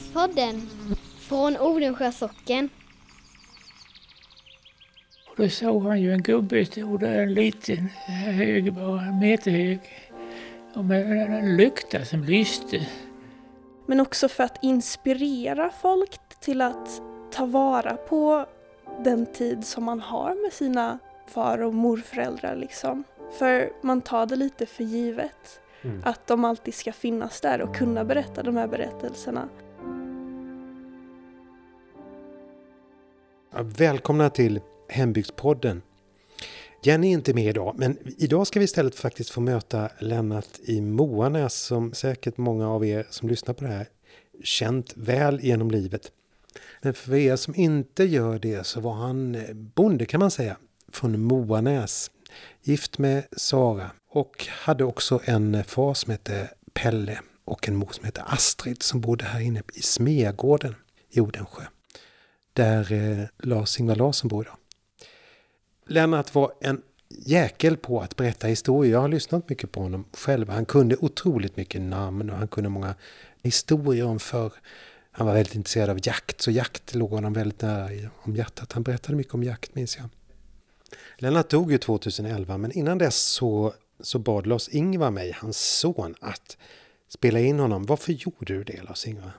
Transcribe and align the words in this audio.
Hembygdspodden 0.00 0.68
från 1.18 1.56
Odensjö 1.56 2.12
socken. 2.12 2.68
Och 5.28 5.36
då 5.36 5.48
såg 5.48 5.82
han 5.82 6.00
ju 6.00 6.12
en 6.12 6.22
gubbe 6.22 6.64
stod 6.64 7.00
där, 7.00 7.22
en 7.22 7.34
liten, 7.34 7.88
hög, 8.06 8.72
bara 8.72 9.00
en 9.00 9.18
meter 9.18 9.50
hög. 9.50 9.80
Och 10.74 10.84
med 10.84 11.30
en 11.30 11.56
lykta 11.56 12.04
som 12.04 12.24
lyste. 12.24 12.86
Men 13.86 14.00
också 14.00 14.28
för 14.28 14.44
att 14.44 14.58
inspirera 14.62 15.70
folk 15.70 16.18
till 16.40 16.60
att 16.60 17.02
ta 17.30 17.46
vara 17.46 17.96
på 17.96 18.46
den 19.04 19.26
tid 19.26 19.64
som 19.64 19.84
man 19.84 20.00
har 20.00 20.42
med 20.42 20.52
sina 20.52 20.98
far 21.26 21.62
och 21.62 21.74
morföräldrar 21.74 22.56
liksom. 22.56 23.04
För 23.38 23.72
man 23.82 24.00
tar 24.00 24.26
det 24.26 24.36
lite 24.36 24.66
för 24.66 24.84
givet. 24.84 25.60
Mm. 25.82 26.02
Att 26.04 26.26
de 26.26 26.44
alltid 26.44 26.74
ska 26.74 26.92
finnas 26.92 27.40
där 27.40 27.60
och 27.60 27.76
kunna 27.76 28.04
berätta 28.04 28.42
de 28.42 28.56
här 28.56 28.68
berättelserna. 28.68 29.48
Välkomna 33.58 34.30
till 34.30 34.60
Hembygdspodden. 34.88 35.82
Jenny 36.82 37.08
är 37.08 37.12
inte 37.12 37.34
med 37.34 37.46
idag, 37.46 37.74
men 37.78 37.98
idag 38.18 38.46
ska 38.46 38.58
vi 38.58 38.64
istället 38.64 38.94
faktiskt 38.94 39.30
få 39.30 39.40
möta 39.40 39.90
Lennart 39.98 40.58
i 40.62 40.80
Moanäs 40.80 41.54
som 41.54 41.92
säkert 41.92 42.36
många 42.36 42.68
av 42.68 42.84
er 42.84 43.06
som 43.10 43.28
lyssnar 43.28 43.54
på 43.54 43.64
det 43.64 43.70
här 43.70 43.88
känt 44.44 44.92
väl 44.96 45.40
genom 45.40 45.70
livet. 45.70 46.12
Men 46.82 46.94
för 46.94 47.14
er 47.14 47.36
som 47.36 47.54
inte 47.54 48.04
gör 48.04 48.38
det 48.38 48.66
så 48.66 48.80
var 48.80 48.92
han 48.92 49.36
bonde 49.52 50.06
kan 50.06 50.20
man 50.20 50.30
säga, 50.30 50.56
från 50.92 51.20
Moanäs. 51.20 52.10
Gift 52.62 52.98
med 52.98 53.24
Sara 53.36 53.90
och 54.10 54.46
hade 54.48 54.84
också 54.84 55.20
en 55.24 55.64
far 55.64 55.94
som 55.94 56.10
hette 56.10 56.50
Pelle 56.72 57.20
och 57.44 57.68
en 57.68 57.76
mor 57.76 57.88
som 57.90 58.04
hette 58.04 58.22
Astrid 58.22 58.82
som 58.82 59.00
bodde 59.00 59.24
här 59.24 59.40
inne 59.40 59.62
i 59.74 59.82
Smegården 59.82 60.74
i 61.10 61.20
Odensjö. 61.20 61.62
Där 62.60 62.92
eh, 62.92 63.26
Lars-Ingvar 63.38 63.96
Larsson 63.96 64.28
bor 64.28 64.44
idag. 64.44 64.56
Lennart 65.86 66.34
var 66.34 66.52
en 66.60 66.82
jäkel 67.08 67.76
på 67.76 68.00
att 68.00 68.16
berätta 68.16 68.46
historier. 68.46 68.92
Jag 68.92 69.00
har 69.00 69.08
lyssnat 69.08 69.48
mycket 69.48 69.72
på 69.72 69.80
honom 69.80 70.04
själv. 70.12 70.48
Han 70.48 70.64
kunde 70.64 70.96
otroligt 70.96 71.56
mycket 71.56 71.80
namn 71.80 72.30
och 72.30 72.36
han 72.36 72.48
kunde 72.48 72.70
många 72.70 72.94
historier 73.42 74.06
om 74.06 74.18
förr. 74.18 74.52
Han 75.10 75.26
var 75.26 75.34
väldigt 75.34 75.54
intresserad 75.54 75.90
av 75.90 75.98
jakt, 76.02 76.40
så 76.40 76.50
jakt 76.50 76.94
låg 76.94 77.10
honom 77.10 77.32
väldigt 77.32 77.62
nära 77.62 78.10
om 78.22 78.36
hjärtat. 78.36 78.72
Han 78.72 78.82
berättade 78.82 79.16
mycket 79.16 79.34
om 79.34 79.42
jakt, 79.42 79.74
minns 79.74 79.96
jag. 79.96 80.08
Lennart 81.18 81.50
dog 81.50 81.72
ju 81.72 81.78
2011, 81.78 82.58
men 82.58 82.72
innan 82.72 82.98
dess 82.98 83.16
så, 83.16 83.74
så 84.00 84.18
bad 84.18 84.46
Lars-Ingvar 84.46 85.10
mig, 85.10 85.36
hans 85.40 85.78
son, 85.78 86.14
att 86.20 86.56
spela 87.08 87.40
in 87.40 87.58
honom. 87.58 87.86
Varför 87.86 88.12
gjorde 88.12 88.54
du 88.54 88.64
det, 88.64 88.82
Lars-Ingvar? 88.82 89.32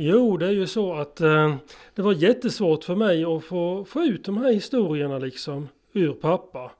Jo, 0.00 0.36
det 0.36 0.46
är 0.46 0.50
ju 0.50 0.66
så 0.66 0.94
att 0.94 1.20
eh, 1.20 1.54
det 1.94 2.02
var 2.02 2.12
jättesvårt 2.12 2.84
för 2.84 2.94
mig 2.94 3.24
att 3.24 3.44
få, 3.44 3.84
få 3.84 4.02
ut 4.02 4.24
de 4.24 4.38
här 4.38 4.52
historierna 4.52 5.18
liksom 5.18 5.68
ur 5.92 6.12
pappa. 6.12 6.70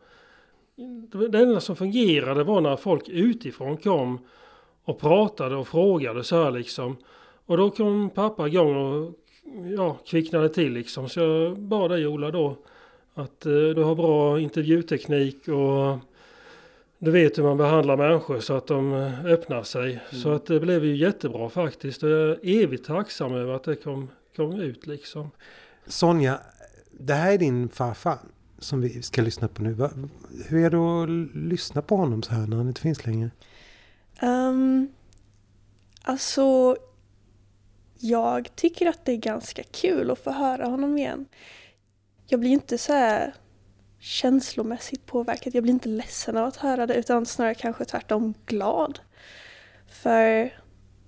Det 1.30 1.38
enda 1.38 1.60
som 1.60 1.76
fungerade 1.76 2.44
var 2.44 2.60
när 2.60 2.76
folk 2.76 3.08
utifrån 3.08 3.76
kom 3.76 4.18
och 4.84 5.00
pratade 5.00 5.56
och 5.56 5.68
frågade 5.68 6.24
så 6.24 6.42
här 6.42 6.50
liksom. 6.50 6.96
Och 7.46 7.56
då 7.56 7.70
kom 7.70 8.10
pappa 8.10 8.48
igång 8.48 8.76
och 8.76 9.12
ja, 9.76 9.96
kvicknade 10.06 10.48
till 10.48 10.72
liksom. 10.72 11.08
Så 11.08 11.20
jag 11.20 11.58
bad 11.58 11.90
dig 11.90 12.06
Ola 12.06 12.30
då 12.30 12.56
att 13.14 13.46
eh, 13.46 13.52
du 13.52 13.82
har 13.82 13.94
bra 13.94 14.40
intervjuteknik 14.40 15.48
och 15.48 15.98
du 16.98 17.10
vet 17.10 17.38
hur 17.38 17.42
man 17.42 17.56
behandlar 17.56 17.96
människor 17.96 18.40
så 18.40 18.56
att 18.56 18.66
de 18.66 18.94
eh, 18.94 19.24
öppnar 19.24 19.62
sig. 19.62 19.90
Mm. 19.90 20.22
Så 20.22 20.32
att 20.32 20.46
det 20.46 20.60
blev 20.60 20.84
ju 20.84 20.96
jättebra 20.96 21.50
faktiskt. 21.50 22.02
Och 22.02 22.08
jag 22.08 22.30
är 22.30 22.38
evigt 22.42 22.86
tacksam 22.86 23.34
över 23.34 23.54
att 23.54 23.64
det 23.64 23.76
kom, 23.76 24.10
kom 24.36 24.60
ut 24.60 24.86
liksom. 24.86 25.30
Sonja, 25.86 26.40
det 26.90 27.14
här 27.14 27.32
är 27.32 27.38
din 27.38 27.68
farfar 27.68 28.18
som 28.58 28.80
vi 28.80 29.02
ska 29.02 29.22
lyssna 29.22 29.48
på 29.48 29.62
nu. 29.62 29.88
Hur 30.48 30.64
är 30.64 30.70
det 30.70 30.76
att 30.76 31.36
lyssna 31.36 31.82
på 31.82 31.96
honom 31.96 32.22
så 32.22 32.34
här 32.34 32.46
när 32.46 32.56
han 32.56 32.68
inte 32.68 32.80
finns 32.80 33.06
längre? 33.06 33.30
Um, 34.22 34.88
alltså, 36.02 36.76
jag 37.98 38.56
tycker 38.56 38.86
att 38.86 39.04
det 39.04 39.12
är 39.12 39.16
ganska 39.16 39.62
kul 39.62 40.10
att 40.10 40.18
få 40.18 40.30
höra 40.30 40.66
honom 40.66 40.98
igen. 40.98 41.26
Jag 42.26 42.40
blir 42.40 42.50
inte 42.50 42.78
så 42.78 42.92
här 42.92 43.34
känslomässigt 43.98 45.06
påverkad. 45.06 45.54
Jag 45.54 45.62
blir 45.62 45.72
inte 45.72 45.88
ledsen 45.88 46.36
av 46.36 46.46
att 46.46 46.56
höra 46.56 46.86
det 46.86 46.94
utan 46.94 47.26
snarare 47.26 47.54
kanske 47.54 47.84
tvärtom 47.84 48.34
glad. 48.46 49.00
För 49.88 50.54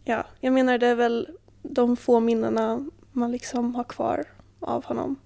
ja, 0.05 0.27
jag 0.41 0.53
menar 0.53 0.79
det 0.79 0.87
är 0.87 0.95
väl 0.95 1.29
de 1.63 1.97
få 1.97 2.21
minnena 2.21 2.87
man 3.13 3.33
liksom 3.33 3.75
har 3.75 3.85
kvar 3.85 4.25
av 4.61 4.85
honom. 4.85 5.17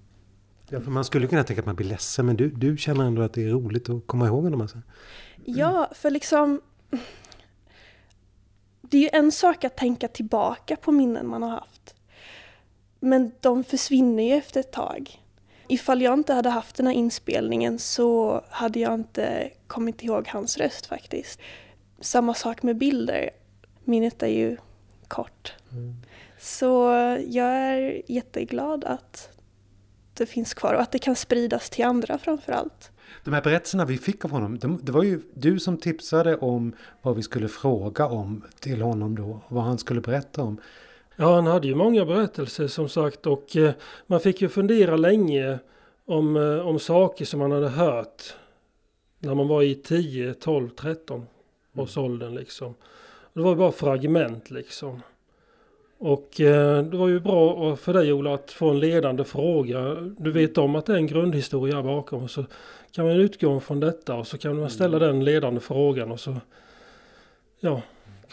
Ja, 0.69 0.81
för 0.81 0.91
man 0.91 1.05
skulle 1.05 1.27
kunna 1.27 1.45
tänka 1.45 1.61
att 1.61 1.67
man 1.67 1.77
blir 1.77 1.87
ledsen 1.87 2.27
men 2.27 2.37
du, 2.37 2.51
du 2.51 2.77
känner 2.77 3.05
ändå 3.05 3.23
att 3.23 3.33
det 3.33 3.45
är 3.45 3.51
roligt 3.51 3.89
att 3.89 4.07
komma 4.07 4.27
ihåg 4.27 4.45
honom 4.45 4.61
alltså? 4.61 4.79
Ja, 5.45 5.91
för 5.95 6.11
liksom 6.11 6.61
det 8.81 8.99
är 8.99 9.03
ju 9.03 9.11
en 9.13 9.33
sak 9.33 9.65
att 9.65 9.77
tänka 9.77 10.09
tillbaka 10.09 10.77
på 10.77 10.93
minnen 10.93 11.27
man 11.27 11.43
har 11.43 11.51
haft. 11.51 11.95
Men 13.01 13.33
de 13.41 13.65
försvinner 13.65 14.23
ju 14.23 14.33
efter 14.33 14.61
ett 14.61 14.73
tag. 14.73 15.24
Ifall 15.69 16.03
jag 16.03 16.15
inte 16.15 16.33
hade 16.35 16.49
haft 16.49 16.77
den 16.77 16.87
här 16.87 16.95
inspelningen 16.95 17.79
så 17.79 18.41
hade 18.51 18.81
jag 18.81 18.95
inte 18.95 19.51
kommit 19.67 20.03
ihåg 20.03 20.29
hans 20.29 20.57
röst 20.59 20.87
faktiskt. 20.87 21.41
Samma 22.01 22.35
sak 22.35 22.63
med 22.63 22.77
bilder. 22.77 23.31
Minnet 23.85 24.23
är 24.23 24.27
ju 24.29 24.57
kort. 25.09 25.55
Mm. 25.73 25.95
Så 26.39 26.91
jag 27.29 27.47
är 27.47 28.03
jätteglad 28.07 28.85
att 28.85 29.29
det 30.15 30.27
finns 30.27 30.55
kvar 30.55 30.75
och 30.75 30.81
att 30.81 30.93
det 30.93 30.99
kan 30.99 31.17
spridas 31.17 31.71
till 31.71 31.85
andra 31.85 32.19
framför 32.19 32.53
allt. 32.53 32.91
De 33.25 33.35
här 33.35 33.43
berättelserna 33.43 33.85
vi 33.85 33.99
fick 33.99 34.25
av 34.25 34.31
honom, 34.31 34.59
de, 34.59 34.81
det 34.83 34.93
var 34.93 35.03
ju 35.03 35.23
du 35.35 35.59
som 35.59 35.79
tipsade 35.79 36.37
om 36.37 36.73
vad 37.03 37.17
vi 37.17 37.23
skulle 37.23 37.49
fråga 37.49 38.07
om 38.07 38.45
till 38.61 38.83
honom 38.83 39.15
då, 39.15 39.41
vad 39.49 39.65
han 39.65 39.79
skulle 39.79 40.01
berätta 40.01 40.43
om. 40.43 40.61
Ja, 41.17 41.35
han 41.35 41.47
hade 41.47 41.69
ju 41.69 41.75
många 41.75 42.05
berättelser 42.05 42.67
som 42.67 42.89
sagt 42.89 43.27
och 43.27 43.57
eh, 43.57 43.73
man 44.07 44.21
fick 44.21 44.43
ju 44.43 44.49
fundera 44.49 44.97
länge 44.97 45.59
om, 46.05 46.37
eh, 46.37 46.69
om 46.69 46.79
saker 46.79 47.25
som 47.25 47.41
man 47.41 47.53
hade 47.53 47.69
hört 47.69 48.35
när 49.19 49.35
man 49.35 49.49
var 49.49 49.63
i 49.63 49.75
10, 49.75 50.35
12, 50.35 50.69
13 50.69 51.27
års 51.77 51.97
mm. 51.97 52.11
åldern 52.11 52.35
liksom. 52.35 52.75
Det 53.33 53.41
var 53.41 53.55
bara 53.55 53.73
fragment 53.73 54.51
liksom. 54.51 55.03
Och 55.99 56.41
eh, 56.41 56.83
det 56.83 56.97
var 56.97 57.09
ju 57.09 57.21
bra 57.21 57.77
för 57.77 57.93
dig 57.93 58.13
Ola 58.13 58.35
att 58.35 58.51
få 58.51 58.71
en 58.71 58.81
ledande 58.81 59.25
fråga. 59.25 59.95
Du 60.19 60.33
vet 60.33 60.59
om 60.59 60.77
att 60.77 60.87
det 60.87 60.93
är 60.93 60.97
en 60.97 61.07
grundhistoria 61.07 61.83
bakom. 61.83 62.29
Så 62.29 62.45
kan 62.93 63.07
man 63.07 63.17
utgå 63.17 63.61
från 63.61 63.81
detta 63.81 64.15
och 64.15 64.27
så 64.27 64.39
kan 64.39 64.61
man 64.61 64.71
ställa 64.71 64.97
mm. 64.97 65.09
den 65.09 65.25
ledande 65.25 65.61
frågan 65.61 66.13
och 66.13 66.21
så 66.21 66.37
ja, 67.61 67.83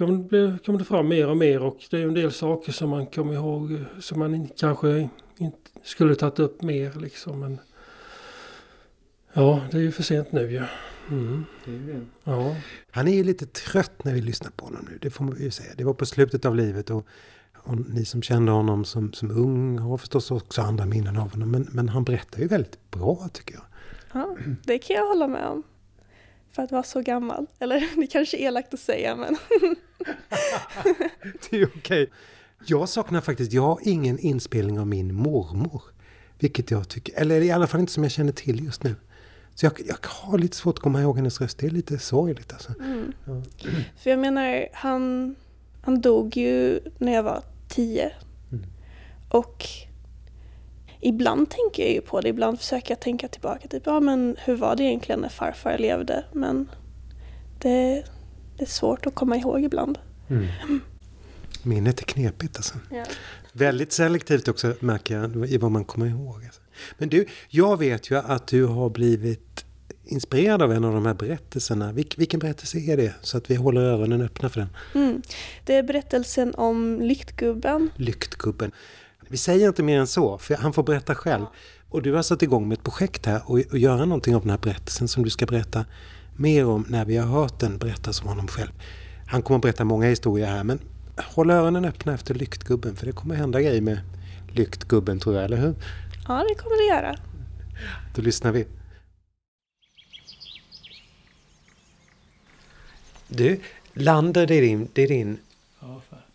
kommer 0.01 0.29
det, 0.29 0.66
kom 0.66 0.78
det 0.78 0.85
fram 0.85 1.07
mer 1.07 1.29
och 1.29 1.38
mer 1.38 1.63
och 1.63 1.78
det 1.89 1.97
är 1.97 2.07
en 2.07 2.13
del 2.13 2.31
saker 2.31 2.72
som 2.72 2.89
man 2.89 3.06
kommer 3.06 3.34
ihåg 3.34 3.85
som 4.00 4.19
man 4.19 4.50
kanske 4.57 5.09
inte 5.38 5.57
skulle 5.84 6.16
tagit 6.16 6.39
upp 6.39 6.62
mer 6.62 6.94
liksom. 7.00 7.39
Men, 7.39 7.59
ja, 9.34 9.61
det 9.72 9.78
är 9.78 9.81
ju 9.81 9.91
för 9.91 10.03
sent 10.03 10.31
nu 10.31 10.51
ju. 10.51 10.57
Ja. 10.57 10.66
Mm. 11.09 12.07
Ja. 12.23 12.56
Han 12.91 13.07
är 13.07 13.13
ju 13.13 13.23
lite 13.23 13.45
trött 13.45 14.03
när 14.03 14.13
vi 14.13 14.22
lyssnar 14.22 14.51
på 14.51 14.66
honom 14.66 14.88
nu, 14.91 14.97
det 15.01 15.09
får 15.09 15.23
man 15.23 15.40
ju 15.40 15.51
säga. 15.51 15.72
Det 15.78 15.84
var 15.84 15.94
på 15.94 16.06
slutet 16.06 16.45
av 16.45 16.56
livet 16.56 16.90
och, 16.90 17.07
och 17.53 17.78
ni 17.78 18.06
som 18.06 18.22
kände 18.22 18.52
honom 18.52 18.85
som, 18.85 19.14
som 19.14 19.31
ung 19.31 19.78
har 19.79 19.97
förstås 19.97 20.31
också 20.31 20.61
andra 20.61 20.85
minnen 20.85 21.17
av 21.17 21.31
honom. 21.31 21.52
Men, 21.52 21.67
men 21.72 21.90
han 21.90 22.03
berättar 22.03 22.40
ju 22.40 22.47
väldigt 22.47 22.91
bra 22.91 23.29
tycker 23.34 23.53
jag. 23.55 23.64
Ja, 24.14 24.37
det 24.64 24.79
kan 24.79 24.96
jag 24.96 25.08
hålla 25.08 25.28
med 25.28 25.46
om. 25.46 25.64
För 26.51 26.63
att 26.63 26.71
vara 26.71 26.83
så 26.83 27.01
gammal. 27.01 27.47
Eller 27.59 27.89
det 27.95 28.07
kanske 28.07 28.37
är 28.37 28.41
elakt 28.41 28.73
att 28.73 28.79
säga 28.79 29.15
men... 29.15 29.37
det 31.49 31.57
är 31.57 31.65
okej. 31.65 32.03
Okay. 32.03 32.07
Jag 32.65 32.89
saknar 32.89 33.21
faktiskt, 33.21 33.53
jag 33.53 33.61
har 33.61 33.79
ingen 33.83 34.19
inspelning 34.19 34.79
av 34.79 34.87
min 34.87 35.15
mormor. 35.15 35.81
Vilket 36.39 36.71
jag 36.71 36.89
tycker, 36.89 37.21
eller 37.21 37.41
i 37.41 37.51
alla 37.51 37.67
fall 37.67 37.79
inte 37.79 37.91
som 37.91 38.03
jag 38.03 38.11
känner 38.11 38.31
till 38.31 38.63
just 38.63 38.83
nu. 38.83 38.95
Så 39.55 39.65
jag, 39.65 39.73
jag 39.85 39.97
har 40.01 40.37
lite 40.37 40.57
svårt 40.57 40.77
att 40.77 40.83
komma 40.83 41.01
ihåg 41.01 41.15
hennes 41.15 41.41
röst. 41.41 41.57
Det 41.57 41.65
är 41.65 41.71
lite 41.71 41.99
sorgligt 41.99 42.53
alltså. 42.53 42.73
Mm. 42.79 43.13
Ja. 43.25 43.41
För 43.97 44.09
jag 44.09 44.19
menar, 44.19 44.67
han, 44.73 45.35
han 45.81 46.01
dog 46.01 46.37
ju 46.37 46.79
när 46.97 47.13
jag 47.13 47.23
var 47.23 47.43
tio. 47.67 48.11
Mm. 48.51 48.65
Och 49.29 49.67
ibland 51.01 51.49
tänker 51.49 51.83
jag 51.83 51.91
ju 51.91 52.01
på 52.01 52.21
det, 52.21 52.29
ibland 52.29 52.59
försöker 52.59 52.91
jag 52.91 52.99
tänka 52.99 53.27
tillbaka. 53.27 53.67
Typ, 53.67 53.83
ja 53.85 53.99
men 53.99 54.35
hur 54.39 54.55
var 54.55 54.75
det 54.75 54.83
egentligen 54.83 55.21
när 55.21 55.29
farfar 55.29 55.77
levde? 55.77 56.25
Men 56.33 56.69
det, 57.59 58.03
det 58.57 58.63
är 58.63 58.69
svårt 58.69 59.05
att 59.05 59.15
komma 59.15 59.37
ihåg 59.37 59.63
ibland. 59.63 59.99
Mm. 60.29 60.47
Minnet 61.63 61.99
är 61.99 62.03
knepigt 62.03 62.57
alltså. 62.57 62.75
Ja. 62.91 63.03
Väldigt 63.53 63.93
selektivt 63.93 64.47
också 64.47 64.73
märker 64.79 65.17
jag 65.17 65.49
i 65.49 65.57
vad 65.57 65.71
man 65.71 65.85
kommer 65.85 66.05
ihåg. 66.05 66.43
Alltså. 66.45 66.61
Men 66.97 67.09
du, 67.09 67.25
jag 67.49 67.79
vet 67.79 68.11
ju 68.11 68.17
att 68.17 68.47
du 68.47 68.65
har 68.65 68.89
blivit 68.89 69.65
inspirerad 70.05 70.61
av 70.61 70.71
en 70.71 70.83
av 70.83 70.93
de 70.93 71.05
här 71.05 71.13
berättelserna. 71.13 71.91
Vil, 71.91 72.13
vilken 72.17 72.39
berättelse 72.39 72.77
är 72.77 72.97
det? 72.97 73.13
Så 73.21 73.37
att 73.37 73.51
vi 73.51 73.55
håller 73.55 73.81
öronen 73.81 74.21
öppna 74.21 74.49
för 74.49 74.59
den. 74.59 74.69
Mm. 74.95 75.21
Det 75.65 75.75
är 75.75 75.83
berättelsen 75.83 76.55
om 76.55 76.99
Lyktgubben. 77.01 77.89
Lyktgubben. 77.95 78.71
Vi 79.31 79.37
säger 79.37 79.67
inte 79.67 79.83
mer 79.83 79.99
än 79.99 80.07
så, 80.07 80.37
för 80.37 80.55
han 80.55 80.73
får 80.73 80.83
berätta 80.83 81.16
själv. 81.16 81.45
Och 81.89 82.01
du 82.01 82.13
har 82.13 82.23
satt 82.23 82.41
igång 82.41 82.67
med 82.67 82.78
ett 82.78 82.83
projekt 82.83 83.25
här 83.25 83.41
och, 83.45 83.59
och 83.72 83.78
göra 83.78 84.05
någonting 84.05 84.35
av 84.35 84.41
den 84.41 84.49
här 84.49 84.57
berättelsen 84.57 85.07
som 85.07 85.23
du 85.23 85.29
ska 85.29 85.45
berätta 85.45 85.85
mer 86.35 86.66
om 86.66 86.85
när 86.89 87.05
vi 87.05 87.17
har 87.17 87.28
hört 87.28 87.59
den 87.59 87.78
berättas 87.78 88.22
om 88.22 88.28
honom 88.28 88.47
själv. 88.47 88.72
Han 89.28 89.41
kommer 89.41 89.57
att 89.57 89.61
berätta 89.61 89.83
många 89.83 90.07
historier 90.07 90.47
här 90.47 90.63
men 90.63 90.79
håll 91.17 91.51
öronen 91.51 91.85
öppna 91.85 92.13
efter 92.13 92.33
Lyktgubben 92.33 92.95
för 92.95 93.05
det 93.05 93.11
kommer 93.11 93.35
hända 93.35 93.61
grejer 93.61 93.81
med 93.81 93.99
Lyktgubben 94.51 95.19
tror 95.19 95.35
jag, 95.35 95.45
eller 95.45 95.57
hur? 95.57 95.75
Ja, 96.27 96.45
det 96.49 96.55
kommer 96.55 96.77
det 96.77 96.95
göra. 96.95 97.16
Då 98.16 98.22
lyssnar 98.22 98.51
vi. 98.51 98.67
Du, 103.27 103.59
Lander 103.93 104.47
det 104.47 104.55
är 104.55 104.61
din, 104.61 104.87
det 104.93 105.03
är 105.03 105.07
din, 105.07 105.37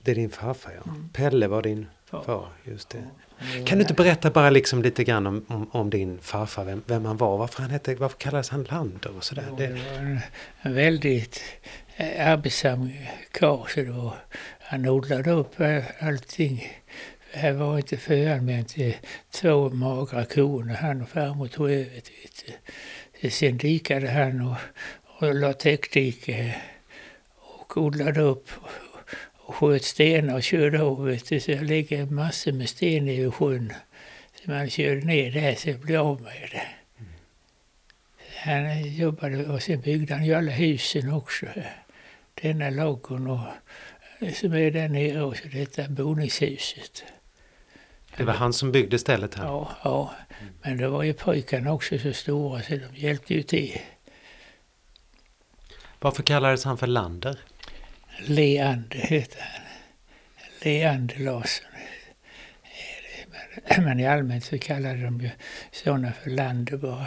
det 0.03 0.11
är 0.11 0.15
din 0.15 0.31
farfar 0.31 0.73
ja. 0.85 0.93
Pelle 1.13 1.49
var 1.49 1.63
din 1.63 1.87
far, 2.11 2.49
just 2.65 2.89
det. 2.89 3.05
Kan 3.65 3.79
du 3.79 3.83
inte 3.83 3.95
berätta 3.95 4.31
bara 4.31 4.51
liksom 4.51 4.83
lite 4.83 5.05
grann 5.05 5.27
om, 5.27 5.45
om, 5.49 5.71
om 5.73 5.91
din 5.91 6.19
farfar, 6.19 6.65
vem, 6.65 6.83
vem, 6.87 7.05
han 7.05 7.17
var, 7.17 7.39
varför, 7.39 7.63
han 7.63 7.71
hette, 7.71 7.95
varför 7.95 8.19
kallades 8.19 8.49
han 8.49 8.65
Lander 8.65 9.17
och 9.17 9.25
sådär? 9.25 9.45
Det 9.59 9.69
var 9.69 10.21
en, 10.63 10.75
väldigt 10.75 11.43
eh, 11.97 12.29
arbetsam 12.29 12.91
karl 13.31 13.69
så 13.69 13.83
då, 13.83 14.17
han 14.61 14.89
odlade 14.89 15.31
upp 15.31 15.61
eh, 15.61 15.85
allting. 16.01 16.73
Här 17.33 17.53
var 17.53 17.77
inte 17.77 17.97
födanmänt 17.97 18.69
till 18.69 18.97
två 19.31 19.71
magra 19.71 20.25
kor 20.25 20.65
när 20.65 20.75
han 20.75 21.03
och 21.03 21.09
farmor 21.09 21.49
tog 21.49 21.71
över. 21.71 22.01
Sen 23.31 23.59
dikade 23.59 24.11
han 24.11 24.41
och, 24.41 24.57
och 25.19 25.35
la 25.35 25.53
täckdike 25.53 26.57
och 27.37 27.77
odlade 27.77 28.21
upp 28.21 28.49
och 29.47 29.55
sköt 29.55 29.85
stenar 29.85 30.35
och 30.35 30.43
körde 30.43 30.83
av. 30.83 31.05
Vet 31.05 31.29
du, 31.29 31.41
så 31.41 31.51
jag 31.51 31.65
lägger 31.65 32.07
massor 32.07 32.53
med 32.53 32.69
sten 32.69 33.09
i 33.09 33.31
sjön. 33.31 33.73
Så 34.35 34.51
man 34.51 34.71
körde 34.71 35.01
ner 35.01 35.31
där 35.31 35.55
så 35.55 35.69
jag 35.69 35.81
blev 35.81 36.01
av 36.01 36.21
med 36.21 36.49
det. 36.53 36.69
Han 38.45 38.95
jobbade 38.95 39.47
och 39.47 39.63
sen 39.63 39.81
byggde 39.81 40.15
han 40.15 40.27
ju 40.27 40.35
alla 40.35 40.53
husen 40.53 41.13
också. 41.13 41.47
Denna 42.43 42.71
ladugården 42.71 43.27
och 43.27 43.47
som 44.35 44.53
är 44.53 44.71
där 44.71 44.89
nere 44.89 45.23
och 45.23 45.37
så 45.37 45.49
detta 45.49 45.89
boningshuset. 45.89 47.05
Det 48.17 48.25
var 48.25 48.33
han 48.33 48.53
som 48.53 48.73
byggde 48.73 48.99
stället 48.99 49.35
här? 49.35 49.45
Ja, 49.45 49.71
ja. 49.85 50.15
men 50.63 50.77
det 50.77 50.89
var 50.89 51.03
ju 51.03 51.13
pojkarna 51.13 51.73
också 51.73 51.99
så 51.99 52.13
stora 52.13 52.63
så 52.63 52.73
de 52.77 53.01
hjälpte 53.01 53.35
ju 53.35 53.43
till. 53.43 53.81
Varför 56.01 56.23
kallades 56.23 56.65
han 56.65 56.79
för 56.79 56.87
Lander? 56.87 57.39
Leander 58.19 58.99
heter 58.99 59.41
han. 59.41 59.63
Leander 60.63 61.19
Larsson. 61.19 61.67
Men, 63.69 63.85
men 63.85 64.01
i 64.01 64.07
allmänt 64.07 64.45
så 64.45 64.59
kallade 64.59 65.03
de 65.05 65.21
ju 65.21 65.31
sådana 65.73 66.13
för 66.13 66.31
Lander 66.31 66.77
bara. 66.77 67.07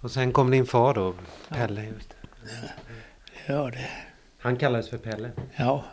Och 0.00 0.10
sen 0.10 0.32
kom 0.32 0.50
din 0.50 0.66
far 0.66 0.94
då, 0.94 1.14
Pelle? 1.48 1.84
Just 1.84 2.14
Ja, 2.44 2.68
det 3.46 3.52
var 3.52 3.70
det. 3.70 3.88
Han 4.38 4.56
kallades 4.56 4.90
för 4.90 4.98
Pelle? 4.98 5.30
Ja, 5.56 5.84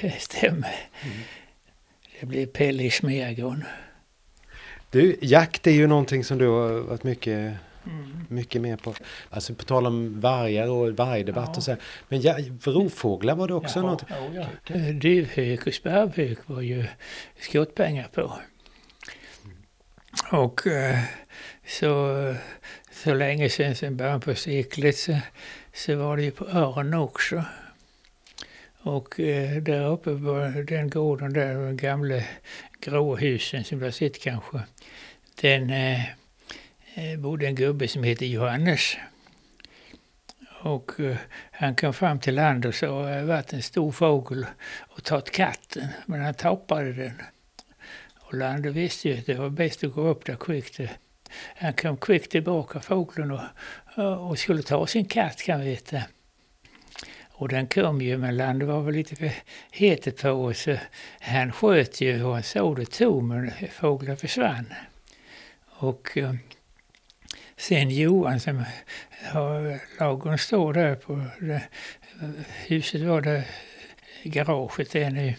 det 0.00 0.20
stämmer. 0.20 0.74
Mm. 1.02 1.16
Det 2.20 2.26
blev 2.26 2.46
Pelle 2.46 2.82
i 2.82 2.90
Smergården. 2.90 3.64
Du, 4.90 5.16
jakt 5.22 5.66
är 5.66 5.70
ju 5.70 5.86
någonting 5.86 6.24
som 6.24 6.38
du 6.38 6.46
har 6.48 6.80
varit 6.80 7.02
mycket, 7.02 7.54
mycket 8.28 8.62
med 8.62 8.82
på. 8.82 8.94
Alltså 9.30 9.54
på 9.54 9.64
tal 9.64 9.86
om 9.86 10.20
vargar 10.20 10.68
och 10.68 10.92
vargdebatt 10.96 11.48
Ja. 11.52 11.56
och 11.56 11.62
så. 11.62 11.76
Men 12.08 12.20
ja, 12.20 12.36
rovfåglar 12.64 13.34
var 13.34 13.48
det 13.48 13.54
också 13.54 13.78
Jaha, 13.78 13.90
något? 13.90 14.04
ja, 14.08 14.46
ja. 14.66 14.76
Duvhök 14.92 15.66
och 15.66 15.74
sparvhök 15.74 16.38
var 16.46 16.60
ju 16.60 16.84
skottpengar 17.40 18.08
på. 18.14 18.32
Och 20.32 20.66
eh, 20.66 20.98
så, 21.66 22.34
så 22.92 23.14
länge 23.14 23.48
sedan, 23.48 23.74
sen 23.74 23.96
början 23.96 24.20
på 24.20 24.34
seklet, 24.34 24.96
så, 24.96 25.18
så 25.72 25.96
var 25.96 26.16
det 26.16 26.22
ju 26.22 26.30
på 26.30 26.44
öron 26.48 26.94
också. 26.94 27.44
Och 28.82 29.20
eh, 29.20 29.62
där 29.62 29.86
uppe 29.86 30.10
på 30.10 30.52
den 30.68 30.90
gården 30.90 31.32
där, 31.32 31.54
de 31.54 31.76
gamla 31.76 32.22
grå 32.80 33.16
husen 33.16 33.64
som 33.64 33.78
du 33.78 33.84
har 33.84 33.92
sett 33.92 34.20
kanske, 34.22 34.60
den 35.40 35.70
eh, 35.70 36.00
Eh, 36.96 37.18
bodde 37.18 37.46
en 37.46 37.54
gubbe 37.54 37.88
som 37.88 38.04
hette 38.04 38.26
Johannes. 38.26 38.96
Och 40.62 41.00
eh, 41.00 41.16
han 41.52 41.74
kom 41.74 41.94
fram 41.94 42.20
till 42.20 42.34
land 42.34 42.66
och 42.66 42.74
sa 42.74 43.00
att 43.00 43.06
det 43.06 43.24
varit 43.24 43.52
en 43.52 43.62
stor 43.62 43.92
fågel 43.92 44.46
och 44.80 45.04
tagit 45.04 45.30
katten, 45.30 45.88
men 46.06 46.20
han 46.20 46.34
tappade 46.34 46.92
den. 46.92 47.22
Och 48.20 48.34
Lande 48.34 48.70
visste 48.70 49.08
ju 49.08 49.18
att 49.18 49.26
det 49.26 49.34
var 49.34 49.50
bäst 49.50 49.84
att 49.84 49.92
gå 49.92 50.08
upp 50.08 50.24
där 50.24 50.36
kvickt. 50.36 50.80
Han 51.56 51.72
kom 51.72 51.96
kvickt 51.96 52.30
tillbaka, 52.30 52.80
fågeln, 52.80 53.30
och, 53.30 53.40
eh, 53.96 54.28
och 54.28 54.38
skulle 54.38 54.62
ta 54.62 54.86
sin 54.86 55.04
katt 55.04 55.42
kan 55.42 55.60
vi 55.60 55.66
veta. 55.66 56.02
Och 57.30 57.48
den 57.48 57.66
kom 57.66 58.00
ju, 58.00 58.18
men 58.18 58.36
Lande 58.36 58.64
var 58.64 58.82
väl 58.82 58.94
lite 58.94 59.16
för 59.16 59.32
het 59.70 60.22
på 60.22 60.30
oss. 60.30 60.62
så 60.62 60.76
Han 61.20 61.52
sköt 61.52 62.00
ju 62.00 62.24
och 62.24 62.34
han 62.34 62.42
såg 62.42 62.76
det 62.76 62.86
tog, 62.86 63.22
men 63.22 63.50
fågeln 63.70 64.16
försvann. 64.16 64.74
Och 65.68 66.18
sen 67.68 67.90
Johan 67.90 68.40
som 68.40 68.64
har 69.32 69.80
ladugården 69.98 70.38
står 70.38 70.72
där 70.72 70.94
på 70.94 71.24
det, 71.40 71.62
huset 72.66 73.02
var 73.02 73.20
det, 73.20 73.44
garaget 74.22 74.94
är 74.94 75.10
nu. 75.10 75.34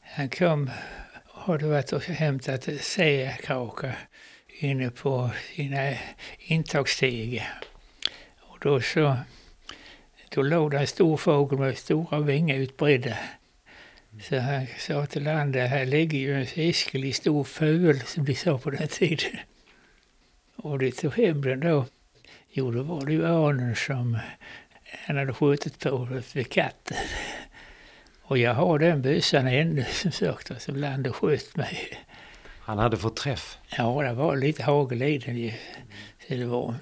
Han 0.00 0.28
kom 0.28 0.70
och 1.24 1.40
hade 1.40 1.66
varit 1.66 1.92
och 1.92 2.02
hämtat 2.02 2.68
säkrakar 2.80 3.98
inne 4.48 4.90
på 4.90 5.30
sina 5.54 5.92
intagsstegar. 6.38 7.60
Och 8.40 8.58
då 8.60 8.80
så 8.80 9.16
då 10.28 10.42
låg 10.42 10.70
det 10.70 10.78
en 10.78 10.86
stor 10.86 11.16
fågel 11.16 11.58
med 11.58 11.78
stora 11.78 12.20
vingar 12.20 12.56
utbredda. 12.56 13.16
Så 14.22 14.38
han 14.38 14.66
sa 14.78 15.06
till 15.06 15.24
Lande, 15.24 15.60
här 15.60 15.86
ligger 15.86 16.18
ju 16.18 16.40
en 16.40 16.46
fiskel 16.46 17.04
i 17.04 17.12
stor 17.12 17.44
ful 17.44 18.00
som 18.00 18.24
de 18.24 18.34
sa 18.34 18.58
på 18.58 18.70
den 18.70 18.88
tiden. 18.88 19.38
Och 20.64 20.78
de 20.78 20.92
tog 20.92 21.12
hem 21.12 21.42
den 21.42 21.60
då. 21.60 21.86
Jo, 22.50 22.70
då 22.70 22.82
var 22.82 23.06
det 23.06 23.12
ju 23.12 23.24
örnen 23.24 23.76
som 23.76 24.18
han 25.06 25.16
hade 25.16 25.32
skjutit 25.32 25.78
på 25.78 26.06
för 26.22 26.42
katten. 26.42 26.96
Och 28.22 28.38
jag 28.38 28.54
har 28.54 28.78
den 28.78 29.02
bössan 29.02 29.46
ännu 29.46 29.84
som 29.92 30.12
sagt, 30.12 30.62
som 30.62 30.76
Lande 30.76 31.12
sköt 31.12 31.56
mig. 31.56 31.98
Han 32.60 32.78
hade 32.78 32.96
fått 32.96 33.16
träff. 33.16 33.58
Ja, 33.76 34.02
det 34.02 34.12
var 34.12 34.36
lite 34.36 34.62
hagel 34.62 35.02
i 35.02 35.18
den 35.18 35.36
ju. 35.36 35.52
Så 36.28 36.34
det 36.34 36.44
var. 36.44 36.74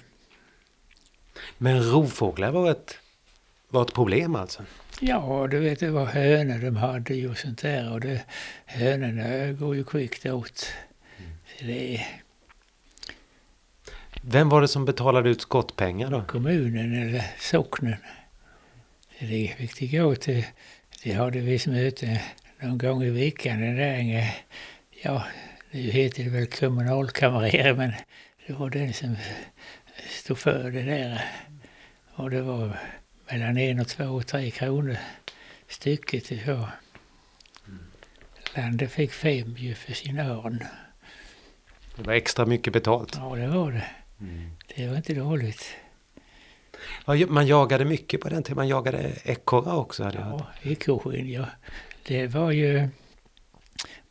Men 1.57 1.83
rovfåglar 1.83 2.51
var 2.51 2.71
ett, 2.71 2.97
var 3.69 3.81
ett 3.81 3.93
problem 3.93 4.35
alltså? 4.35 4.63
Ja, 4.99 5.47
du 5.51 5.59
vet 5.59 5.79
det 5.79 5.89
var 5.89 6.05
hönor 6.05 6.57
de 6.57 6.75
hade 6.75 7.15
ju 7.15 7.29
och 7.29 7.37
sånt 7.37 7.61
där 7.61 7.91
och 7.91 7.99
det, 7.99 8.21
hönorna 8.65 9.51
går 9.51 9.75
ju 9.75 9.83
kvickt 9.83 10.25
åt. 10.25 10.73
Så 11.59 11.65
det 11.65 12.05
Vem 14.25 14.49
var 14.49 14.61
det 14.61 14.67
som 14.67 14.85
betalade 14.85 15.29
ut 15.29 15.41
skottpengar 15.41 16.09
då? 16.09 16.23
kommunen 16.27 17.01
eller 17.01 17.25
socknen. 17.39 17.95
Det 19.19 19.55
fick 19.57 19.79
de 19.79 19.87
gå 19.97 20.15
till, 20.15 20.45
de 21.03 21.11
hade 21.11 21.39
visst 21.39 21.67
möte 21.67 22.21
någon 22.59 22.77
gång 22.77 23.03
i 23.03 23.09
veckan. 23.09 23.61
Den 23.61 23.75
där, 23.75 24.33
ja, 25.03 25.23
nu 25.71 25.79
heter 25.79 26.23
det 26.23 26.29
väl 26.29 26.47
kommunalkamrer 26.47 27.73
men 27.73 27.91
det 28.47 28.53
var 28.53 28.69
den 28.69 28.93
som 28.93 29.15
stod 30.09 30.37
för 30.37 30.71
det 30.71 30.81
där. 30.81 31.25
Och 32.15 32.29
det 32.29 32.41
var 32.41 32.79
mellan 33.31 33.57
en 33.57 33.79
och 33.79 33.87
två 33.87 34.05
och 34.05 34.27
tre 34.27 34.51
kronor 34.51 34.97
stycket. 35.67 36.25
Så. 36.25 36.67
Landet 38.55 38.91
fick 38.91 39.11
fem 39.11 39.55
ju 39.57 39.75
för 39.75 39.93
sin 39.93 40.19
örn. 40.19 40.63
Det 41.95 42.03
var 42.03 42.13
extra 42.13 42.45
mycket 42.45 42.73
betalt. 42.73 43.15
Ja, 43.15 43.35
det 43.35 43.47
var 43.47 43.71
det. 43.71 43.83
Det 44.75 44.87
var 44.87 44.95
inte 44.95 45.13
dåligt. 45.13 45.75
Man 47.27 47.47
jagade 47.47 47.85
mycket 47.85 48.21
på 48.21 48.29
den 48.29 48.43
tiden. 48.43 48.55
Man 48.55 48.67
jagade 48.67 49.11
ekorrar 49.23 49.75
också 49.75 50.03
hade. 50.03 50.17
Ja, 50.17 50.47
ekorrskinn, 50.63 51.31
ja. 51.31 51.45
Det 52.03 52.27
var 52.27 52.51
ju 52.51 52.87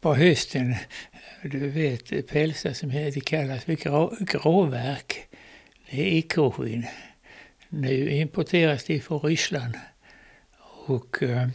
på 0.00 0.14
hösten, 0.14 0.74
du 1.42 1.68
vet 1.68 2.26
pälsar 2.26 2.72
som 2.72 2.90
det 2.90 3.24
kallas 3.24 3.64
för 3.64 3.72
grå, 3.72 4.16
gråverk. 4.20 5.28
Det 5.90 6.00
är 6.00 6.18
ekorrskinn. 6.18 6.86
Nu 7.68 8.10
importeras 8.10 8.84
det 8.84 9.00
från 9.00 9.20
Ryssland. 9.20 9.74
Och 10.86 11.22
eh, 11.22 11.48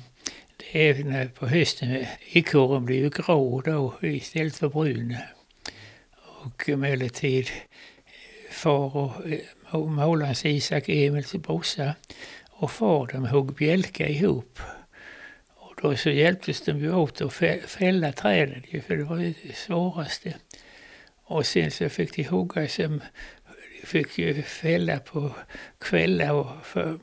det 0.58 0.90
är 0.90 1.04
när 1.04 1.28
på 1.28 1.48
hösten, 1.48 2.06
ekorren 2.32 2.86
blir 2.86 2.98
ju 2.98 3.10
grå 3.10 3.62
då 3.62 3.94
istället 4.02 4.56
för 4.56 4.70
brun. 4.70 5.18
Och 6.44 6.70
emellertid 6.70 7.50
far 8.58 8.96
och 8.98 9.28
eh, 9.72 9.86
målarens 9.86 10.46
Isak 10.46 10.90
Emils 10.90 11.34
brorsa 11.34 11.96
och 12.50 12.72
far 12.72 13.08
de 13.08 13.26
högg 13.26 13.54
bjälka 13.54 14.08
ihop. 14.08 14.60
Och 15.48 15.74
då 15.82 15.96
så 15.96 16.10
hjälptes 16.10 16.62
de 16.62 16.80
ju 16.80 16.94
åt 16.94 17.22
att 17.22 17.34
fälla 17.66 18.12
träden, 18.12 18.64
för 18.88 18.98
det 18.98 19.04
var 19.04 19.18
det 19.18 19.56
svåraste. 19.56 20.34
Och 21.24 21.46
sen 21.46 21.72
så 21.72 21.90
fick 21.90 22.16
de 22.16 22.24
hugga 22.24 22.68
som 22.68 23.02
de 23.82 23.88
fick 23.88 24.18
ju 24.18 24.44
fälla 24.44 25.00
på 25.00 25.36
kvällar 25.80 26.32
och 26.32 26.66
för, 26.66 27.00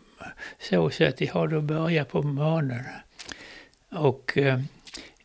så, 0.58 0.90
så 0.90 1.04
att 1.04 1.16
de 1.16 1.26
hade 1.26 1.58
att 1.58 1.64
börja 1.64 2.04
på 2.04 2.22
morgonen. 2.22 2.84
Och 3.90 4.38
eh, 4.38 4.60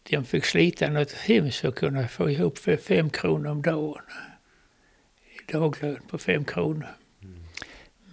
de 0.10 0.26
fick 0.26 0.46
slita 0.46 0.90
något 0.90 1.12
hemskt 1.12 1.60
för 1.60 1.68
att 1.68 1.76
kunna 1.76 2.08
få 2.08 2.30
ihop 2.30 2.58
för 2.58 2.78
fem 2.78 3.10
kronor 3.10 3.52
om 3.52 3.62
dagen. 3.62 4.04
Daglön 5.52 6.02
på 6.10 6.18
fem 6.18 6.46
kronor. 6.46 6.88
Mm. 7.24 7.40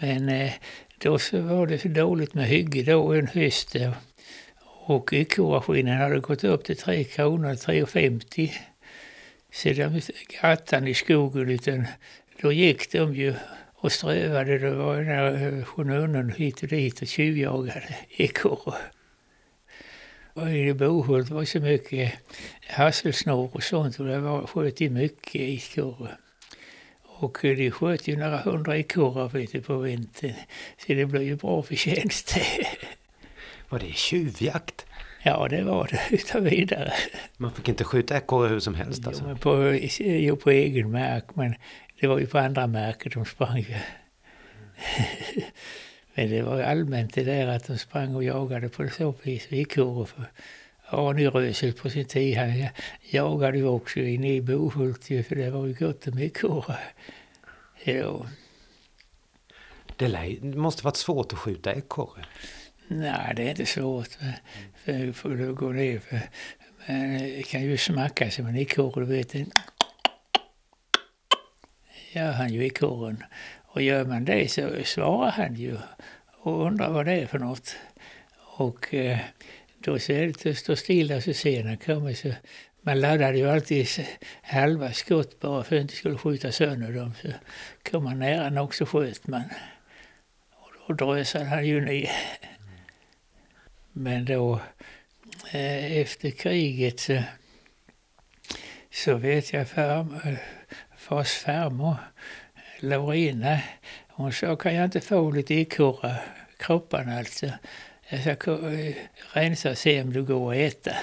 Men 0.01 0.29
eh, 0.29 0.53
då 0.99 1.19
så 1.19 1.41
var 1.41 1.67
det 1.67 1.79
så 1.79 1.89
dåligt 1.89 2.35
med 2.35 2.47
hygge 2.47 2.83
då 2.83 3.13
en 3.13 3.27
höst. 3.27 3.77
Och 4.87 5.13
ekorreskinen 5.13 6.01
hade 6.01 6.21
gått 6.21 6.45
upp 6.45 6.65
till 6.65 6.77
3 6.77 7.05
kronor, 7.05 7.55
3,50. 7.55 8.53
Så 9.53 9.69
de 9.69 10.01
gattan 10.41 10.89
i 10.89 10.95
skogen, 10.95 11.49
utan 11.51 11.87
då 12.41 12.53
gick 12.53 12.93
de 12.93 13.15
ju 13.15 13.35
och 13.75 13.93
strövade. 13.93 14.59
Det 14.59 14.71
var 14.71 15.03
när 15.03 15.63
journalen 15.65 16.31
hit 16.31 16.63
och 16.63 16.69
dit 16.69 17.03
och 17.03 17.09
tjuvjagade 17.09 17.97
ekorre. 18.17 18.79
Och 20.33 20.51
i 20.51 20.75
Bohult 20.75 21.31
var 21.31 21.45
så 21.45 21.61
mycket 21.61 22.13
hasselsnår 22.69 23.51
och 23.53 23.63
sånt 23.63 24.01
och 24.01 24.07
det 24.07 24.21
var, 24.21 24.47
sköt 24.47 24.81
i 24.81 24.91
mycket 24.91 25.35
ekorre. 25.35 26.17
Och 27.19 27.39
de 27.43 27.71
sköt 27.71 28.09
ju 28.09 28.17
några 28.17 28.37
hundra 28.37 28.77
ekorrar 28.77 29.61
på 29.61 29.79
vintern. 29.79 30.35
Så 30.79 30.93
det 30.93 31.07
blev 31.07 31.23
ju 31.23 31.37
bra 31.37 31.63
förtjänst. 31.63 32.37
Var 33.69 33.79
det 33.79 33.93
tjuvjakt? 33.93 34.87
Ja, 35.23 35.49
det 35.49 35.63
var 35.63 35.89
det 35.91 36.01
utan 36.17 36.45
vidare. 36.45 36.93
Man 37.37 37.53
fick 37.53 37.69
inte 37.69 37.85
skjuta 37.85 38.17
ekorre 38.17 38.49
hur 38.49 38.61
som 38.61 38.75
helst 38.75 39.07
alltså? 39.07 39.25
Jo, 39.29 39.37
på, 39.37 39.79
jo, 39.99 40.37
på 40.37 40.51
egen 40.51 40.93
mark, 40.93 41.25
men 41.35 41.55
det 42.01 42.07
var 42.07 42.19
ju 42.19 42.27
på 42.27 42.39
andra 42.39 42.67
marker 42.67 43.11
de 43.11 43.25
sprang 43.25 43.59
ju. 43.59 43.77
men 46.15 46.31
det 46.31 46.43
var 46.43 46.57
ju 46.57 46.63
allmänt 46.63 47.15
det 47.15 47.25
där 47.25 47.47
att 47.47 47.67
de 47.67 47.79
sprang 47.79 48.15
och 48.15 48.25
jagade 48.25 48.69
på 48.69 48.89
så 48.89 49.15
vis 49.23 49.53
ekorre. 49.53 50.27
Arne 50.89 51.27
Rösel 51.27 51.73
på 51.73 51.91
sin 51.91 52.05
tid, 52.05 52.37
han 52.37 52.69
jagade 53.01 53.59
ju 53.59 53.67
också 53.67 54.01
inne 54.01 54.35
i 54.35 54.41
Bohult 54.41 55.05
för 55.05 55.35
det 55.35 55.51
var 55.51 55.67
ju 55.67 55.75
gott 55.75 56.07
om 56.07 56.19
ekorre. 56.19 56.79
Ja. 57.85 58.27
Det 59.97 60.41
måste 60.43 60.85
varit 60.85 60.97
svårt 60.97 61.33
att 61.33 61.39
skjuta 61.39 61.75
ekorre? 61.75 62.25
Nej, 62.89 63.33
det 63.37 63.43
är 63.43 63.51
inte 63.51 63.67
svårt. 63.67 64.09
För, 64.85 65.13
för 65.13 65.51
att 65.51 65.57
gå 65.57 65.69
ner. 65.73 65.99
För, 65.99 66.21
men 66.87 67.19
det 67.19 67.43
kan 67.43 67.63
ju 67.63 67.77
smacka 67.77 68.31
som 68.31 68.47
en 68.47 68.57
ekorre, 68.57 69.05
du 69.05 69.13
vet. 69.13 69.35
Gör 72.13 72.33
han 72.33 72.53
ju 72.53 72.65
ekorren. 72.65 73.25
Och 73.65 73.83
gör 73.83 74.05
man 74.05 74.25
det 74.25 74.53
så 74.53 74.85
svarar 74.85 75.31
han 75.31 75.55
ju 75.55 75.79
och 76.43 76.67
undrar 76.67 76.91
vad 76.91 77.07
det 77.07 77.13
är 77.13 77.27
för 77.27 77.39
något. 77.39 77.77
Och 78.57 78.95
eh, 78.95 79.19
då 79.79 79.99
ser 79.99 80.27
det 80.27 80.51
att 80.51 80.59
stå 80.59 80.77
stilla 80.77 81.21
så 81.21 81.33
ser 81.33 81.77
kommer. 81.77 82.15
Så 82.15 82.33
man 82.81 83.01
laddade 83.01 83.39
ju 83.39 83.51
alltid 83.51 83.87
halva 84.43 84.93
skott 84.93 85.41
bara 85.41 85.65
för 85.65 85.77
att 85.77 85.83
inte 85.83 85.95
skulle 85.95 86.19
skjuta 86.19 86.53
sönder 86.53 86.93
dem. 86.93 87.13
Så 87.23 87.29
kom 87.91 88.05
man 88.05 88.19
nära 88.19 88.51
nog 88.51 88.75
så 88.75 88.87
sköt 88.87 89.27
man. 89.27 89.45
Och 90.87 90.97
då 90.97 91.07
drösade 91.07 91.45
han 91.45 91.67
ju 91.67 91.81
ner. 91.81 92.11
Men 93.93 94.25
då 94.25 94.61
eh, 95.53 95.99
efter 96.01 96.31
kriget 96.31 97.01
så, 97.01 97.23
så 98.91 99.15
vet 99.15 99.53
jag 99.53 99.69
farmor... 99.69 100.39
fars 100.97 101.33
farmor 101.33 101.97
Lorena, 102.81 103.61
hon 104.09 104.33
sa 104.33 104.57
kan 104.57 104.75
jag 104.75 104.85
inte 104.85 105.01
få 105.01 105.31
lite 105.31 105.55
ekorre, 105.55 106.17
kropparna 106.57 107.19
alltså. 107.19 107.47
Jag 108.09 108.39
ska 108.39 108.73
eh, 108.73 108.95
rensa 109.33 109.71
och 109.71 109.79
se 109.79 110.03
om 110.03 110.13
det 110.13 110.21
går 110.21 110.53
att 110.53 110.59
äta. 110.59 110.97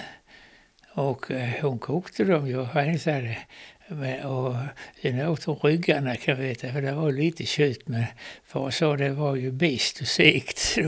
Och 0.93 1.31
eh, 1.31 1.62
hon 1.62 1.79
kokte 1.79 2.24
dem 2.24 2.48
ju 2.48 2.57
och 2.57 2.75
rensade. 2.75 3.38
Och 4.24 4.55
sen 5.01 5.27
åt 5.27 5.43
hon 5.43 5.55
ryggarna 5.55 6.15
kan 6.15 6.36
jag 6.36 6.41
veta, 6.41 6.72
för 6.72 6.81
det 6.81 6.91
var 6.91 7.12
lite 7.12 7.45
kött. 7.45 7.88
Men 7.88 8.05
far 8.45 8.72
sa 8.72 8.98
det 8.98 9.10
var 9.10 9.36
ju 9.36 9.51
bäst 9.51 10.01
och 10.01 10.07
segt. 10.07 10.77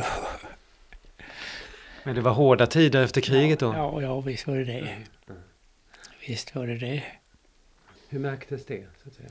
Men 2.03 2.15
det 2.15 2.21
var 2.21 2.31
hårda 2.31 2.67
tider 2.67 3.03
efter 3.03 3.21
kriget 3.21 3.59
då? 3.59 3.73
Ja, 3.73 4.01
ja 4.01 4.21
visst 4.21 4.47
var 4.47 4.55
det 4.55 4.63
det. 4.63 4.79
Mm. 4.79 5.03
Visst 6.27 6.55
var 6.55 6.67
det 6.67 6.77
det. 6.77 7.03
Hur 8.09 8.19
märktes 8.19 8.65
det? 8.65 8.83
Så 9.03 9.09
att 9.09 9.15
säga? 9.15 9.29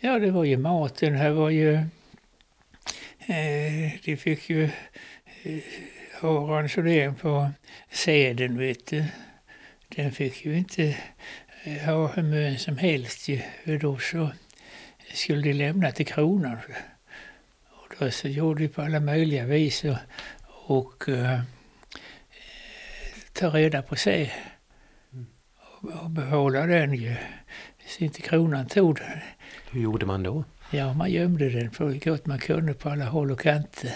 Ja, 0.00 0.18
det 0.18 0.30
var 0.30 0.44
ju 0.44 0.56
maten. 0.56 1.14
Här 1.14 1.30
var 1.30 1.50
ju... 1.50 1.74
Eh, 3.26 3.92
de 4.04 4.16
fick 4.16 4.50
ju 4.50 4.64
eh, 5.42 5.60
ha 6.20 6.58
ransonering 6.58 7.14
på 7.14 7.50
säden, 7.90 8.58
vet 8.58 8.86
du. 8.86 9.04
Den 9.88 10.12
fick 10.12 10.46
ju 10.46 10.58
inte 10.58 10.96
eh, 11.64 11.84
ha 11.86 12.06
hur 12.06 12.22
mycket 12.22 12.60
som 12.60 12.78
helst 12.78 13.28
ju. 13.28 13.40
Då 13.78 13.98
så 13.98 14.30
skulle 15.14 15.42
de 15.42 15.52
lämna 15.52 15.90
till 15.90 16.06
kronan. 16.06 16.56
Och 17.70 17.94
då 17.98 18.10
så 18.10 18.28
gjorde 18.28 18.62
de 18.62 18.68
på 18.68 18.82
alla 18.82 19.00
möjliga 19.00 19.44
vis. 19.44 19.84
Och, 19.84 19.96
och 20.76 21.08
uh, 21.08 21.40
ta 23.32 23.48
reda 23.48 23.82
på 23.82 23.96
sig 23.96 24.32
och, 25.56 26.02
och 26.02 26.10
behålla 26.10 26.66
den 26.66 26.94
ju. 26.94 27.16
Så 27.86 28.04
inte 28.04 28.20
kronan 28.20 28.66
tog 28.66 28.96
den. 28.96 29.18
Hur 29.70 29.80
gjorde 29.80 30.06
man 30.06 30.22
då? 30.22 30.44
Ja, 30.70 30.94
man 30.94 31.10
gömde 31.10 31.50
den 31.50 31.72
så 31.72 31.98
gott 32.04 32.26
man 32.26 32.38
kunde 32.38 32.74
på 32.74 32.90
alla 32.90 33.04
håll 33.04 33.30
och 33.30 33.40
kanter. 33.40 33.94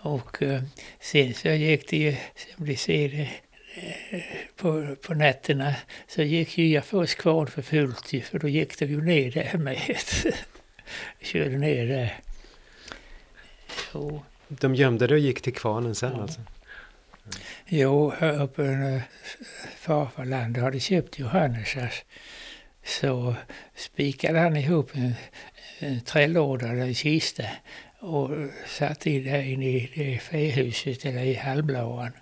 Och 0.00 0.42
eh, 0.42 0.62
sen 1.00 1.34
så 1.34 1.48
gick 1.48 1.90
det 1.90 1.96
ju, 1.96 2.16
som 2.36 2.66
de 2.66 2.76
ser 2.76 3.20
eh, 3.20 4.20
på, 4.56 4.96
på 5.02 5.14
nätterna 5.14 5.74
så 6.08 6.22
gick 6.22 6.58
ju 6.58 6.68
Jafos 6.68 7.14
kvarn 7.14 7.46
för 7.46 7.62
fullt 7.62 8.12
ju, 8.12 8.20
för 8.20 8.38
då 8.38 8.48
gick 8.48 8.78
det 8.78 8.86
ju 8.86 9.00
ner 9.00 9.30
där 9.30 9.58
med. 9.58 9.78
Körde 11.20 11.58
ner 11.58 11.86
där. 11.86 12.20
Så. 13.92 14.22
De 14.48 14.74
gömde 14.74 15.06
det 15.06 15.14
och 15.14 15.20
gick 15.20 15.40
till 15.40 15.54
kvarnen 15.54 15.94
sen 15.94 16.12
ja. 16.16 16.22
alltså? 16.22 16.40
Jo, 17.66 18.12
uppe 18.20 18.62
i 18.62 19.02
farfarland 19.76 20.56
hade 20.56 20.80
köpt 20.80 21.18
Johannes 21.18 21.76
så 22.84 23.34
spikade 23.74 24.38
han 24.38 24.56
ihop 24.56 24.90
en, 24.94 25.14
en 25.78 26.00
trälåda 26.00 26.68
eller 26.68 26.82
en 26.82 26.94
kista 26.94 27.44
och 27.98 28.36
øh, 28.36 28.48
satte 28.66 29.10
in 29.10 29.24
där 29.24 29.40
inne 29.40 29.70
i 29.70 29.90
det 29.96 30.20
fähuset 30.20 31.06
eller 31.06 31.22
i 31.22 31.32
halmlådan. 31.32 32.12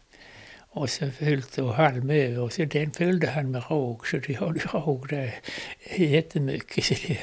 Och 0.68 0.90
sen 0.90 1.12
fyllde 1.12 1.62
och 1.62 1.75
halm 1.75 2.11
över 2.11 2.40
och 2.40 2.52
så 2.52 2.64
den 2.64 2.92
fyllde 2.92 3.26
han 3.26 3.50
med 3.50 3.71
råg 3.71 4.06
så 4.06 4.18
de 4.18 4.35
hade 4.35 4.61
råg 4.61 5.09
där 5.09 5.30
jättemycket. 5.97 6.85
Så 6.87 6.95
det, 6.95 7.18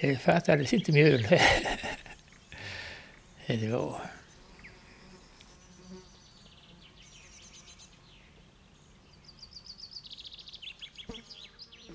det 0.00 0.16
fattades 0.16 0.72
inte 0.72 0.92
mjöl. 0.92 1.22
det 3.46 3.70
var... 3.72 4.00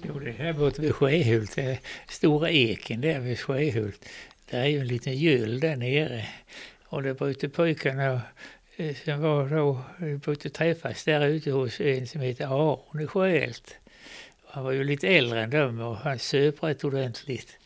Jo, 0.07 0.19
det 0.19 0.31
här 0.31 0.53
borta 0.53 0.81
vid 0.81 0.95
Sjöhult, 0.95 1.57
Stora 2.10 2.50
Eken 2.50 3.01
där 3.01 3.19
vid 3.19 3.39
Sjöhult. 3.39 4.05
Det 4.50 4.57
är 4.57 4.65
ju 4.65 4.79
en 4.79 4.88
liten 4.88 5.17
göl 5.17 5.59
där 5.59 5.75
nere. 5.75 6.25
Och 6.83 7.03
det 7.03 7.13
brukade 7.13 7.53
pojkarna 7.53 8.21
eh, 8.77 8.95
som 8.95 9.21
var 9.21 9.50
då, 9.50 9.81
eh, 10.01 10.17
brukade 10.17 10.50
träffas 10.50 11.03
där 11.03 11.27
ute 11.27 11.51
hos 11.51 11.81
en 11.81 12.07
som 12.07 12.21
heter 12.21 12.45
Aron 12.45 13.01
i 13.01 13.53
Han 14.45 14.63
var 14.63 14.71
ju 14.71 14.83
lite 14.83 15.07
äldre 15.07 15.43
än 15.43 15.50
dem 15.50 15.79
och 15.79 15.97
han 15.97 16.19
söp 16.19 16.63
rätt 16.63 16.83
ordentligt. 16.83 17.57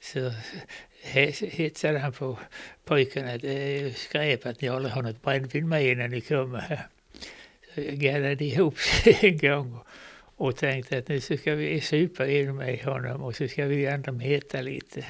Så 0.00 0.26
eh, 1.14 1.34
hetsade 1.40 1.98
han 1.98 2.12
på 2.12 2.38
pojkarna 2.84 3.32
att 3.32 3.42
det 3.42 3.52
är 3.52 3.90
skräp 3.90 4.46
att 4.46 4.60
ni 4.60 4.68
aldrig 4.68 4.94
har 4.94 5.02
något 5.02 5.22
brännvin 5.22 5.68
med 5.68 5.96
när 5.96 6.08
ni 6.08 6.20
kommer. 6.20 6.86
Så 7.74 7.80
gaddade 7.82 8.44
ihop 8.44 8.78
sig 8.78 9.18
en 9.22 9.38
gång 9.38 9.80
och 10.36 10.56
tänkte 10.56 10.98
att 10.98 11.08
nu 11.08 11.20
ska 11.20 11.54
vi 11.54 11.80
supa 11.80 12.26
in 12.26 12.56
med 12.56 12.84
honom 12.84 13.22
och 13.22 13.36
så 13.36 13.48
ska 13.48 13.64
vi 13.64 13.86
andra 13.86 14.12
heta 14.12 14.60
lite. 14.60 15.04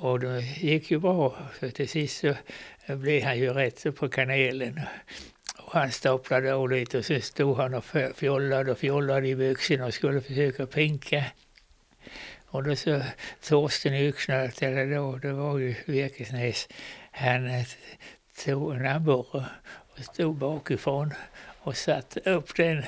Och 0.00 0.20
det 0.20 0.40
gick 0.40 0.90
ju 0.90 0.98
bra, 0.98 1.36
för 1.58 1.68
till 1.68 1.88
sist 1.88 2.20
så 2.20 2.34
blev 2.94 3.22
han 3.22 3.38
ju 3.38 3.52
rätt 3.52 3.78
så 3.78 3.92
på 3.92 4.08
kanelen. 4.08 4.80
Och 5.58 5.72
han 5.72 5.92
staplade 5.92 6.54
av 6.54 6.70
lite 6.70 6.98
och 6.98 7.04
så 7.04 7.20
stod 7.20 7.56
han 7.56 7.74
och 7.74 7.84
fjollade 8.14 8.72
och 8.72 8.78
fjollade 8.78 9.28
i 9.28 9.36
byxorna 9.36 9.86
och 9.86 9.94
skulle 9.94 10.20
försöka 10.20 10.66
pinka. 10.66 11.24
Och 12.46 12.62
då 12.62 12.76
så 12.76 13.02
Torsten 13.42 13.94
Yxnöt, 13.94 14.62
eller 14.62 14.96
då, 14.96 15.16
det 15.16 15.32
var 15.32 15.58
ju 15.58 15.74
Virkesnäs, 15.86 16.68
han 17.10 17.46
eh, 17.46 17.66
tog 18.44 18.74
en 18.74 18.86
abborre 18.86 19.46
och 19.66 20.04
stod 20.04 20.34
bakifrån 20.34 21.14
och 21.60 21.76
satte 21.76 22.20
upp 22.20 22.56
den. 22.56 22.84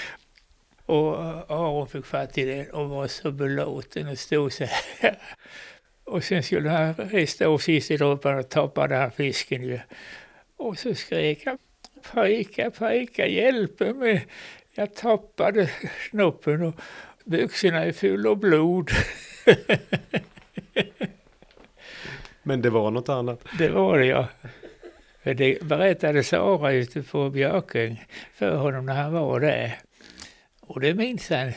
och 0.86 1.16
Aron 1.50 1.88
fick 1.88 2.06
fatt 2.06 2.38
i 2.38 2.44
den 2.44 2.70
och 2.70 2.88
var 2.88 3.08
så 3.08 3.30
belåten 3.30 4.08
och 4.08 4.18
stod 4.18 4.52
så 4.52 4.64
här. 4.64 5.18
Och 6.10 6.24
sen 6.24 6.42
skulle 6.42 6.70
han 6.70 6.94
resta 6.94 7.46
av 7.46 7.58
sist 7.58 7.90
i 7.90 7.96
droppen 7.96 8.38
och 8.38 8.48
tappade 8.48 8.96
han 8.96 9.10
fisken 9.10 9.62
ju. 9.62 9.80
Och 10.56 10.78
så 10.78 10.94
skrek 10.94 11.46
han 11.46 11.58
pojkar, 12.12 12.70
pojkar, 12.70 13.26
hjälp 13.26 13.80
mig. 13.80 14.26
Jag 14.74 14.94
tappade 14.94 15.70
snoppen 16.10 16.62
och 16.62 16.74
byxorna 17.24 17.84
är 17.84 17.92
fulla 17.92 18.30
av 18.30 18.36
blod. 18.36 18.90
Men 22.42 22.62
det 22.62 22.70
var 22.70 22.90
något 22.90 23.08
annat? 23.08 23.44
Det 23.58 23.68
var 23.68 23.98
det 23.98 24.06
ja. 24.06 24.28
För 25.22 25.34
det 25.34 25.62
berättade 25.62 26.24
Sara 26.24 26.72
ute 26.72 27.02
på 27.02 27.30
Björkung 27.30 28.04
för 28.34 28.56
honom 28.56 28.86
när 28.86 28.94
han 28.94 29.12
var 29.12 29.40
där. 29.40 29.78
Och 30.60 30.80
det 30.80 30.94
minns 30.94 31.30
han. 31.30 31.52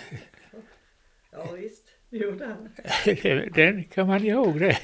Ja, 1.32 1.52
visst, 1.52 1.83
gjorde 2.18 2.46
han. 2.46 2.70
Den 3.54 3.84
kan 3.84 4.08
man 4.08 4.26
ihåg 4.26 4.60
det. 4.60 4.78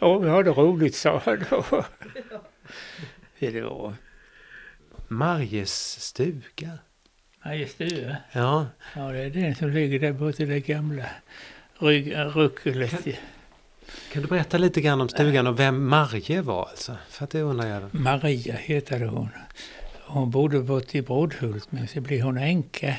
Ja, 0.00 0.18
vi 0.18 0.28
hade 0.28 0.50
roligt 0.50 0.94
sa 0.94 1.22
han 1.24 1.44
då. 1.50 1.64
Det 3.38 3.60
var 3.60 3.94
Marjes 5.08 6.00
stuga. 6.00 6.78
Marje 7.44 7.68
Stue. 7.68 8.16
Ja, 8.32 8.66
Ja, 8.96 9.02
det 9.12 9.18
är 9.22 9.30
den 9.30 9.54
som 9.54 9.70
ligger 9.70 9.98
där 10.00 10.12
borta, 10.12 10.44
det 10.44 10.60
gamla 10.60 11.04
ruckelet. 12.34 13.04
kan 14.12 14.22
du 14.22 14.28
berätta 14.28 14.58
lite 14.58 14.80
grann 14.80 15.00
om 15.00 15.08
stugan 15.08 15.46
och 15.46 15.58
vem 15.58 15.88
Marje 15.88 16.42
var 16.42 16.66
alltså? 16.68 16.96
För 17.08 17.24
att 17.24 17.30
det 17.30 17.40
undrar 17.40 17.66
jag. 17.66 17.94
Maria 17.94 18.54
heter 18.54 19.00
hon. 19.00 19.28
Hon 20.02 20.30
bodde 20.30 20.60
borta 20.60 20.98
i 20.98 21.02
Brodhult 21.02 21.72
men 21.72 21.88
så 21.88 22.00
blev 22.00 22.20
hon 22.20 22.38
änka. 22.38 22.96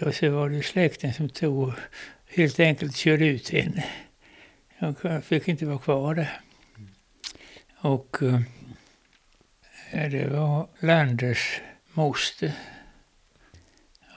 Då 0.00 0.12
så 0.12 0.30
var 0.30 0.48
det 0.48 0.62
släkten 0.62 1.14
som 1.14 1.28
tog 1.28 1.72
helt 2.38 2.60
enkelt 2.60 2.96
körde 2.96 3.26
ut 3.26 3.50
henne. 3.50 3.84
Hon 4.78 5.22
fick 5.22 5.48
inte 5.48 5.66
vara 5.66 5.78
kvar 5.78 6.14
där. 6.14 6.40
Och 7.80 8.16
eh, 8.22 10.10
det 10.10 10.26
var 10.26 10.68
Landers 10.80 11.60
moster. 11.92 12.52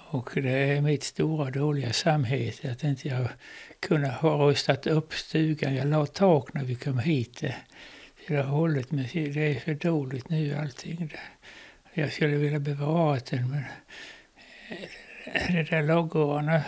Och 0.08 0.30
det 0.34 0.52
är 0.52 0.82
mitt 0.82 1.04
stora 1.04 1.52
dåliga 1.52 1.94
samvete 1.94 2.72
att 2.72 2.84
inte 2.84 3.08
jag 3.08 3.28
kunde 3.80 4.08
ha 4.10 4.50
rustat 4.50 4.88
upp 4.88 5.14
stugan. 5.14 5.76
Jag 5.76 5.88
la 5.88 6.06
tak 6.06 6.54
när 6.54 6.64
vi 6.64 6.76
kom 6.76 7.00
hit. 7.00 7.44
Det 8.28 8.36
har 8.36 8.44
hållit 8.44 8.92
men 8.92 9.08
det 9.14 9.38
är 9.38 9.60
för 9.60 9.74
dåligt 9.74 10.30
nu 10.30 10.56
allting 10.56 11.08
där. 11.08 11.20
Jag 11.94 12.14
skulle 12.14 12.38
vilja 12.38 12.60
bevara 12.60 13.20
den 13.30 13.50
men 13.50 13.64
de 15.26 15.54
det 15.54 15.64
där 15.64 15.82
ladugårdarna 15.82 16.64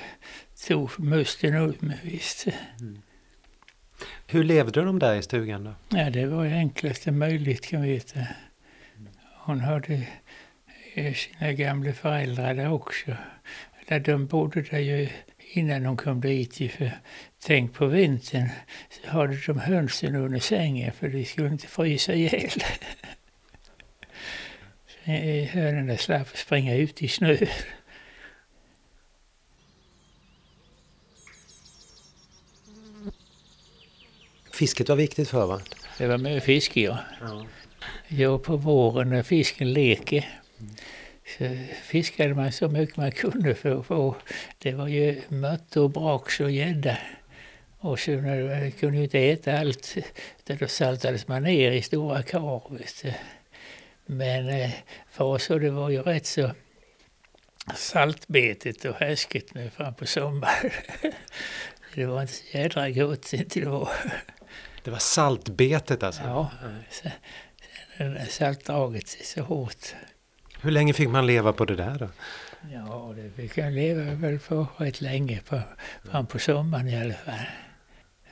tog 0.67 1.00
musten 1.00 1.55
ut 1.55 1.82
mig 1.82 2.00
visst. 2.03 2.48
Hur 4.27 4.43
levde 4.43 4.82
de 4.82 5.00
där 5.00 5.15
i 5.15 5.22
stugan 5.22 5.63
då? 5.63 5.98
Ja, 5.98 6.10
det 6.10 6.25
var 6.25 6.46
det 6.46 6.55
enklaste 6.55 7.12
möjligt 7.12 7.67
kan 7.67 7.82
vi 7.82 7.93
veta. 7.93 8.20
Hon 9.36 9.60
hade 9.60 10.08
eh, 10.93 11.13
sina 11.13 11.51
gamla 11.51 11.93
föräldrar 11.93 12.53
där 12.53 12.72
också. 12.72 13.12
Där 13.88 14.00
de 14.00 14.25
bodde 14.25 14.62
där 14.62 14.79
ju 14.79 15.10
innan 15.53 15.84
de 15.84 15.98
kom 15.98 16.22
dit. 16.22 16.71
För 16.71 16.91
tänk 17.45 17.73
på 17.73 17.86
vintern 17.86 18.49
så 18.89 19.10
hade 19.10 19.38
de 19.47 19.60
hönsen 19.60 20.15
under 20.15 20.39
sängen 20.39 20.91
för 20.91 21.08
de 21.08 21.26
skulle 21.26 21.47
inte 21.47 21.67
frysa 21.67 22.13
ihjäl. 22.13 22.49
Eh, 25.06 25.47
Hönorna 25.47 25.97
slapp 25.97 26.38
springa 26.38 26.76
ut 26.76 27.02
i 27.02 27.08
snö. 27.08 27.38
Fisket 34.63 34.89
var 34.89 34.95
viktigt 34.95 35.30
för 35.30 35.45
va? 35.45 35.62
Det 35.97 36.08
var 36.08 36.17
mycket 36.17 36.43
fiske 36.43 36.82
ja. 36.82 36.97
Ja, 38.08 38.38
på 38.38 38.58
våren 38.58 39.10
när 39.10 39.23
fisken 39.23 39.73
leker 39.73 40.39
så 41.38 41.58
fiskade 41.84 42.34
man 42.34 42.52
så 42.52 42.67
mycket 42.67 42.97
man 42.97 43.12
kunde 43.12 43.56
för 43.56 43.80
att 43.80 43.86
få, 43.86 44.15
det 44.58 44.71
var 44.71 44.88
ju 44.88 45.21
mött 45.28 45.78
och 45.78 45.89
brax 45.89 46.39
och 46.39 46.52
gädda. 46.52 46.97
Och 47.80 47.99
så 47.99 48.12
när 48.12 48.62
man 48.62 48.71
kunde 48.71 49.04
inte 49.04 49.19
äta 49.19 49.60
allt, 49.60 49.95
då 50.43 50.67
saltades 50.67 51.28
man 51.28 51.43
ner 51.43 51.71
i 51.71 51.82
stora 51.82 52.23
kar. 52.23 52.62
Men 54.06 54.49
eh, 54.49 54.71
för 55.12 55.26
oss 55.26 55.43
så 55.43 55.58
det 55.58 55.69
var 55.69 55.89
ju 55.89 56.02
rätt 56.02 56.26
så 56.26 56.52
saltbetet 57.76 58.86
och 58.86 58.95
häsket 58.95 59.54
nu 59.54 59.69
fram 59.69 59.93
på 59.93 60.06
sommaren. 60.06 60.71
Det 61.95 62.06
var 62.06 62.21
inte 62.21 62.34
så 62.34 62.58
jädra 62.58 62.89
gott 62.89 63.34
inte 63.34 63.60
det 63.60 63.69
var. 63.69 63.89
Det 64.84 64.91
var 64.91 65.00
saltbetet 65.00 66.04
alltså? 66.04 66.22
Ja, 66.24 66.52
saltdraget 68.30 69.17
är 69.19 69.24
så 69.24 69.41
hårt. 69.41 69.96
Hur 70.62 70.72
länge 70.72 70.93
fick 70.93 71.10
man 71.10 71.28
leva 71.28 71.54
på 71.54 71.65
det 71.65 71.76
där 71.76 72.00
då? 72.00 72.10
Ja, 72.72 73.13
det 73.15 73.30
fick 73.30 73.58
jag 73.58 73.74
leva 73.74 74.13
väl 74.13 74.39
på 74.39 74.67
rätt 74.78 75.02
länge, 75.02 75.39
på, 75.50 75.62
fram 76.04 76.28
på 76.28 76.39
sommaren 76.39 76.88
i 76.88 77.02
alla 77.02 77.13
fall. 77.13 77.46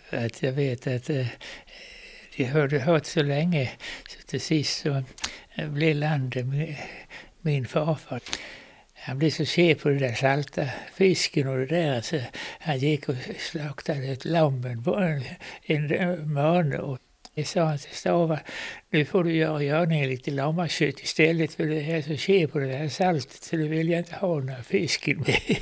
För 0.09 0.25
att 0.25 0.43
jag 0.43 0.51
vet 0.51 0.87
att 0.87 1.09
eh, 1.09 1.27
de 2.37 2.43
hade 2.45 2.79
hört 2.79 3.05
så 3.05 3.23
länge, 3.23 3.71
så 4.09 4.27
till 4.27 4.41
sist 4.41 4.81
så 4.81 5.03
blev 5.55 5.95
Lande, 5.95 6.43
min, 6.43 6.75
min 7.41 7.67
farfar, 7.67 8.21
han 9.03 9.17
blev 9.17 9.29
så 9.29 9.45
tjej 9.45 9.75
på 9.75 9.89
den 9.89 9.97
där 9.97 10.13
salta 10.13 10.65
fisken 10.93 11.47
och 11.47 11.57
det 11.57 11.65
där 11.65 12.01
så 12.01 12.19
han 12.59 12.77
gick 12.77 13.09
och 13.09 13.15
slaktade 13.37 14.07
ett 14.07 14.25
lamm, 14.25 14.65
en, 15.65 16.33
mane 16.33 16.77
och 16.77 16.99
jag 17.33 17.47
sa 17.47 17.63
han 17.63 17.77
till 17.77 17.95
Stava, 17.95 18.39
nu 18.89 19.05
får 19.05 19.23
du 19.23 19.33
göra 19.33 19.63
görningen 19.63 20.09
lite 20.09 20.31
lammakött 20.31 20.99
istället 20.99 21.53
för 21.53 21.65
det 21.65 21.91
är 21.91 22.01
så 22.01 22.15
tjej 22.15 22.47
på 22.47 22.59
det 22.59 22.65
där 22.65 22.89
saltet 22.89 23.43
så 23.43 23.55
det 23.55 23.67
vill 23.67 23.89
jag 23.89 23.99
inte 23.99 24.15
ha 24.15 24.39
några 24.39 24.63
fisken 24.63 25.17
med. 25.17 25.57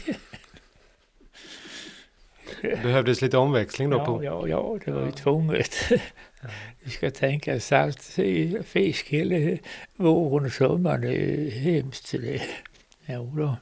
Det 2.62 2.84
behövdes 2.84 3.22
lite 3.22 3.38
omväxling 3.38 3.90
då 3.90 3.98
Ja, 3.98 4.06
på... 4.06 4.24
ja, 4.24 4.48
ja, 4.48 4.80
det 4.86 4.92
var 4.92 5.06
ju 5.06 5.12
tvunget. 5.12 5.76
Du 6.84 6.90
ska 6.90 7.12
tänka 7.12 7.60
salt 7.60 8.20
i 8.20 8.58
fisk 8.66 9.08
hela 9.08 9.58
våren 9.96 10.46
och 10.46 10.52
sommaren, 10.52 11.02
det 11.02 11.08
är 11.08 11.12
ju 11.12 11.50
hemskt. 11.50 12.12
Det. 12.12 12.42
Jo 13.12 13.34
då. 13.36 13.58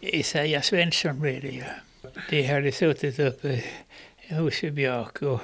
Isaiah 0.00 0.62
Svensson 0.62 1.20
blev 1.20 1.40
det 1.40 1.48
ju. 1.48 1.64
De 2.30 2.42
hade 2.42 2.72
suttit 2.72 3.18
uppe 3.18 3.62
hos 4.30 4.60
Björk 4.60 5.22
och, 5.22 5.40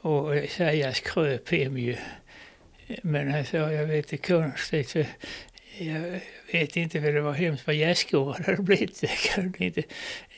och 0.00 0.36
Isaias 0.36 1.00
kröp 1.00 1.48
hem 1.48 1.78
ju. 1.78 1.96
Men 3.02 3.30
han 3.30 3.44
sa, 3.44 3.56
jag 3.56 3.86
vet 3.86 4.08
det 4.08 4.16
är 4.16 4.40
konstigt, 4.40 4.90
för 4.90 5.06
jag 5.78 6.20
vet 6.52 6.76
inte 6.76 7.00
för 7.00 7.12
det 7.12 7.20
var 7.20 7.32
hemskt 7.32 7.66
vad 7.66 7.76
gästgården 7.76 8.44
hade 8.44 8.62
blivit. 8.62 9.02
Jag, 9.02 9.18
kunde 9.34 9.64
inte, 9.64 9.82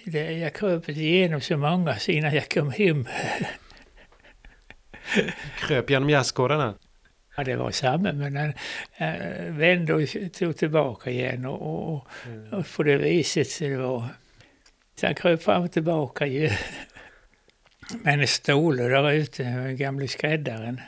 det, 0.05 0.33
jag 0.33 0.55
kröp 0.55 0.89
igenom 0.89 1.41
så 1.41 1.57
många 1.57 1.97
innan 2.09 2.35
jag 2.35 2.49
kom 2.49 2.71
hem. 2.71 3.09
Kröp 5.59 5.91
genom 5.91 6.11
gärdsgårdarna? 6.11 6.75
Ja, 7.37 7.45
det 7.45 7.57
var 7.57 7.71
samma, 7.71 8.13
men 8.13 8.37
han 8.37 8.53
äh, 8.97 9.53
vände 9.53 9.95
och 9.95 10.33
tog 10.33 10.57
tillbaka 10.57 11.11
igen 11.11 11.47
och, 11.47 11.95
och, 11.95 12.09
och 12.51 12.67
på 12.77 12.83
det 12.83 12.97
viset 12.97 13.51
så 13.51 13.65
det 13.65 13.77
var... 13.77 14.05
Så 14.97 15.07
han 15.07 15.15
kröp 15.15 15.43
fram 15.43 15.63
och 15.63 15.73
tillbaka 15.73 16.27
ju. 16.27 16.51
Men 18.03 18.27
Ståle 18.27 18.83
där 18.83 19.11
ute, 19.11 19.43
den 19.43 19.77
gamle 19.77 20.09
skräddaren, 20.09 20.81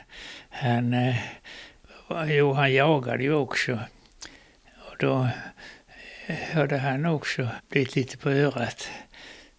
han, 0.49 0.93
eh, 0.93 1.15
jo, 2.27 2.53
han 2.53 2.73
jagade 2.73 3.23
ju 3.23 3.33
också. 3.33 3.79
Och 4.75 4.95
då 4.99 5.27
eh, 6.27 6.35
hörde 6.35 6.77
han 6.77 7.05
också 7.05 7.47
blivit 7.69 7.95
lite 7.95 8.17
på 8.17 8.29
örat. 8.29 8.89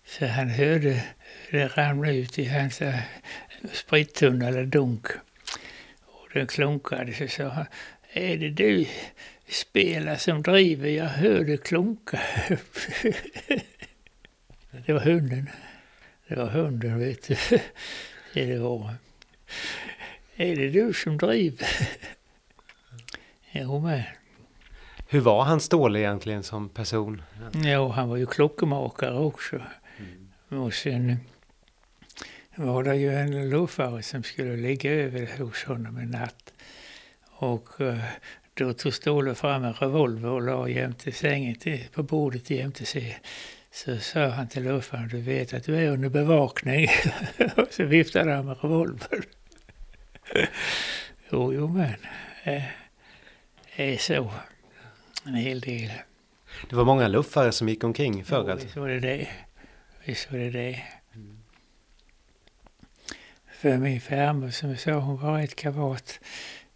Så 0.07 0.27
han 0.27 0.51
hörde 0.51 1.03
det 1.51 1.67
ramla 1.67 2.13
ut 2.13 2.39
i 2.39 2.49
hans 2.49 2.83
eh, 2.83 2.95
sprittunna 3.73 4.49
eller 4.49 4.67
dunk. 4.67 5.07
Den 6.35 6.47
klunkade 6.47 7.15
så 7.15 7.29
sa 7.29 7.49
han, 7.49 7.67
är 8.13 8.37
det 8.37 8.51
du 8.51 8.87
spelar 9.49 10.17
som 10.17 10.43
driver? 10.43 10.89
Jag 10.89 11.07
hör 11.07 11.45
det 11.45 11.57
klunka. 11.57 12.21
det 14.87 14.93
var 14.93 15.01
hunden. 15.01 15.51
Det 16.29 16.37
var 16.37 16.47
hunden 16.47 16.99
vet 16.99 17.29
du. 17.29 17.37
Det 18.47 18.59
var. 18.59 18.95
Är 20.37 20.57
det 20.57 20.71
du 20.71 20.93
som 20.93 21.19
driver? 21.19 21.69
Jo 23.53 23.81
men. 23.81 24.03
Hur 25.09 25.21
var 25.21 25.45
han 25.45 25.61
Ståhle 25.61 25.99
egentligen 25.99 26.43
som 26.43 26.69
person? 26.69 27.23
Ja, 27.65 27.89
han 27.89 28.09
var 28.09 28.17
ju 28.17 28.27
klockmakare 28.27 29.19
också. 29.19 29.61
Och 30.49 30.75
sen 30.75 31.17
var 32.57 32.83
det 32.83 32.97
ju 32.97 33.15
en 33.15 33.51
luffare 33.51 34.03
som 34.03 34.23
skulle 34.23 34.57
ligga 34.57 34.93
över 34.93 35.39
hos 35.39 35.65
honom 35.65 35.97
en 35.97 36.11
natt. 36.11 36.53
Och 37.25 37.81
eh, 37.81 38.05
då 38.55 38.73
tog 38.73 38.95
Ståhle 38.95 39.35
fram 39.35 39.65
en 39.65 39.75
revolver 39.75 40.29
och 40.29 40.43
la 40.43 40.69
jämte 40.69 41.13
sängen 41.13 41.55
till, 41.55 41.89
på 41.93 42.03
bordet 42.03 42.51
jämte 42.51 42.87
sig. 42.87 43.19
Så 43.71 43.99
sa 43.99 44.27
han 44.27 44.49
till 44.49 44.63
luffaren, 44.63 45.09
du 45.09 45.21
vet 45.21 45.55
att 45.55 45.65
du 45.65 45.77
är 45.77 45.91
under 45.91 46.09
bevakning. 46.09 46.89
och 47.57 47.67
så 47.71 47.85
viftade 47.85 48.33
han 48.33 48.47
med 48.47 48.57
revolvern. 48.63 49.23
jo, 51.31 51.53
jo 51.55 51.69
men. 51.69 51.95
Eh, 52.45 52.65
är 53.77 53.97
så. 53.97 54.33
En 55.27 55.35
hel 55.35 55.61
del. 55.61 55.93
Det 56.71 56.77
var 56.77 56.85
många 56.85 57.09
luffare 57.09 57.53
som 57.53 57.69
gick 57.69 57.85
omkring 57.85 58.25
förr 58.25 58.45
Jo, 58.47 58.51
alltså? 58.51 58.67
Visst 58.67 58.77
var 58.77 58.89
det 58.89 59.01
det. 59.01 59.29
Visst 60.05 60.33
var 60.33 60.39
det 60.39 60.51
det. 60.51 60.83
För 63.65 63.79
min 63.79 64.01
farmor 64.01 64.51
som 64.51 64.71
jag 64.71 64.81
sa, 64.81 64.93
hon 64.93 65.17
var 65.17 65.41
ett 65.41 65.57
kavat. 65.57 66.21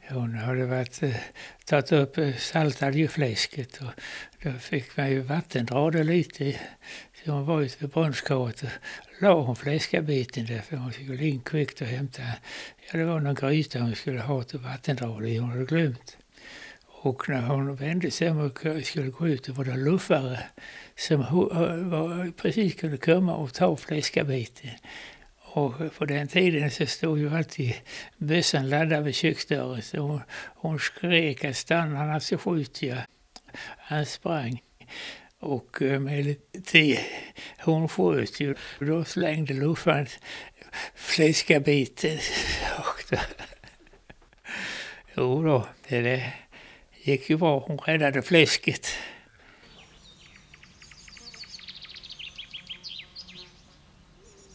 Hon 0.09 0.35
hade 0.35 0.66
varit, 0.66 1.03
eh, 1.03 1.14
tagit 1.64 1.92
upp, 1.92 2.18
eh, 2.18 2.35
saltade 2.35 2.98
ju 2.98 3.09
fläsket 3.09 3.81
och 3.81 4.01
då 4.42 4.53
fick 4.53 4.96
man 4.96 5.11
ju 5.11 5.20
vattendra 5.20 5.90
det 5.90 6.05
lite. 6.05 6.57
Så 7.24 7.31
hon 7.31 7.46
var 7.46 7.61
ute 7.61 7.77
vid 7.79 7.90
brunnskarret 7.90 8.62
och 8.62 8.68
la 9.20 9.40
hon 9.40 9.57
fläskabiten 9.57 10.46
där 10.46 10.61
för 10.61 10.77
hon 10.77 10.92
skulle 10.92 11.27
in 11.27 11.40
kvickt 11.40 11.81
och 11.81 11.87
hämta, 11.87 12.22
ja 12.87 12.98
det 12.98 13.05
var 13.05 13.20
någon 13.20 13.35
gryta 13.35 13.79
hon 13.79 13.94
skulle 13.94 14.20
ha 14.20 14.42
till 14.42 14.59
vattendra 14.59 15.20
det 15.20 15.38
hon 15.38 15.51
hade 15.51 15.64
glömt. 15.64 16.16
Och 16.87 17.29
när 17.29 17.40
hon 17.40 17.77
vände 17.77 18.11
sig 18.11 18.31
om 18.31 18.38
och 18.40 18.87
skulle 18.87 19.11
gå 19.11 19.29
ut, 19.29 19.44
då 19.44 19.53
var 19.53 19.64
det 19.64 19.77
luffare 19.77 20.40
som 20.96 21.20
eh, 21.20 21.29
var, 21.88 22.31
precis 22.31 22.74
kunde 22.74 22.96
komma 22.96 23.35
och 23.35 23.55
ta 23.55 23.77
fläskabiten. 23.77 24.70
Och 25.51 25.95
på 25.99 26.05
den 26.05 26.29
tiden 26.29 26.71
så 26.71 26.87
stod 26.87 27.19
ju 27.19 27.37
alltid 27.37 27.75
bössan 28.17 28.69
laddad 28.69 29.05
vid 29.05 29.15
köksdörren. 29.15 29.83
Så 29.83 29.99
hon, 29.99 30.21
hon 30.55 30.79
skrek 30.79 31.45
att 31.45 31.57
stanna 31.57 32.01
annars 32.01 32.23
så 32.23 32.39
skjuter 32.39 32.87
jag. 32.87 32.99
Han 33.79 34.07
sprang. 34.07 34.63
Och 35.41 35.83
eh, 35.83 36.01
med 36.01 36.37
till, 36.65 36.99
hon 37.59 37.89
sköt 37.89 38.41
ju. 38.41 38.55
Då 38.79 39.05
slängde 39.05 39.55
luffaren 39.55 40.07
fläskabiten. 40.95 42.19
Och 42.79 43.05
då, 43.11 43.19
jo 45.17 45.43
då, 45.43 45.69
det, 45.89 46.01
det 46.01 46.33
gick 47.03 47.31
ju 47.31 47.37
bra. 47.37 47.59
Hon 47.59 47.79
räddade 47.79 48.23
fläsket. 48.23 48.89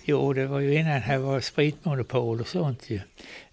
Jo, 0.06 0.34
det 0.34 0.48
var 0.48 0.60
ju 0.60 0.76
innan 0.80 1.02
det 1.08 1.18
var 1.18 1.40
spritmonopol 1.40 2.42
och 2.42 2.48
sånt 2.48 2.90
ju. 2.90 3.00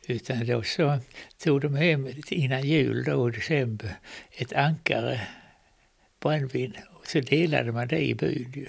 Utan 0.06 0.46
då 0.46 0.62
så 0.62 0.98
tog 1.38 1.60
de 1.60 1.74
hem 1.74 2.08
innan 2.30 2.62
jul 2.62 3.04
då 3.04 3.28
i 3.28 3.32
december 3.32 3.94
ett 4.36 4.52
ankare 4.52 5.20
brännvin. 6.20 6.76
Och 6.90 7.06
så 7.06 7.20
delade 7.20 7.72
man 7.72 7.88
det 7.88 8.00
i 8.00 8.14
byn 8.14 8.52
ju. 8.56 8.66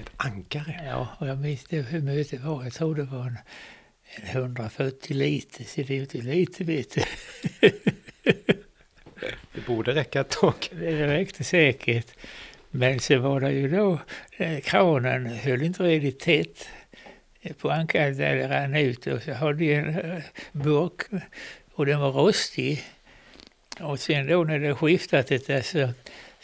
Ett 0.00 0.10
ankare? 0.16 0.80
Ja, 0.86 1.08
och 1.18 1.28
jag 1.28 1.38
minns 1.38 1.64
det 1.64 1.82
hur 1.82 2.00
mycket 2.00 2.30
det 2.30 2.48
var. 2.48 2.64
Jag 2.64 2.72
tror 2.72 2.94
det 2.94 3.02
var 3.02 3.26
en, 3.26 3.38
en 4.04 4.26
140 4.26 5.16
liter. 5.16 5.64
Så 5.64 5.80
det 5.80 5.90
är 5.90 5.94
ju 5.94 6.00
inte 6.00 6.18
lite 6.18 6.64
vet 6.64 6.94
du. 6.94 7.02
Det 9.54 9.66
borde 9.66 9.94
räcka 9.94 10.20
ett 10.20 10.30
tag. 10.30 10.54
Det 10.70 11.06
räckte 11.06 11.44
säkert. 11.44 12.14
Men 12.70 13.00
så 13.00 13.18
var 13.18 13.40
det 13.40 13.52
ju 13.52 13.68
då, 13.68 13.98
eh, 14.36 14.60
kranen 14.60 15.26
höll 15.26 15.62
inte 15.62 15.82
riktigt 15.82 16.20
tätt 16.20 16.68
på 17.58 17.70
ankaret 17.70 18.16
där 18.16 18.36
det 18.36 18.48
rann 18.48 18.76
ut 18.76 19.06
och 19.06 19.22
så 19.22 19.32
hade 19.32 19.64
jag 19.64 19.78
en 19.78 19.98
eh, 19.98 20.22
burk 20.52 21.02
och 21.74 21.86
den 21.86 22.00
var 22.00 22.12
rostig. 22.12 22.82
Och 23.80 24.00
sen 24.00 24.26
då 24.26 24.44
när 24.44 24.58
det 24.58 24.74
skiftat 24.74 25.26
det 25.26 25.46
där 25.46 25.62
så 25.62 25.88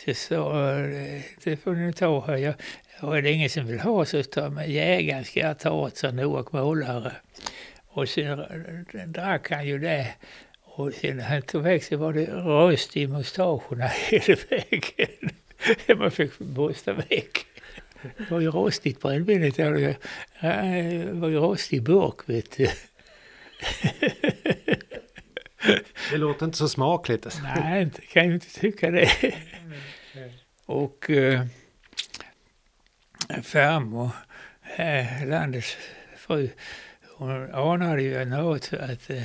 så 0.05 0.15
sa 0.15 0.73
eh, 0.79 1.23
det 1.45 1.57
får 1.57 1.75
ni 1.75 1.93
ta 1.93 2.27
här. 2.27 2.37
Jag, 2.37 2.55
och 3.01 3.19
är 3.19 3.23
det 3.23 3.31
ingen 3.31 3.51
som 3.51 3.67
vill 3.67 3.81
ha 3.81 4.05
så 4.05 4.23
ta 4.23 4.51
med 4.51 4.71
jägaren 4.71 5.25
ska 5.25 5.41
jag 5.41 5.59
ta 5.59 5.89
det, 5.89 5.97
sa 5.97 6.11
Noak 6.11 6.53
målare. 6.53 7.13
Och 7.89 8.09
sen 8.09 8.41
eh, 8.41 9.07
drack 9.07 9.51
han 9.51 9.67
ju 9.67 9.79
det. 9.79 10.15
Och 10.63 10.93
sen 10.93 11.17
när 11.17 11.25
han 11.25 11.43
tog 11.43 11.63
väg 11.63 11.85
så 11.85 11.97
var 11.97 12.13
det 12.13 12.27
rost 12.27 12.97
i 12.97 13.07
mustascherna 13.07 13.87
hela 14.09 14.37
vägen. 14.51 15.31
Man 15.99 16.11
fick 16.11 16.39
borsta 16.39 16.93
väck. 16.93 17.47
Det 18.03 18.31
var 18.31 18.41
ju 18.41 18.51
rostigt 18.51 19.01
brännvinet. 19.01 19.57
Det 19.57 19.71
var 21.13 21.29
ju- 21.29 21.39
rostig 21.39 21.83
burk 21.83 22.29
vet 22.29 22.57
du. 22.57 22.69
Det 26.11 26.17
låter 26.17 26.47
inte 26.47 26.59
så 26.59 26.69
smakligt. 26.69 27.25
alltså. 27.27 27.43
Nej, 27.43 27.83
inte, 27.83 28.01
kan 28.01 28.29
ju 28.29 28.35
inte 28.35 28.61
tycka 28.61 28.91
det. 28.91 29.11
Och 30.67 31.11
eh, 31.11 31.45
farmor, 33.43 34.11
eh, 34.77 35.27
landets 35.27 35.77
fru, 36.17 36.49
hon 37.17 37.53
anade 37.55 38.03
ju 38.03 38.25
något 38.25 38.73
att 38.73 39.11
eh, 39.11 39.23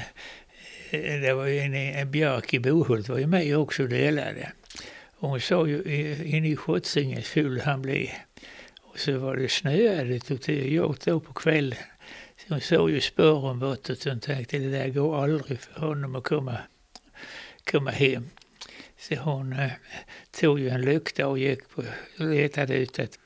det 1.22 1.34
var 1.34 1.46
ju 1.46 1.60
en, 1.60 1.74
en 1.74 2.12
björk 2.12 2.54
i 2.54 2.60
Bohult 2.60 3.10
var 3.10 3.18
ju 3.18 3.28
med 3.28 3.58
också 3.58 3.84
och 3.84 3.90
delade. 3.90 4.52
Hon 5.16 5.42
sa 5.42 5.68
ju 5.68 5.78
i- 5.78 6.36
inne 6.38 6.48
i 6.50 6.56
Schotzinge 6.56 7.22
full 7.22 7.60
han 7.62 7.82
blev. 7.82 8.08
Och 8.93 8.99
så 8.99 9.17
var 9.17 9.36
det 9.36 9.49
snöigt 9.49 10.32
och 10.32 10.49
jag 10.49 10.89
åkte 10.89 11.12
då 11.12 11.19
på 11.19 11.34
kvällen. 11.34 11.77
Så 12.38 12.53
hon 12.53 12.62
såg 12.62 12.89
ju 12.89 13.01
spåren 13.01 13.60
bortåt 13.60 14.06
och 14.06 14.12
hon 14.12 14.19
tänkte 14.19 14.58
det 14.58 14.69
där 14.69 14.89
går 14.89 15.23
aldrig 15.23 15.60
för 15.60 15.79
honom 15.79 16.15
att 16.15 16.23
komma, 16.23 16.58
komma 17.71 17.91
hem. 17.91 18.29
Så 18.97 19.15
hon 19.15 19.53
eh, 19.53 19.71
tog 20.32 20.60
ju 20.60 20.69
en 20.69 20.82
lykta 20.82 21.27
och 21.27 21.39
gick 21.39 21.69
på, 21.69 21.84
letade 22.17 22.75
ut 22.75 22.99
ett 22.99 23.19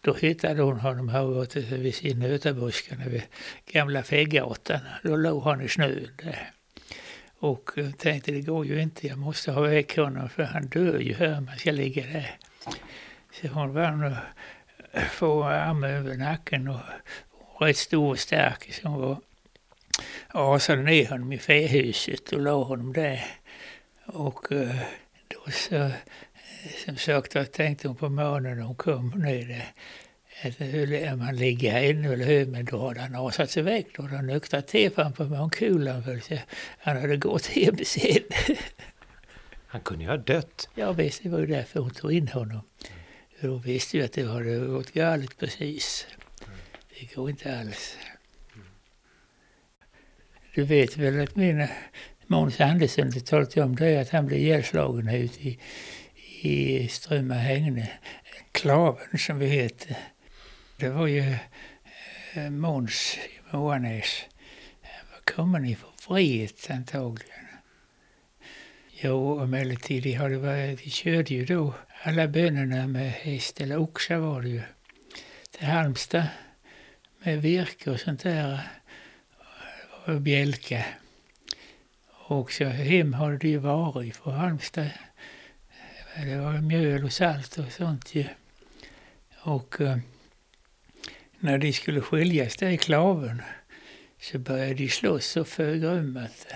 då 0.00 0.14
hittade 0.14 0.62
hon 0.62 0.80
honom 0.80 1.08
här 1.08 1.26
borta 1.26 1.60
vid 1.60 2.18
nötabuskarna 2.18 3.04
vid 3.04 3.22
gamla 3.66 4.02
Fäggatan. 4.02 4.80
Då 5.02 5.16
låg 5.16 5.42
han 5.42 5.60
i 5.60 5.68
snön 5.68 6.08
där. 6.22 6.50
Och 7.38 7.78
eh, 7.78 7.90
tänkte 7.90 8.32
det 8.32 8.40
går 8.40 8.66
ju 8.66 8.82
inte, 8.82 9.06
jag 9.06 9.18
måste 9.18 9.52
ha 9.52 9.60
väck 9.60 9.96
honom 9.96 10.28
för 10.28 10.42
han 10.42 10.66
dör 10.66 10.98
ju 10.98 11.14
här 11.14 11.38
om 11.38 11.48
han 11.48 11.58
ska 11.58 11.72
ligga 11.72 12.06
där. 12.06 12.36
Så 13.32 13.48
hon 13.48 13.74
var 13.74 13.90
nog 13.90 14.16
få 15.10 15.44
armen 15.44 15.90
över 15.90 16.16
nacken 16.16 16.68
och 16.68 16.80
och 17.60 17.66
rätt 17.66 17.76
stor 17.76 18.10
och 18.10 18.18
stark. 18.18 18.80
Hon 18.82 19.00
var, 19.00 19.16
asade 20.28 20.82
ner 20.82 21.06
honom 21.08 21.32
i 21.32 21.38
fähuset 21.38 22.32
och 22.32 22.40
la 22.40 22.62
honom 22.64 22.92
där. 22.92 23.24
Och 24.06 24.52
eh, 24.52 24.76
då 25.28 25.50
så, 25.52 25.74
eh, 25.74 25.90
som 26.84 26.96
sagt 26.96 27.34
var 27.34 27.44
tänkte 27.44 27.88
hon 27.88 27.96
på 27.96 28.08
morgonen 28.08 28.56
när 28.58 28.64
hon 28.64 28.74
kom 28.76 29.08
ner 29.10 29.44
där. 29.46 29.72
Att 30.44 30.60
hur- 30.60 31.12
om 31.12 31.20
han 31.20 31.36
ligger 31.36 31.72
här 31.72 31.82
ännu 31.90 32.12
eller 32.12 32.24
hur, 32.24 32.46
men 32.46 32.64
då 32.64 32.88
hade 32.88 33.00
han 33.00 33.14
asat 33.14 33.50
sig 33.50 33.60
iväg. 33.60 33.86
Då 33.96 34.02
hade 34.02 34.16
han 34.16 34.26
nyktrat 34.26 34.68
till 34.68 34.90
fram 34.92 35.12
på 35.12 35.24
morgonkulan. 35.24 36.04
för 36.04 36.20
Han 36.78 37.00
hade 37.00 37.16
gått 37.16 37.46
hem 37.56 37.76
sen. 37.84 38.22
Han 39.66 39.80
kunde 39.80 40.04
ju 40.04 40.10
ha 40.10 40.16
dött. 40.16 40.68
Ja 40.74 40.92
visst, 40.92 41.22
det 41.22 41.28
var 41.28 41.38
ju 41.38 41.46
därför 41.46 41.80
hon 41.80 41.90
tog 41.90 42.12
in 42.12 42.28
honom. 42.28 42.60
För 43.40 43.48
hon 43.48 43.60
visste 43.60 43.96
ju 43.96 44.04
att 44.04 44.12
det 44.12 44.24
hade 44.24 44.58
gått 44.58 44.92
galet 44.92 45.38
precis. 45.38 46.06
Det 47.00 47.14
går 47.14 47.30
inte 47.30 47.58
alls. 47.58 47.96
Du 50.54 50.64
vet 50.64 50.96
väl 50.96 51.20
att 51.20 51.36
min 51.36 51.68
Måns 52.26 52.60
Andersson, 52.60 53.10
det 53.10 53.26
talade 53.26 53.50
jag 53.54 53.66
om 53.66 53.76
det, 53.76 54.00
att 54.00 54.10
han 54.10 54.26
blev 54.26 54.38
ihjälslagen 54.40 55.08
här 55.08 55.16
ute 55.16 55.48
i, 55.48 55.58
i 56.40 56.88
Strömma 56.88 57.34
Hägne. 57.34 57.90
Klaven 58.52 59.18
som 59.18 59.38
vi 59.38 59.46
heter. 59.46 59.96
Det 60.76 60.88
var 60.88 61.06
ju 61.06 61.36
eh, 62.34 62.50
Måns 62.50 63.16
i 63.16 63.56
Moanäs. 63.56 64.24
Han 64.82 65.06
var 65.12 65.34
kommen 65.34 65.64
ifrån 65.64 65.90
Vret 66.08 66.70
antagligen. 66.70 67.46
Jo, 68.90 69.40
emellertid, 69.40 70.02
de, 70.02 70.12
hade 70.12 70.38
varit, 70.38 70.84
de 70.84 70.90
körde 70.90 71.34
ju 71.34 71.44
då 71.44 71.74
alla 72.02 72.28
bönorna 72.28 72.86
med 72.86 73.10
häst, 73.10 73.60
eller 73.60 73.76
oxa 73.76 74.18
var 74.18 74.42
det 74.42 74.48
ju, 74.48 74.62
till 75.50 75.66
Halmstad 75.66 76.26
med 77.18 77.42
virke 77.42 77.90
och 77.90 78.00
sånt 78.00 78.22
där 78.22 78.60
och 80.04 80.20
bjälke. 80.20 80.86
Och 82.10 82.52
så 82.52 82.64
hem 82.64 83.12
hade 83.12 83.38
det 83.38 83.48
ju 83.48 83.58
varit 83.58 84.16
från 84.16 84.34
Halmstad. 84.34 84.90
Det 86.16 86.36
var 86.36 86.52
mjöl 86.52 87.04
och 87.04 87.12
salt 87.12 87.58
och 87.58 87.72
sånt 87.72 88.14
ju. 88.14 88.24
Och 89.40 89.80
eh, 89.80 89.98
när 91.38 91.58
de 91.58 91.72
skulle 91.72 92.00
skiljas 92.00 92.56
där 92.56 92.68
i 92.68 92.78
klaven 92.78 93.42
så 94.20 94.38
började 94.38 94.74
de 94.74 94.88
slåss 94.88 95.26
så 95.26 95.44
förgrymmat. 95.44 96.46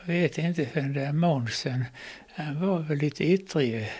Jag 0.00 0.14
vet 0.14 0.38
inte, 0.38 0.66
för 0.66 0.80
den 0.80 0.92
där 0.92 1.12
Månsen, 1.12 1.84
han 2.38 2.60
var 2.60 2.78
väl 2.78 2.98
lite 2.98 3.24
yttrig. 3.24 3.90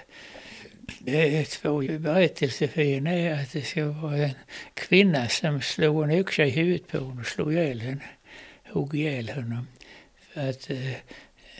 Det 0.98 1.38
är 1.38 1.44
två 1.44 1.98
berättelser 1.98 2.68
för 2.68 2.80
en 2.80 3.06
är 3.06 3.42
att 3.42 3.52
det 3.52 3.62
ska 3.62 3.88
vara 3.88 4.16
en 4.16 4.34
kvinna 4.74 5.28
som 5.28 5.60
slog 5.60 6.04
en 6.04 6.10
yxa 6.10 6.44
i 6.44 6.50
huvudet 6.50 6.86
på 6.86 6.98
honom 6.98 7.18
och 7.18 7.26
slog 7.26 7.52
ihjäl 7.52 7.80
henne, 7.80 8.08
hugg 8.72 8.94
ihjäl 8.94 9.28
honom. 9.30 9.66
För 10.20 10.50
att 10.50 10.70
eh, 10.70 10.92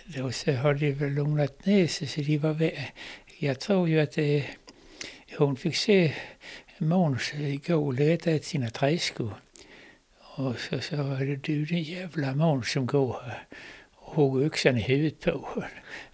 då 0.05 0.33
så 0.33 0.53
har 0.53 0.75
de 0.75 0.93
väl 0.93 1.11
lugnat 1.11 1.67
ner 1.67 1.87
sig 1.87 2.09
så 2.09 2.21
de 2.21 2.39
var 2.39 2.73
Jag 3.39 3.61
tror 3.61 3.89
ju 3.89 4.01
att 4.01 4.13
det, 4.13 4.45
hon 5.39 5.57
fick 5.57 5.77
se 5.77 6.13
Måns 6.79 7.33
gå 7.67 7.77
och 7.87 7.95
leta 7.95 8.31
efter 8.31 8.49
sina 8.49 8.71
träskor. 8.71 9.35
Och 10.37 10.59
så 10.59 10.81
sa 10.81 10.97
det 10.97 11.37
du 11.37 11.65
den 11.65 11.83
jävla 11.83 12.35
Måns 12.35 12.73
som 12.73 12.87
går 12.87 13.23
här 13.27 13.47
och 14.09 14.15
hugg 14.15 14.47
yxan 14.47 14.77
i 14.77 14.81
huvudet 14.81 15.21
på 15.21 15.31
honom. 15.31 15.69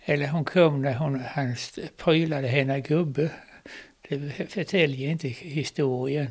Eller 0.05 0.29
hon 0.29 0.45
kom 0.45 0.83
när 0.83 0.95
hon, 0.95 1.21
han 1.21 1.57
prylade 1.97 2.49
henne 2.49 2.81
gubbe. 2.81 3.31
Det 4.09 4.31
förtäljer 4.49 5.11
inte 5.11 5.29
historien 5.29 6.31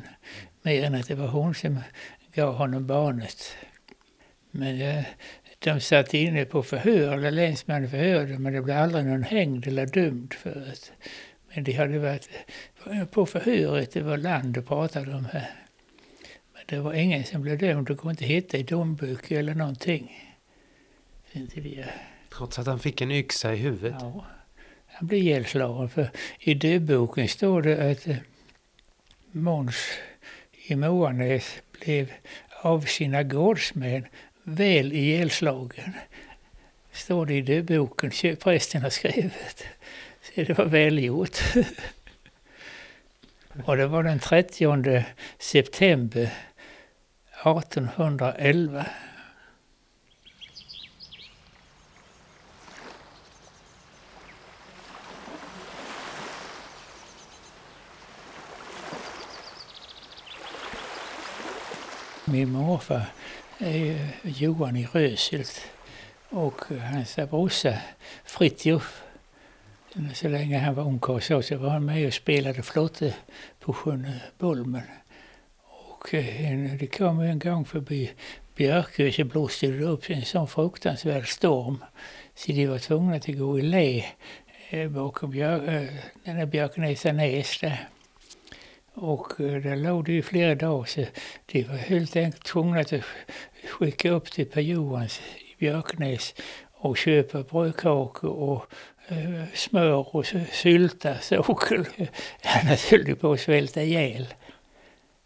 mer 0.62 0.84
än 0.84 0.94
att 0.94 1.08
det 1.08 1.14
var 1.14 1.26
hon 1.26 1.54
som 1.54 1.80
gav 2.34 2.54
honom 2.54 2.86
barnet. 2.86 3.56
Men 4.50 4.80
eh, 4.80 5.04
de 5.58 5.80
satt 5.80 6.14
inne 6.14 6.44
på 6.44 6.62
förhör, 6.62 7.12
eller 7.12 7.30
länsmannen 7.30 7.90
förhörde, 7.90 8.38
men 8.38 8.52
det 8.52 8.62
blev 8.62 8.76
aldrig 8.76 9.04
någon 9.04 9.22
hängd 9.22 9.66
eller 9.66 9.86
dömd 9.86 10.34
för 10.34 10.54
det. 10.54 10.92
Men 11.54 11.64
de 11.64 11.72
hade 11.72 11.98
varit 11.98 12.28
på 13.10 13.26
förhöret, 13.26 13.92
det 13.92 14.02
var 14.02 14.16
land 14.16 14.58
och 14.58 14.66
pratade 14.66 15.14
om 15.14 15.24
här. 15.24 15.50
Men 16.52 16.62
det 16.66 16.78
var 16.78 16.92
ingen 16.92 17.24
som 17.24 17.42
blev 17.42 17.58
dömd, 17.58 17.86
det 17.86 17.94
går 17.94 18.10
inte 18.10 18.24
att 18.24 18.30
hitta 18.30 18.58
i 18.58 18.62
domböcker 18.62 19.38
eller 19.38 19.54
någonting. 19.54 20.23
Inte 21.36 21.60
det. 21.60 21.86
Trots 22.30 22.58
att 22.58 22.66
han 22.66 22.78
fick 22.78 23.00
en 23.00 23.10
yxa 23.10 23.54
i 23.54 23.56
huvudet. 23.56 23.96
Ja, 24.00 24.26
han 24.86 25.06
blev 25.06 25.20
ihjälslagen. 25.20 25.88
För 25.88 26.10
i 26.38 26.54
dödboken 26.54 27.28
står 27.28 27.62
det 27.62 27.90
att 27.90 28.06
eh, 28.06 28.16
Måns 29.30 29.76
i 30.66 30.76
Moanäs 30.76 31.56
blev 31.80 32.12
av 32.62 32.80
sina 32.80 33.22
gårdsmän 33.22 34.06
väl 34.42 34.92
ihjälslagen. 34.92 35.92
Står 36.92 37.26
det 37.26 37.34
i 37.34 37.40
dödboken, 37.40 38.10
prästen 38.36 38.82
har 38.82 38.90
skrivit. 38.90 39.66
Så 40.22 40.42
det 40.42 40.58
var 40.58 40.64
välgjort. 40.64 41.38
Och 43.64 43.76
det 43.76 43.86
var 43.86 44.02
den 44.02 44.18
30 44.18 45.04
september 45.38 46.30
1811. 47.44 48.86
Min 62.24 62.50
morfar 62.50 63.02
är 63.58 64.08
Johan 64.22 64.76
i 64.76 64.86
Röshult 64.92 65.60
och 66.30 66.60
hans 66.90 67.16
brorsa 67.16 67.78
Fritiof. 68.24 69.02
Så 70.14 70.28
länge 70.28 70.58
han 70.58 70.74
var 70.74 70.84
ungkarl 70.84 71.20
så, 71.20 71.42
så 71.42 71.56
var 71.56 71.70
han 71.70 71.84
med 71.84 72.06
och 72.06 72.14
spelade 72.14 72.62
flotte 72.62 73.14
på 73.60 73.72
sjön 73.72 74.10
Bolmen. 74.38 74.82
Och 75.62 76.14
en- 76.14 76.78
det 76.78 76.86
kom 76.86 77.20
en 77.20 77.38
gång 77.38 77.64
förbi 77.64 78.10
Björkö 78.56 79.12
så 79.12 79.24
blåste 79.24 79.66
det 79.66 79.84
upp 79.84 80.10
en 80.10 80.24
sån 80.24 80.48
fruktansvärd 80.48 81.28
storm 81.28 81.84
så 82.34 82.52
de 82.52 82.66
var 82.66 82.78
tvungna 82.78 83.16
att 83.16 83.26
gå 83.26 83.58
i 83.58 83.62
lä 83.62 84.04
eh, 84.70 84.88
bakom 84.90 85.30
björ, 85.30 85.88
den 86.24 86.36
där 86.36 86.46
Björknäsanäs 86.46 87.58
där. 87.60 87.88
Och 88.94 89.40
eh, 89.40 89.62
där 89.62 89.76
låg 89.76 90.04
det 90.04 90.12
i 90.12 90.22
flera 90.22 90.54
dagar 90.54 90.84
så 90.84 91.04
de 91.46 91.62
var 91.64 91.76
helt 91.76 92.16
enkelt 92.16 92.44
tvungna 92.44 92.80
att 92.80 92.92
skicka 93.70 94.10
upp 94.10 94.32
till 94.32 94.46
Per 94.46 94.60
Johans 94.60 95.20
i 95.20 95.54
Björknäs 95.58 96.34
och 96.72 96.96
köpa 96.96 97.42
brödkakor 97.42 98.30
och 98.30 98.66
eh, 99.08 99.44
smör 99.54 100.16
och 100.16 100.26
sylta, 100.52 101.18
sockel. 101.18 101.84
Annars 102.62 102.90
höll 102.90 103.04
de 103.04 103.14
på 103.14 103.32
att 103.32 103.40
svälta 103.40 103.82
ihjäl. 103.82 104.34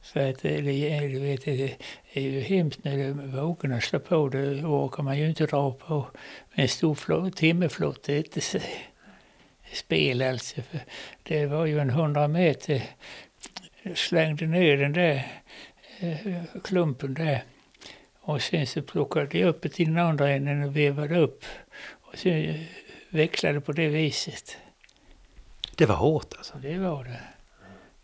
För 0.03 0.31
att 0.31 0.45
eh, 0.45 0.53
det, 0.63 0.91
är- 0.95 1.09
du 1.09 1.19
vet, 1.21 1.45
det 1.45 1.77
är 2.13 2.21
ju 2.21 2.41
hemskt 2.41 2.85
när 2.85 3.13
vågorna 3.13 3.81
slår 3.81 4.01
på. 4.01 4.29
Det 4.29 4.39
orkar 4.65 5.03
man 5.03 5.19
ju 5.19 5.29
inte 5.29 5.47
dra 5.47 5.73
på 5.73 6.07
med 6.55 6.63
en 6.63 6.69
stor 6.69 6.95
timmerflotte. 6.95 7.39
timmerflott. 7.39 8.03
Det 8.03 8.13
är 8.13 8.19
inte 8.19 8.41
spel 9.73 10.23
alltså. 10.23 10.63
För 10.63 10.81
det 11.23 11.47
var 11.47 11.67
ju 11.67 11.79
en 11.79 11.91
hundra 11.91 12.29
meter 12.29 12.83
slängde 13.95 14.47
ner 14.47 14.77
den 14.77 14.93
där 14.93 15.27
eh, 16.01 16.61
klumpen 16.65 17.15
där. 17.15 17.43
Och 18.21 18.43
sen 18.43 18.67
så 18.67 18.83
plockade 18.83 19.27
de 19.27 19.45
upp 19.45 19.63
det 19.63 19.69
till 19.69 19.87
den 19.87 19.99
andra 19.99 20.31
änden 20.31 20.63
och 20.63 20.77
vevade 20.77 21.19
upp. 21.19 21.45
Och 22.01 22.19
sen 22.19 22.45
eh, 22.45 22.61
växlade 23.09 23.61
på 23.61 23.73
det 23.73 23.89
viset. 23.89 24.57
Det 25.77 25.87
var 25.87 25.97
hårt 25.97 26.35
alltså. 26.37 26.59
Det 26.59 26.79
var 26.79 27.05
det. 27.05 27.21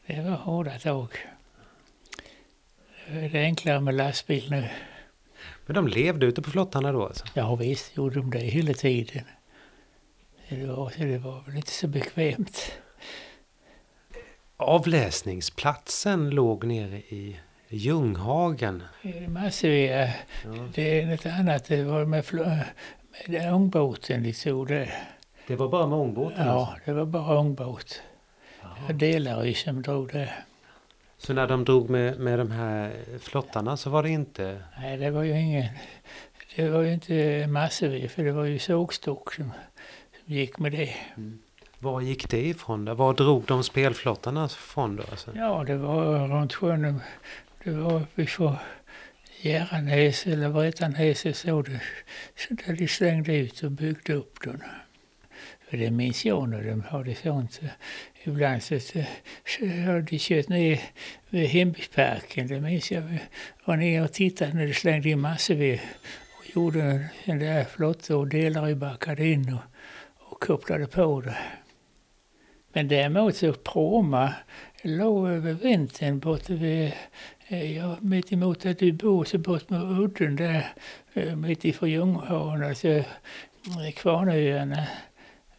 Det 0.07 0.23
var 0.23 0.37
hårda 0.37 0.79
tag. 0.79 1.09
Det 3.07 3.39
är 3.39 3.45
enklare 3.45 3.81
med 3.81 3.95
lastbil 3.95 4.51
nu. 4.51 4.69
Men 5.67 5.75
de 5.75 5.89
levde 5.89 6.27
ute 6.27 6.43
på 6.43 6.51
flottarna 6.51 6.93
då 6.93 7.07
alltså? 7.07 7.25
Ja 7.35 7.55
visst 7.55 7.97
gjorde 7.97 8.15
de 8.15 8.31
det 8.31 8.39
hela 8.39 8.75
tiden. 8.75 9.25
Det 10.49 10.67
var, 10.67 10.91
så 10.91 11.03
det 11.03 11.19
var 11.19 11.41
väl 11.47 11.57
inte 11.57 11.71
så 11.71 11.89
bekvämt. 11.89 12.73
Avläsningsplatsen 14.57 16.31
låg 16.31 16.65
nere 16.65 16.97
i 16.97 17.37
Ljunghagen. 17.69 18.83
Massivia, 19.29 20.07
Ja. 20.07 20.69
det 20.75 21.01
är 21.01 21.07
något 21.07 21.27
annat. 21.27 21.65
Det 21.65 21.83
var 21.85 22.05
med, 22.05 22.25
med 23.27 23.55
ångbåten 23.55 24.23
de 24.23 24.33
tog 24.33 24.69
det. 24.69 24.93
Det 25.47 25.57
var 25.57 25.69
bara 25.69 25.87
med 25.87 25.99
ångbåten? 25.99 26.47
Ja, 26.47 26.75
det 26.85 26.93
var 26.93 27.05
bara 27.07 27.39
ångbåt. 27.39 28.03
Det 28.61 28.83
var 28.87 28.93
Delarö 28.93 29.55
som 29.55 29.83
drog 29.83 30.13
det. 30.13 30.31
Så 31.19 31.33
när 31.33 31.47
de 31.47 31.65
drog 31.65 31.91
med, 31.91 32.19
med 32.21 32.39
de 32.39 32.51
här 32.51 32.93
flottarna 33.21 33.77
så 33.77 33.91
var 33.91 34.03
det 34.03 34.11
inte... 34.11 34.63
Nej, 34.81 34.97
det 34.97 35.11
var 35.11 35.23
ju 35.23 35.41
ingen... 35.41 35.65
Det 36.57 36.69
var 36.69 36.81
ju 36.83 36.93
inte 36.93 37.47
Massivia, 37.49 38.09
för 38.09 38.25
det 38.25 38.33
var 38.33 38.45
ju 38.45 38.59
sågstock 38.59 39.35
som, 39.35 39.53
som 40.25 40.35
gick 40.35 40.59
med 40.59 40.73
det. 40.73 40.95
Var 41.85 42.01
gick 42.01 42.31
det 42.31 42.47
ifrån? 42.47 42.85
Då? 42.85 42.95
Var 42.95 43.15
drog 43.15 43.45
de 43.45 43.65
spelflottarna 43.65 44.49
från 44.49 44.97
då? 44.97 45.03
Alltså? 45.11 45.31
Ja, 45.37 45.65
det 45.67 45.77
var 45.77 46.29
runt 46.29 46.55
sjön. 46.55 47.01
Det 47.65 47.71
var 47.71 48.01
uppe 48.01 48.27
för 48.27 48.57
Järanäs 49.41 50.27
eller 50.27 50.49
Vretanäs 50.49 51.39
så. 51.39 51.63
Det, 51.63 51.81
så 52.37 52.55
där 52.55 52.77
de 52.77 52.89
slängde 52.89 53.37
ut 53.37 53.63
och 53.63 53.71
byggde 53.71 54.15
upp 54.15 54.41
den. 54.45 54.63
För 55.69 55.77
det 55.77 55.91
minns 55.91 56.25
jag 56.25 56.49
när 56.49 56.63
de 56.63 56.83
hade 56.83 57.15
sånt. 57.15 57.61
Ibland 58.23 58.63
så, 58.63 58.81
så, 58.81 59.03
så 59.47 59.67
hade 59.67 60.03
de 60.03 60.19
kört 60.19 60.49
ner 60.49 60.81
vid 61.29 61.49
Hembygdsparken. 61.49 62.47
Det 62.47 62.61
minns 62.61 62.91
jag. 62.93 63.03
Vi 63.03 63.21
var 63.65 63.77
nere 63.77 64.05
och 64.05 64.13
tittade 64.13 64.53
när 64.53 64.67
de 64.67 64.75
slängde 64.75 65.09
in 65.09 65.21
massor 65.21 65.55
vid 65.55 65.81
och 66.39 66.57
gjorde 66.57 67.09
en 67.25 67.39
där 67.39 67.65
flotta 67.65 68.17
och 68.17 68.29
delar 68.29 68.75
backade 68.75 69.27
in 69.27 69.53
och, 69.53 69.63
och 70.33 70.41
kopplade 70.41 70.87
på 70.87 71.21
det. 71.21 71.37
Men 72.75 72.89
däremot 72.89 73.37
så 73.37 73.55
Bromma 73.73 74.35
låg 74.83 75.29
över 75.29 75.53
vintern 75.53 76.19
borta 76.19 76.53
vid, 76.53 76.93
eh, 77.49 77.77
ja, 77.77 77.97
mitt 78.01 78.33
emot 78.33 78.61
där 78.61 78.75
du 78.79 78.93
bor, 78.93 79.25
så 79.25 79.39
bort 79.39 79.71
med 79.71 79.83
udden 79.83 80.37
där, 80.37 80.73
eh, 81.15 81.37
mitt 81.37 81.65
ifrån 81.65 81.91
Ljunghagen, 81.91 82.65
alltså 82.65 82.89
eh, 82.89 83.05
Kvarnöarna, 83.97 84.87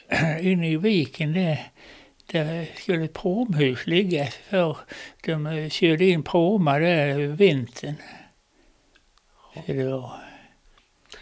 inne 0.41 0.71
i 0.71 0.77
viken 0.77 1.33
där. 1.33 1.59
Där 2.31 2.65
skulle 2.77 3.03
ett 3.03 3.13
pråmhus 3.13 3.87
ligga 3.87 4.25
för 4.25 4.77
de 5.25 5.69
körde 5.69 6.05
in 6.05 6.23
pråmar 6.23 6.79
där 6.79 7.07
över 7.07 7.27
vintern. 7.27 7.95
Så 9.53 9.61
det 9.65 9.83
var, 9.83 10.11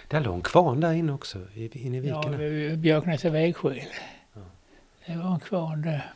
Där 0.08 0.22
låg 0.22 0.36
en 0.36 0.42
kvarn 0.42 0.80
där 0.80 0.94
inne 0.94 1.14
också, 1.14 1.40
inne 1.56 1.98
i 1.98 2.08
ja, 2.08 2.18
viken. 2.18 2.32
där. 2.32 2.38
vid 2.38 2.80
Björknäsa 2.80 3.30
vägskäl. 3.30 3.82
Det 5.06 5.16
var 5.16 5.34
en 5.34 5.40
kvarn 5.40 5.82
där. 5.82 6.14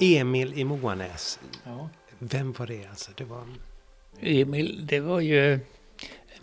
Emil 0.00 0.58
i 0.58 0.64
Moanäs. 0.64 1.40
Ja. 1.64 1.88
Vem 2.18 2.52
var 2.52 2.66
det 2.66 2.86
alltså? 2.86 3.10
Det 3.16 3.24
var... 3.24 3.44
Emil, 4.20 4.86
det 4.86 5.00
var 5.00 5.20
ju 5.20 5.60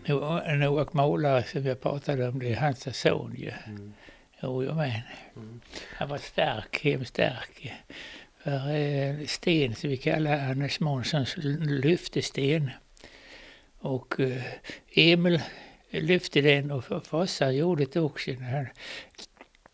Noak 0.06 0.94
Målare 0.94 1.44
som 1.44 1.66
jag 1.66 1.82
pratade 1.82 2.28
om, 2.28 2.40
det 2.40 2.52
är 2.52 2.56
hans 2.56 2.98
son 2.98 3.36
ju. 3.38 3.52
Mm. 3.68 3.94
Jo, 4.42 4.62
men. 4.62 4.92
Mm. 5.36 5.62
Han 5.96 6.10
var 6.10 6.18
stark, 6.18 6.84
hemskt 6.84 7.10
stark. 7.10 7.74
För 8.44 8.76
eh, 8.76 9.26
sten 9.26 9.76
som 9.76 9.90
vi 9.90 9.98
kallar 9.98 10.50
Anders 10.50 10.80
Månssons 10.80 11.38
lyftesten. 11.38 12.72
Och 13.80 14.20
eh, 14.20 14.44
Emil 14.94 15.42
lyfte 15.90 16.42
den 16.42 16.72
och 16.72 17.08
farsan 17.08 17.56
gjorde 17.56 17.86
det 17.86 18.00
också 18.00 18.32
när 18.32 18.72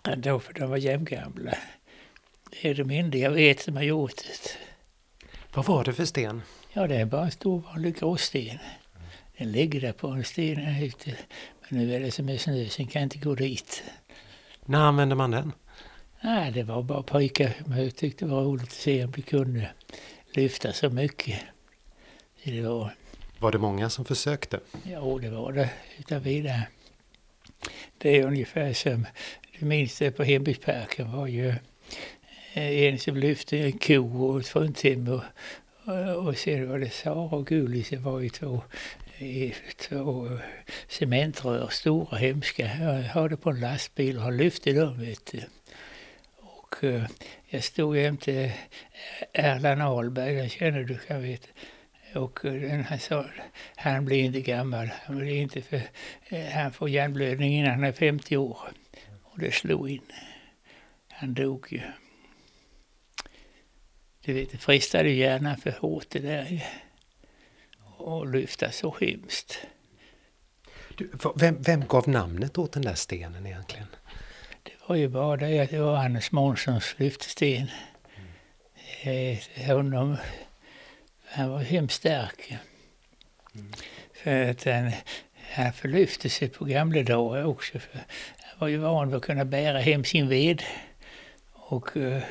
han, 0.03 0.21
då 0.21 0.39
för 0.39 0.53
de 0.53 0.69
var 0.69 0.77
jämngamla. 0.77 1.57
Det 2.51 2.69
är 2.69 2.75
de 2.75 2.91
enda 2.91 3.17
jag 3.17 3.31
vet 3.31 3.59
som 3.59 3.75
har 3.75 3.83
gjort 3.83 4.17
det. 4.17 4.57
Vad 5.53 5.65
var 5.65 5.83
det 5.83 5.93
för 5.93 6.05
sten? 6.05 6.41
Ja, 6.73 6.87
det 6.87 6.95
är 6.95 7.05
bara 7.05 7.25
en 7.25 7.31
stor 7.31 7.59
vanlig 7.59 7.99
gråsten. 7.99 8.59
Den 9.37 9.51
ligger 9.51 9.81
där 9.81 9.91
på 9.91 10.07
en 10.07 10.23
sten 10.23 10.55
här 10.57 10.85
ute. 10.85 11.15
Men 11.69 11.79
nu 11.79 11.95
är 11.95 11.99
det 11.99 12.11
som 12.11 12.29
är 12.29 12.37
snö 12.37 12.65
så 12.69 12.81
jag 12.81 12.91
kan 12.91 13.01
inte 13.01 13.17
gå 13.17 13.35
dit. 13.35 13.83
När 14.65 14.79
använde 14.79 15.15
man 15.15 15.31
den? 15.31 15.51
Nej, 16.21 16.51
det 16.51 16.63
var 16.63 16.83
bara 16.83 17.03
pojkar 17.03 17.53
jag 17.77 17.95
tyckte 17.95 18.25
det 18.25 18.31
var 18.31 18.43
roligt 18.43 18.63
att 18.63 18.71
se 18.71 19.03
om 19.03 19.11
de 19.11 19.21
kunde 19.21 19.69
lyfta 20.33 20.73
så 20.73 20.89
mycket. 20.89 21.39
Så 22.43 22.49
det 22.49 22.61
var... 22.61 22.95
var 23.39 23.51
det 23.51 23.57
många 23.57 23.89
som 23.89 24.05
försökte? 24.05 24.59
Ja, 24.83 25.19
det 25.21 25.29
var 25.29 25.51
det 25.51 25.69
utan 25.97 26.21
vidare. 26.21 26.67
Det 27.97 28.17
är 28.17 28.25
ungefär 28.25 28.73
som, 28.73 29.05
du 29.59 29.65
minns 29.65 29.99
det 29.99 30.11
på 30.11 30.23
hembygdsparken 30.23 31.11
var 31.11 31.27
ju 31.27 31.47
eh, 32.53 32.83
en 32.83 32.99
som 32.99 33.17
lyfte 33.17 33.57
en 33.57 33.77
ko 33.77 34.25
och 34.25 34.39
ett 34.39 34.47
fruntimmer 34.47 35.21
och 36.17 36.37
sen 36.37 36.69
var 36.69 36.79
det 36.79 36.89
Sara 36.89 37.35
och 37.35 37.47
Gullis, 37.47 37.89
det 37.89 37.97
var 37.97 38.19
ju 38.19 38.29
två, 38.29 38.61
två 39.77 40.39
cementrör, 40.87 41.67
stora 41.67 42.17
hemska. 42.17 42.71
Jag 42.81 43.03
hade 43.03 43.37
på 43.37 43.49
en 43.49 43.59
lastbil 43.59 44.17
och 44.17 44.23
han 44.23 44.37
lyfte 44.37 44.71
dem 44.71 44.99
vet 44.99 45.25
du. 45.31 45.41
Och 46.37 46.83
eh, 46.83 47.03
jag 47.49 47.63
stod 47.63 47.97
jämte 47.97 48.53
Erland 49.33 49.81
Ahlberg, 49.81 50.35
den 50.35 50.49
känner 50.49 50.83
du 50.83 50.97
kan 50.97 51.21
veta. 51.21 51.47
Och 52.15 52.45
eh, 52.45 52.53
den, 52.53 52.83
han 52.83 52.99
sa, 52.99 53.25
han 53.75 54.05
blir 54.05 54.23
inte 54.23 54.41
gammal, 54.41 54.89
han, 55.05 55.17
blir 55.17 55.35
inte 55.35 55.61
för, 55.61 55.81
eh, 56.27 56.45
han 56.45 56.73
får 56.73 56.89
hjärnblödning 56.89 57.53
innan 57.53 57.71
han 57.71 57.83
är 57.83 57.91
50 57.91 58.37
år. 58.37 58.59
Och 59.23 59.39
det 59.39 59.51
slog 59.51 59.89
in. 59.89 60.11
Han 61.09 61.33
dog 61.33 61.67
ju. 61.69 61.81
Du 64.25 64.33
vet, 64.33 64.51
det 64.51 64.57
fristade 64.57 65.09
hjärnan 65.09 65.57
för 65.57 65.71
hårt 65.71 66.09
det 66.09 66.19
där. 66.19 66.63
Och 67.97 68.27
lyfta 68.27 68.71
så 68.71 68.95
hemskt. 69.01 69.59
Du, 70.97 71.11
vem, 71.35 71.61
vem 71.61 71.87
gav 71.87 72.09
namnet 72.09 72.57
åt 72.57 72.71
den 72.71 72.81
där 72.81 72.95
stenen 72.95 73.45
egentligen? 73.45 73.87
Det 74.63 74.71
var 74.87 74.95
ju 74.95 75.07
bara 75.07 75.37
det 75.37 75.59
att 75.59 75.69
det 75.69 75.79
var 75.79 75.97
Anders 75.97 76.31
Månssons 76.31 76.95
lyftsten. 76.97 77.67
Mm. 79.03 79.37
honom, 79.67 80.17
han 81.25 81.49
var 81.49 81.59
hemskt 81.59 81.95
stark. 81.95 82.57
Mm. 83.55 83.71
För 84.13 84.49
att 84.49 84.63
han, 84.63 84.91
han 85.53 85.73
förlyfte 85.73 86.29
sig 86.29 86.49
på 86.49 86.65
gamla 86.65 87.03
dagar 87.03 87.43
också. 87.43 87.79
För 87.79 87.99
han 88.39 88.59
var 88.59 88.67
ju 88.67 88.77
van 88.77 89.07
vid 89.07 89.17
att 89.17 89.23
kunna 89.23 89.45
bära 89.45 89.79
hem 89.79 90.03
sin 90.03 90.27
ved. 90.27 90.63
Och 91.53 91.97
eh, 91.97 92.23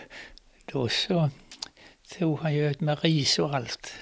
då 0.65 0.89
så 0.89 1.31
tog 2.19 2.41
han 2.41 2.55
ju 2.55 2.71
ett 2.71 2.81
med 2.81 3.03
ris 3.03 3.39
och 3.39 3.55
allt. 3.55 3.93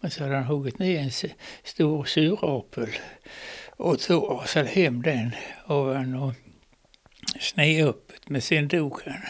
Men 0.00 0.10
så 0.10 0.22
hade 0.22 0.34
han 0.34 0.44
huggit 0.44 0.78
ner 0.78 1.00
en 1.00 1.36
stor 1.64 2.04
surapel 2.04 2.88
och 3.76 3.98
tog 3.98 4.48
så 4.48 4.62
hem 4.62 5.02
den 5.02 5.30
ovan 5.66 6.14
och 6.14 6.34
sned 7.40 7.84
upp. 7.84 8.12
Men 8.26 8.42
sen 8.42 8.68
dog 8.68 9.00
han. 9.06 9.22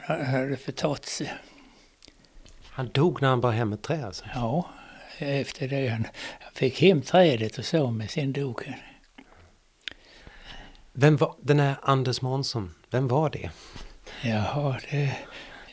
Han 0.00 0.26
hade 0.26 0.56
förtagit 0.56 1.04
sig. 1.04 1.32
Han 2.64 2.88
dog 2.88 3.22
när 3.22 3.28
han 3.28 3.40
bar 3.40 3.52
hem 3.52 3.72
ett 3.72 3.82
trä 3.82 4.06
alltså? 4.06 4.24
Ja, 4.34 4.68
efter 5.18 5.68
det. 5.68 5.88
Han, 5.88 6.06
han 6.40 6.52
fick 6.54 6.80
hem 6.80 7.02
trädet 7.02 7.58
och 7.58 7.64
så, 7.64 7.90
men 7.90 8.08
sen 8.08 8.32
dog 8.32 8.62
han. 8.66 8.74
Vem 10.92 11.16
var, 11.16 11.36
den 11.40 11.60
här 11.60 11.76
Anders 11.82 12.20
Månsson, 12.20 12.74
vem 12.90 13.08
var 13.08 13.30
det? 13.30 13.50
Jaha, 14.22 14.80
det, 14.90 15.16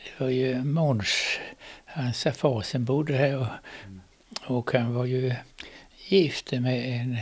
det 0.04 0.24
var 0.24 0.28
ju 0.28 0.64
Måns 0.64 1.38
hans 1.84 2.22
far 2.22 2.62
som 2.62 2.84
bodde 2.84 3.14
här 3.14 3.38
och, 3.38 3.46
och 4.52 4.72
han 4.72 4.94
var 4.94 5.04
ju 5.04 5.34
gift 6.08 6.52
med 6.52 7.00
en, 7.00 7.18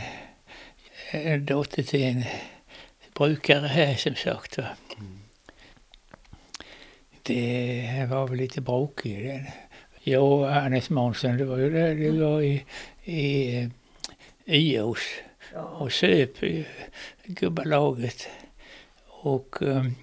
en 1.11 1.45
dotter 1.45 1.83
till 1.83 2.03
en 2.03 2.23
brukare 3.13 3.67
här 3.67 3.95
som 3.95 4.15
sagt. 4.15 4.57
Va. 4.57 4.65
Det 7.23 8.07
var 8.09 8.27
väl 8.27 8.37
lite 8.37 8.61
bråkigt. 8.61 9.41
Jag 10.03 10.23
och 10.23 10.47
Hannes 10.47 10.89
Månsson, 10.89 11.37
det 11.37 11.45
var 11.45 11.57
ju 11.57 11.69
där 11.69 11.95
det 11.95 12.11
var 12.11 12.41
i, 12.41 12.65
i 13.03 13.69
Ios 14.45 14.99
och 15.55 15.91
söp 15.91 16.37
gubbalaget. 17.25 18.27
Och 19.07 19.61
um, 19.61 19.95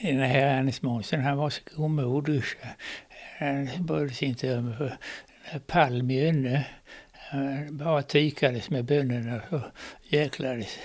den 0.00 0.20
här 0.20 0.56
Hannes 0.56 0.82
Månsson, 0.82 1.20
han 1.20 1.36
var 1.36 1.50
så 1.50 1.60
godmodig. 1.76 2.42
Han 3.38 3.68
brydde 3.80 4.14
sig 4.14 4.28
inte 4.28 4.56
om 4.56 4.90
Palm 5.66 6.10
i 6.10 6.22
eh, 6.22 6.28
Önne. 6.28 6.66
Han 7.12 7.76
bara 7.76 8.02
tykades 8.02 8.70
med 8.70 8.84
bönorna 8.84 9.40
och 9.50 9.62
jäklades. 10.02 10.78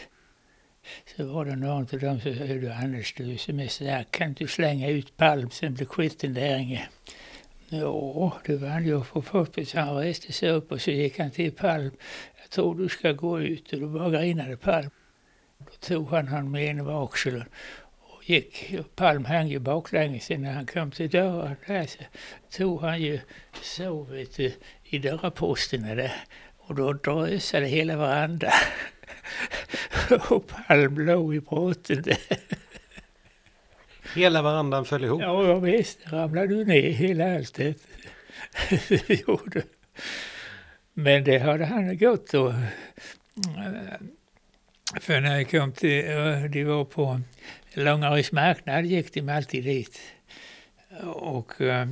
Så 1.15 1.25
var 1.25 1.45
det 1.45 1.55
någon 1.55 1.87
av 1.93 1.99
dem 1.99 2.21
som 2.21 2.35
sa, 2.35 2.43
du 2.43 2.71
Anders, 2.71 3.13
du 3.13 3.37
som 3.37 3.59
är 3.59 3.67
stark, 3.67 4.11
kan 4.11 4.33
du 4.33 4.47
slänga 4.47 4.89
ut 4.89 5.17
Palm 5.17 5.49
sen 5.49 5.73
blir 5.73 5.85
skiten 5.85 6.33
där 6.33 6.57
inne. 6.57 6.87
Ja, 7.69 8.37
det 8.45 8.55
var 8.55 8.67
han 8.67 8.85
ju 8.85 9.03
för 9.03 9.21
först. 9.21 9.75
Han 9.75 9.95
reste 9.95 10.33
sig 10.33 10.49
upp 10.49 10.71
och 10.71 10.81
så 10.81 10.91
gick 10.91 11.19
han 11.19 11.31
till 11.31 11.51
Palm. 11.51 11.91
Jag 12.41 12.49
tror 12.49 12.75
du 12.75 12.89
ska 12.89 13.11
gå 13.11 13.41
ut 13.41 13.73
och 13.73 13.79
då 13.79 13.87
bara 13.87 14.09
grinade 14.09 14.57
Palm. 14.57 14.89
Då 15.57 15.71
tog 15.79 16.09
han 16.09 16.27
honom 16.27 16.51
med 16.51 16.65
ena 16.65 17.03
axeln 17.03 17.43
gick, 18.29 18.75
Palm 18.95 19.25
hängde 19.25 19.53
ju 19.53 19.59
baklänges 19.59 20.29
när 20.29 20.51
han 20.51 20.65
kom 20.65 20.91
till 20.91 21.09
dörren 21.09 21.55
där 21.67 21.85
så 21.85 22.03
tog 22.57 22.81
han 22.81 23.01
ju 23.01 23.19
så 23.61 24.03
vet 24.03 24.37
du, 24.37 24.53
i 24.83 24.99
dörrposterna 24.99 25.95
där 25.95 26.13
och 26.57 26.75
då 26.75 26.93
drösade 26.93 27.65
hela 27.65 27.97
varandra. 27.97 28.51
och 30.29 30.47
Palm 30.47 30.99
låg 30.99 31.35
i 31.35 31.39
bråten 31.39 32.01
där. 32.01 32.17
Hela 34.15 34.41
varandan 34.41 34.85
föll 34.85 35.03
ihop? 35.03 35.21
Ja, 35.21 35.59
visst. 35.59 35.99
ramlade 36.03 36.53
ju 36.53 36.65
ner 36.65 36.91
hela 36.91 37.35
alltet. 37.35 37.77
gjorde. 39.07 39.63
Men 40.93 41.23
det 41.23 41.39
hade 41.39 41.65
han 41.65 41.97
gått 41.97 42.33
och... 42.33 42.53
För 45.01 45.21
när 45.21 45.37
jag 45.37 45.51
kom 45.51 45.71
till... 45.71 46.05
De 46.51 46.63
var 46.63 46.85
på 46.85 47.21
Långaryds 47.83 48.31
marknad 48.31 48.85
gick 48.85 49.13
de 49.13 49.29
alltid 49.29 49.63
dit. 49.63 50.01
Och 51.03 51.61
eh, 51.61 51.87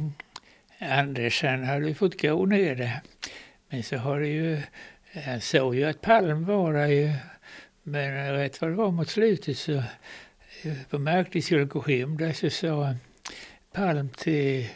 Anders 0.80 1.44
han 1.44 1.64
hade 1.64 1.88
ju 1.88 1.94
fått 1.94 2.22
gå 2.22 2.46
ner 2.46 2.76
där. 2.76 3.02
Men 3.70 3.84
så 3.84 3.98
har 3.98 4.20
det 4.20 4.28
ju, 4.28 4.62
han 5.26 5.42
såg 5.42 5.76
ju 5.76 5.84
att 5.84 6.02
Palm 6.02 6.46
var 6.46 6.74
där 6.74 6.88
ju. 6.88 7.14
Men 7.84 8.34
rätt 8.34 8.62
vad 8.62 8.70
det 8.70 8.76
var 8.76 8.92
mot 8.92 9.10
slutet 9.10 9.58
så 9.58 9.74
eh, 10.64 10.74
på 10.90 11.00
marknaden 11.00 11.42
skulle 11.42 11.66
gå 11.66 11.82
hem 11.82 12.18
där 12.18 12.34
så 12.34 12.50
sa 12.50 12.96
Palm 13.74 14.10
till 14.10 14.68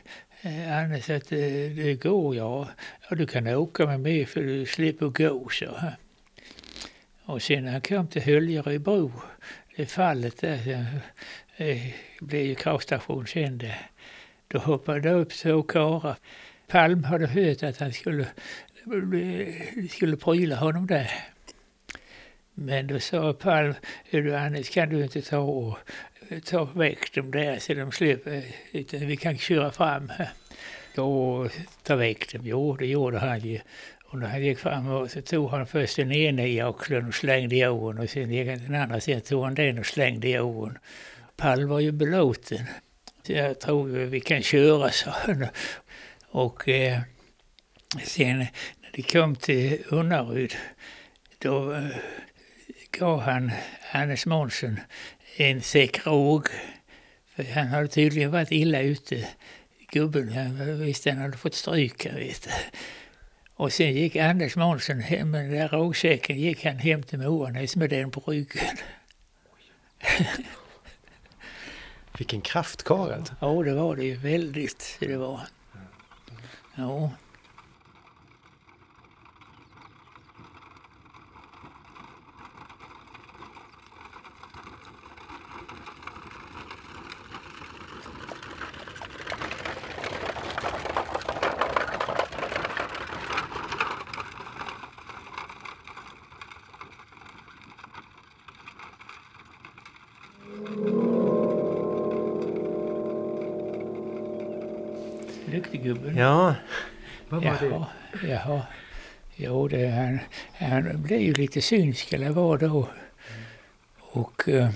eh, 0.41 0.77
Anders 0.77 1.09
att 1.09 1.29
det, 1.29 1.69
det 1.69 1.95
går 1.95 2.35
ja. 2.35 2.67
ja. 3.09 3.15
Du 3.15 3.25
kan 3.25 3.47
åka 3.47 3.85
med 3.85 3.99
mig 3.99 4.25
för 4.25 4.43
du 4.43 4.65
slipper 4.65 5.09
gå, 5.09 5.49
så. 5.49 5.79
Och 7.23 7.41
sen 7.41 7.63
när 7.63 7.71
han 7.71 7.81
kom 7.81 8.07
till 8.07 8.21
Höljeröbro 8.21 9.11
fallet 9.85 10.37
där 10.37 10.87
eh, 11.57 11.77
blev 12.19 12.45
ju 12.45 12.55
kravstation 12.55 13.25
känd. 13.25 13.71
Då 14.47 14.59
hoppade 14.59 14.99
det 14.99 15.11
upp 15.11 15.33
två 15.33 15.63
karlar. 15.63 16.15
Palm 16.67 17.03
hade 17.03 17.27
hört 17.27 17.63
att 17.63 17.79
han 17.79 17.93
skulle, 17.93 18.23
eh, 18.23 19.87
skulle 19.89 20.17
pryla 20.17 20.55
honom 20.55 20.87
där. 20.87 21.11
Men 22.53 22.87
då 22.87 22.99
sa 22.99 23.33
Palm, 23.33 23.73
du 24.11 24.35
Anders 24.35 24.69
kan 24.69 24.89
du 24.89 25.03
inte 25.03 25.21
ta 25.21 25.37
och 25.37 25.77
eh, 26.29 26.39
ta 26.39 26.63
väck 26.63 27.13
dem 27.13 27.31
där 27.31 27.59
så 27.59 27.73
de 27.73 27.91
slipper, 27.91 28.43
utan 28.71 28.99
vi 28.99 29.17
kan 29.17 29.37
köra 29.37 29.71
fram. 29.71 30.11
Då 30.95 31.49
ta 31.83 31.95
väck 31.95 32.33
dem, 32.33 32.41
jo 32.45 32.75
det 32.75 32.85
gjorde 32.85 33.19
han 33.19 33.39
ju. 33.39 33.59
Och 34.11 34.19
när 34.19 34.27
han 34.27 34.43
gick 34.43 34.59
fram 34.59 34.87
och 34.87 35.11
så 35.11 35.21
tog 35.21 35.49
han 35.49 35.67
först 35.67 35.95
den 35.95 36.11
ena 36.11 36.43
i 36.43 36.61
axeln 36.61 37.07
och 37.07 37.15
slängde 37.15 37.55
i 37.55 37.67
ån 37.67 37.99
och 37.99 38.09
sen 38.09 38.31
gick 38.31 38.47
han 38.47 38.57
den 38.57 38.75
andra 38.75 38.99
sen 38.99 39.21
tog 39.21 39.43
han 39.43 39.55
den 39.55 39.79
och 39.79 39.85
slängde 39.85 40.27
i 40.27 40.39
ån. 40.39 40.77
Pall 41.37 41.65
var 41.65 41.79
ju 41.79 41.91
belåten. 41.91 42.65
Så 43.23 43.31
jag 43.31 43.59
tror 43.59 43.87
vi 43.87 44.19
kan 44.19 44.41
köra, 44.43 44.91
sa 44.91 45.11
han. 45.11 45.47
Och 46.29 46.69
eh, 46.69 46.99
sen 48.03 48.45
de 48.93 49.01
kom 49.01 49.35
till 49.35 49.83
Unnaryd, 49.89 50.55
då 51.37 51.73
eh, 51.73 51.87
gav 52.91 53.21
han 53.21 53.51
Hannes 53.81 54.25
Månsson 54.25 54.79
en 55.37 55.61
säck 55.61 56.07
råg. 56.07 56.47
För 57.35 57.43
han 57.43 57.67
hade 57.67 57.87
tydligen 57.87 58.31
varit 58.31 58.51
illa 58.51 58.81
ute, 58.81 59.27
gubben. 59.91 60.33
Han 60.33 60.79
visste 60.79 61.11
han 61.11 61.21
hade 61.21 61.37
fått 61.37 61.55
stryka, 61.55 62.15
vet 62.15 62.43
du. 62.43 62.49
Och 63.59 63.73
sen 63.73 63.93
gick 63.93 64.15
Anders 64.15 64.55
Månsson 64.55 64.99
hem 64.99 65.31
med 65.31 65.41
den 65.41 65.51
där 65.51 65.67
rågsäcken, 65.67 66.39
gick 66.39 66.65
han 66.65 66.77
hem 66.77 67.03
till 67.03 67.19
Moanäs 67.19 67.75
med 67.75 67.89
den 67.89 68.11
på 68.11 68.21
ryggen. 68.21 68.77
Vilken 72.17 72.41
kraftkarl. 72.41 73.21
Ja, 73.39 73.63
det 73.63 73.73
var 73.73 73.95
det 73.95 74.03
ju 74.03 74.15
väldigt. 74.15 74.97
Det 74.99 75.17
var. 75.17 75.41
Ja. 76.75 77.11
Duktig 105.59 105.83
gubbe. 105.83 106.13
Ja, 106.17 106.55
vad 107.29 107.43
var 107.43 107.57
det? 107.59 107.65
Jaha, 107.65 107.87
jaha. 108.23 108.61
Jo, 109.35 109.67
det, 109.67 109.87
han, 109.87 110.19
han 110.53 111.01
blev 111.01 111.21
ju 111.21 111.33
lite 111.33 111.61
synsk 111.61 112.13
eller 112.13 112.29
vad 112.29 112.59
då. 112.59 112.87
Och 113.99 114.49
eh, 114.49 114.69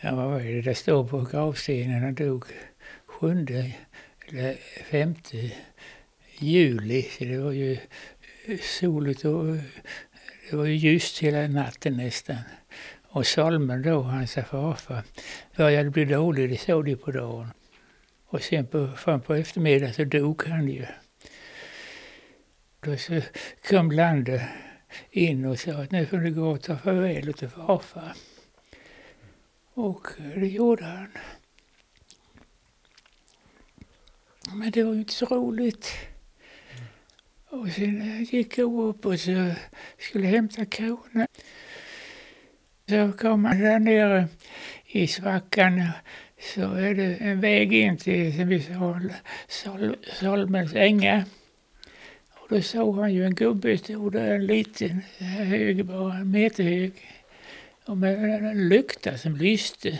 ja, 0.00 0.14
vad 0.14 0.30
var 0.30 0.40
det 0.40 0.62
det 0.62 0.74
står 0.74 1.04
på 1.04 1.20
gravstenen? 1.20 2.02
Han 2.02 2.14
dog 2.14 2.44
sjunde 3.06 3.72
eller 4.28 4.56
femte 4.90 5.50
juli. 6.38 7.02
Så 7.02 7.24
det 7.24 7.38
var 7.38 7.52
ju 7.52 7.78
soligt 8.60 9.24
och 9.24 9.44
det 10.50 10.56
var 10.56 10.64
ju 10.64 10.74
ljust 10.74 11.18
hela 11.18 11.48
natten 11.48 11.96
nästan. 11.96 12.36
Och 13.02 13.26
Salmen 13.26 13.82
då, 13.82 14.02
hans 14.02 14.34
farfar, 14.34 15.02
började 15.56 15.90
bli 15.90 16.04
dålig, 16.04 16.50
det 16.50 16.60
såg 16.60 16.84
de 16.84 16.96
på 16.96 17.10
dagen. 17.10 17.48
Och 18.32 18.42
sen 18.42 18.66
på, 18.66 18.88
fram 18.96 19.20
på 19.20 19.34
eftermiddagen 19.34 19.94
så 19.94 20.04
dog 20.04 20.42
han 20.46 20.68
ju. 20.68 20.86
Då 22.80 22.96
så 22.96 23.20
kom 23.68 23.90
Lande 23.90 24.48
in 25.10 25.44
och 25.44 25.58
sa 25.58 25.72
att 25.72 25.90
nu 25.90 26.06
får 26.06 26.16
du 26.16 26.34
gå 26.34 26.50
och 26.50 26.62
ta 26.62 26.76
farväl 26.76 27.28
av 27.28 27.48
farfar. 27.48 28.12
Och 29.74 30.06
det 30.34 30.46
gjorde 30.46 30.84
han. 30.84 31.08
Men 34.54 34.70
det 34.70 34.82
var 34.82 34.92
ju 34.92 34.98
inte 34.98 35.12
så 35.12 35.26
roligt. 35.26 35.92
Och 37.48 37.68
sen 37.68 38.24
gick 38.24 38.58
jag 38.58 38.74
upp 38.88 39.06
och 39.06 39.20
så 39.20 39.54
skulle 39.98 40.26
hämta 40.26 40.64
korna. 40.64 41.26
Så 42.88 43.12
kom 43.18 43.44
han 43.44 43.60
där 43.60 43.78
nere 43.78 44.28
i 44.86 45.06
svackan 45.06 45.82
så 46.42 46.74
är 46.74 46.94
det 46.94 47.14
en 47.14 47.40
väg 47.40 47.72
in 47.72 47.96
till 47.96 48.36
som 48.36 48.48
vi 48.48 48.62
sa, 48.62 49.00
Sol, 49.48 49.96
Solmens 50.12 50.74
ängar. 50.74 51.24
Och 52.30 52.46
då 52.48 52.62
såg 52.62 52.98
han 52.98 53.14
ju 53.14 53.26
en 53.26 53.34
gubbe 53.34 53.78
stod 53.78 54.12
där, 54.12 54.34
en 54.34 54.46
liten, 54.46 55.00
hög 55.18 55.84
bara, 55.84 56.14
en 56.14 56.30
meter 56.30 56.64
hög. 56.64 56.92
Och 57.84 57.96
med 57.96 58.24
en 58.24 58.68
lykta 58.68 59.18
som 59.18 59.36
lyste. 59.36 59.98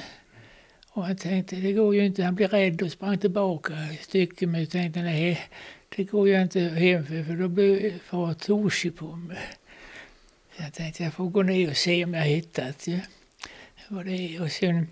Och 0.88 1.04
han 1.04 1.16
tänkte, 1.16 1.56
det 1.56 1.72
går 1.72 1.94
ju 1.94 2.06
inte, 2.06 2.22
han 2.22 2.34
blev 2.34 2.50
rädd 2.50 2.82
och 2.82 2.92
sprang 2.92 3.18
tillbaka 3.18 3.72
ett 3.92 4.02
stycke. 4.02 4.46
Men 4.46 4.60
jag 4.60 4.70
tänkte, 4.70 5.02
nej, 5.02 5.40
det 5.96 6.04
går 6.04 6.28
jag 6.28 6.42
inte 6.42 6.60
hem 6.60 7.06
för, 7.06 7.24
för 7.24 7.32
då 7.32 7.48
blir 7.48 7.98
far 7.98 8.34
torsig 8.34 8.96
på 8.96 9.16
mig. 9.16 9.38
Så 10.56 10.62
jag 10.62 10.72
tänkte, 10.72 11.02
jag 11.02 11.14
får 11.14 11.30
gå 11.30 11.42
ner 11.42 11.70
och 11.70 11.76
se 11.76 12.04
om 12.04 12.14
jag 12.14 12.22
hittat 12.22 12.86
ja, 12.86 12.98
vad 13.88 14.06
det 14.06 14.12
är. 14.12 14.42
Och 14.42 14.50
sen 14.50 14.86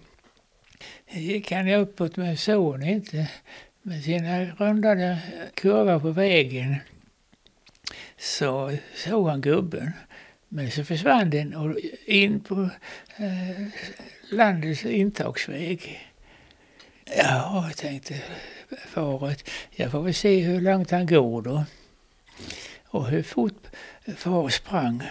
gick 1.13 1.53
han 1.53 1.69
uppåt 1.69 2.17
med 2.17 2.39
son 2.39 2.83
inte 2.83 3.31
med 3.83 4.05
sina 4.05 4.45
rundade 4.45 5.19
kurvor 5.55 6.01
på 6.01 6.11
vägen. 6.11 6.77
Så 8.19 8.77
såg 8.95 9.29
han 9.29 9.41
gubben. 9.41 9.93
Men 10.49 10.71
så 10.71 10.85
försvann 10.85 11.31
den 11.31 11.55
och 11.55 11.77
in 12.07 12.41
på 12.41 12.71
eh, 13.17 13.67
landets 14.31 14.85
intagsväg. 14.85 16.01
Ja, 17.17 17.65
jag 17.67 17.77
tänkte 17.77 18.15
faret, 18.89 19.51
jag 19.71 19.91
får 19.91 20.03
väl 20.03 20.15
se 20.15 20.41
hur 20.41 20.61
långt 20.61 20.91
han 20.91 21.07
går 21.07 21.43
då. 21.43 21.65
Och 22.85 23.07
hur 23.07 23.23
fort 23.23 23.67
far 24.17 24.49
sprang. 24.49 25.03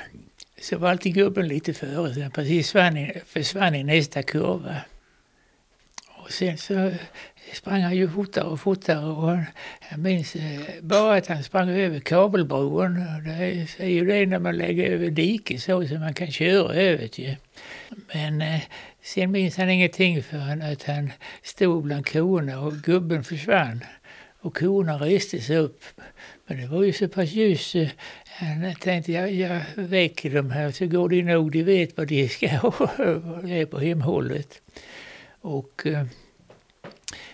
Så 0.61 0.77
var 0.77 0.89
alltid 0.89 1.13
gubben 1.13 1.47
lite 1.47 1.73
före, 1.73 2.13
Sen 2.13 2.23
han 2.23 2.31
precis 2.31 2.71
försvann 2.71 2.97
i, 2.97 3.21
försvann 3.25 3.75
i 3.75 3.83
nästa 3.83 4.23
kurva. 4.23 4.75
Och 6.29 6.33
sen 6.33 6.57
så 6.57 6.91
sprang 7.53 7.81
han 7.81 7.95
ju 7.95 8.09
fortare 8.09 8.43
och 8.43 8.59
fortare 8.59 9.05
och 9.05 9.29
han, 9.29 9.45
jag 9.89 9.99
minns 9.99 10.35
eh, 10.35 10.61
bara 10.81 11.17
att 11.17 11.27
han 11.27 11.43
sprang 11.43 11.69
över 11.69 11.99
kabelbron. 11.99 13.05
Det 13.25 13.67
är 13.77 13.87
ju 13.87 14.05
det 14.05 14.25
när 14.25 14.39
man 14.39 14.57
lägger 14.57 14.91
över 14.91 15.09
diken 15.09 15.59
så 15.59 15.87
som 15.87 15.99
man 15.99 16.13
kan 16.13 16.31
köra 16.31 16.73
över 16.73 17.09
det. 17.15 17.37
Men 18.13 18.41
eh, 18.41 18.61
sen 19.01 19.31
minns 19.31 19.57
han 19.57 19.69
ingenting 19.69 20.23
förrän 20.23 20.61
att 20.61 20.83
han 20.83 21.11
stod 21.43 21.83
bland 21.83 22.09
korna 22.09 22.59
och 22.59 22.73
gubben 22.73 23.23
försvann. 23.23 23.83
Och 24.41 24.57
korna 24.57 24.97
reste 24.97 25.41
sig 25.41 25.57
upp. 25.57 25.83
Men 26.47 26.61
det 26.61 26.67
var 26.67 26.83
ju 26.83 26.93
så 26.93 27.07
pass 27.07 27.31
ljus 27.31 27.67
så 27.67 27.79
eh, 27.79 27.89
han 28.37 28.75
tänkte 28.75 29.11
jag, 29.11 29.31
jag 29.31 29.61
väcker 29.75 30.29
dem 30.29 30.51
här 30.51 30.71
så 30.71 30.85
går 30.85 31.09
det 31.09 31.23
nog, 31.23 31.51
de 31.51 31.63
vet 31.63 31.97
vad 31.97 32.07
de 32.07 32.29
ska 32.29 32.49
ha, 32.57 32.89
det 33.43 33.61
är 33.61 33.65
på 33.65 33.79
hemhållet. 33.79 34.61
Och 35.41 35.85
eh, 35.85 36.05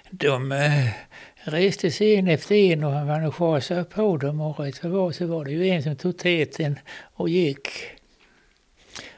de 0.09 0.51
eh, 0.51 0.89
reste 1.43 1.91
sig 1.91 2.15
en 2.15 2.27
efter 2.27 2.55
en 2.55 2.83
och 2.83 2.91
han 2.91 3.07
var 3.07 3.19
nog 3.19 3.33
sjasade 3.33 3.83
på 3.83 4.17
dem 4.17 4.41
och 4.41 4.59
rätt 4.59 4.77
för 4.77 4.89
var 4.89 5.11
så 5.11 5.25
var 5.25 5.45
det 5.45 5.51
ju 5.51 5.69
en 5.69 5.83
som 5.83 5.95
tog 5.95 6.17
täten 6.17 6.79
och 7.13 7.29
gick. 7.29 7.69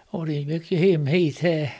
Och 0.09 0.25
det 0.25 0.33
gick 0.33 0.71
ju 0.71 0.77
hem 0.77 1.07
hit 1.07 1.39
här. 1.39 1.73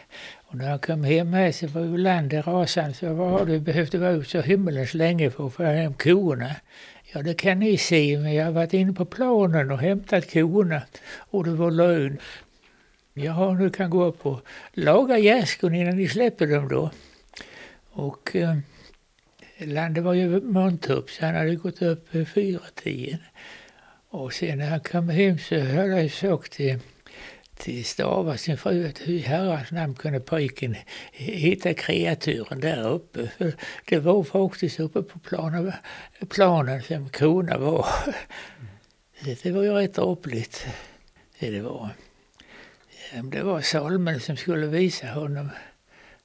Och 0.50 0.56
när 0.56 0.70
han 0.70 0.80
kom 0.80 1.04
hem 1.04 1.34
här 1.34 1.52
så 1.52 1.68
var 1.68 1.82
ju 1.82 1.98
landet 1.98 2.48
rasande. 2.48 2.94
Så 2.94 3.14
vad 3.14 3.32
har 3.32 3.46
du 3.46 3.60
behövt 3.60 3.94
vara 3.94 4.12
ute 4.12 4.30
så 4.30 4.42
himmelens 4.42 4.94
länge 4.94 5.32
för 5.32 5.48
att 5.48 5.54
få 5.54 5.64
hem 5.64 5.94
korna? 5.94 6.56
Ja, 7.14 7.22
det 7.22 7.34
kan 7.34 7.60
ni 7.60 7.78
se, 7.78 8.18
men 8.18 8.34
jag 8.34 8.46
har 8.46 8.52
varit 8.52 8.74
inne 8.74 8.94
på 8.94 9.06
planen 9.06 9.72
och 9.72 9.80
hämtat 9.80 10.34
korna. 10.34 10.82
Och 11.32 11.44
det 11.44 11.52
var 11.52 11.72
lön. 11.72 12.18
Jaha, 13.20 13.54
nu 13.54 13.70
kan 13.70 13.90
gå 13.90 14.06
upp 14.06 14.26
och 14.26 14.42
laga 14.74 15.18
gärdsgården 15.18 15.78
innan 15.78 15.98
ni 15.98 16.08
släpper 16.08 16.48
dem 16.48 16.68
då. 16.68 16.92
Och 17.92 18.36
eh, 18.36 18.58
landet 19.58 20.04
var 20.04 20.14
ju 20.14 20.42
muntupp 20.42 21.10
så 21.10 21.26
han 21.26 21.36
hade 21.36 21.56
gått 21.56 21.82
upp 21.82 22.16
vid 22.16 22.28
fyra 22.28 22.62
tiden. 22.76 23.20
Och 24.10 24.34
sen 24.34 24.58
när 24.58 24.70
han 24.70 24.80
kom 24.80 25.10
hem 25.10 25.40
så 25.40 25.60
hade 25.60 25.96
han 25.96 26.10
sagt 26.10 26.52
till, 26.52 26.80
till 27.58 27.86
Stava, 27.86 28.38
sin 28.38 28.58
fru, 28.58 28.88
att 28.88 29.00
hur 29.00 29.14
i 29.14 29.20
herrans 29.20 29.72
namn 29.72 29.96
kunde 29.96 30.20
pojken 30.20 30.76
hitta 31.12 31.74
kreaturen 31.74 32.60
där 32.60 32.90
uppe. 32.90 33.28
För 33.28 33.54
det 33.86 34.00
var 34.00 34.24
faktiskt 34.24 34.80
uppe 34.80 35.02
på 35.02 35.20
planen, 35.20 35.74
planen 36.30 36.82
som 36.82 37.10
kronan 37.10 37.62
var. 37.62 37.86
Mm. 39.20 39.38
det 39.44 39.52
var 39.52 39.64
ju 39.64 39.72
rätt 39.74 39.96
dråpligt. 39.96 40.68
Det 41.40 41.62
var. 41.62 41.90
Det 43.24 43.44
var 43.44 43.62
Salmen 43.62 44.20
som 44.20 44.38
skulle 44.38 44.68
visa 44.68 45.08
honom 45.08 45.50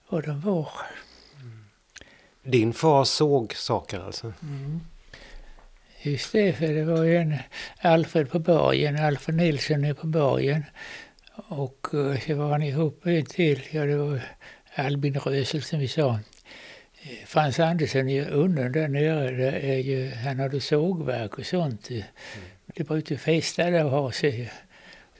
vad 0.09 0.25
de 0.25 0.41
var. 0.41 0.71
Din 2.43 2.73
far 2.73 3.05
såg 3.05 3.55
saker 3.55 4.01
alltså? 4.01 4.33
Mm. 4.43 4.81
Just 6.03 6.33
det, 6.33 6.53
för 6.53 6.67
det 6.67 6.85
var 6.85 7.05
ju 7.05 7.17
en 7.17 7.35
Alfred 7.81 8.31
på 8.31 8.39
borgen, 8.39 8.97
Alfred 8.97 9.37
Nilsson 9.37 9.85
är 9.85 9.95
på 9.95 10.07
borgen. 10.07 10.65
Och 11.35 11.87
uh, 11.95 12.21
så 12.21 12.35
var 12.35 12.51
han 12.51 12.63
ihop 12.63 13.05
med 13.05 13.19
en 13.19 13.25
till, 13.25 13.63
ja 13.71 13.85
det 13.85 13.97
var 13.97 14.21
Albin 14.75 15.21
Rösel 15.21 15.63
som 15.63 15.79
vi 15.79 15.89
sa. 15.89 16.19
Frans 17.27 17.61
Andersson 17.61 18.09
i 18.09 18.21
Unnen 18.21 18.73
där 18.73 18.89
nere, 18.89 19.31
där 19.31 19.53
är 19.53 19.79
ju, 19.79 20.11
han 20.11 20.41
hade 20.41 20.61
sågverk 20.61 21.39
och 21.39 21.47
sånt. 21.47 21.91
Mm. 21.91 22.03
Det 22.67 22.85
brukade 22.85 23.19
festa 23.19 23.71
där 23.71 23.85
och 23.85 23.91
ha 23.91 24.13
sig. 24.13 24.51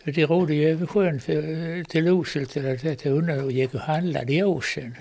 Det 0.05 0.25
rodde 0.25 0.55
ju 0.55 0.69
över 0.69 0.87
sjön 0.87 1.21
för, 1.21 1.85
till 1.85 2.07
eller 2.07 2.95
till 2.95 3.13
Unnen 3.13 3.45
och 3.45 3.53
gick 3.53 3.75
och 3.75 3.81
handlade 3.81 4.33
i 4.33 4.43
Åsen 4.43 4.97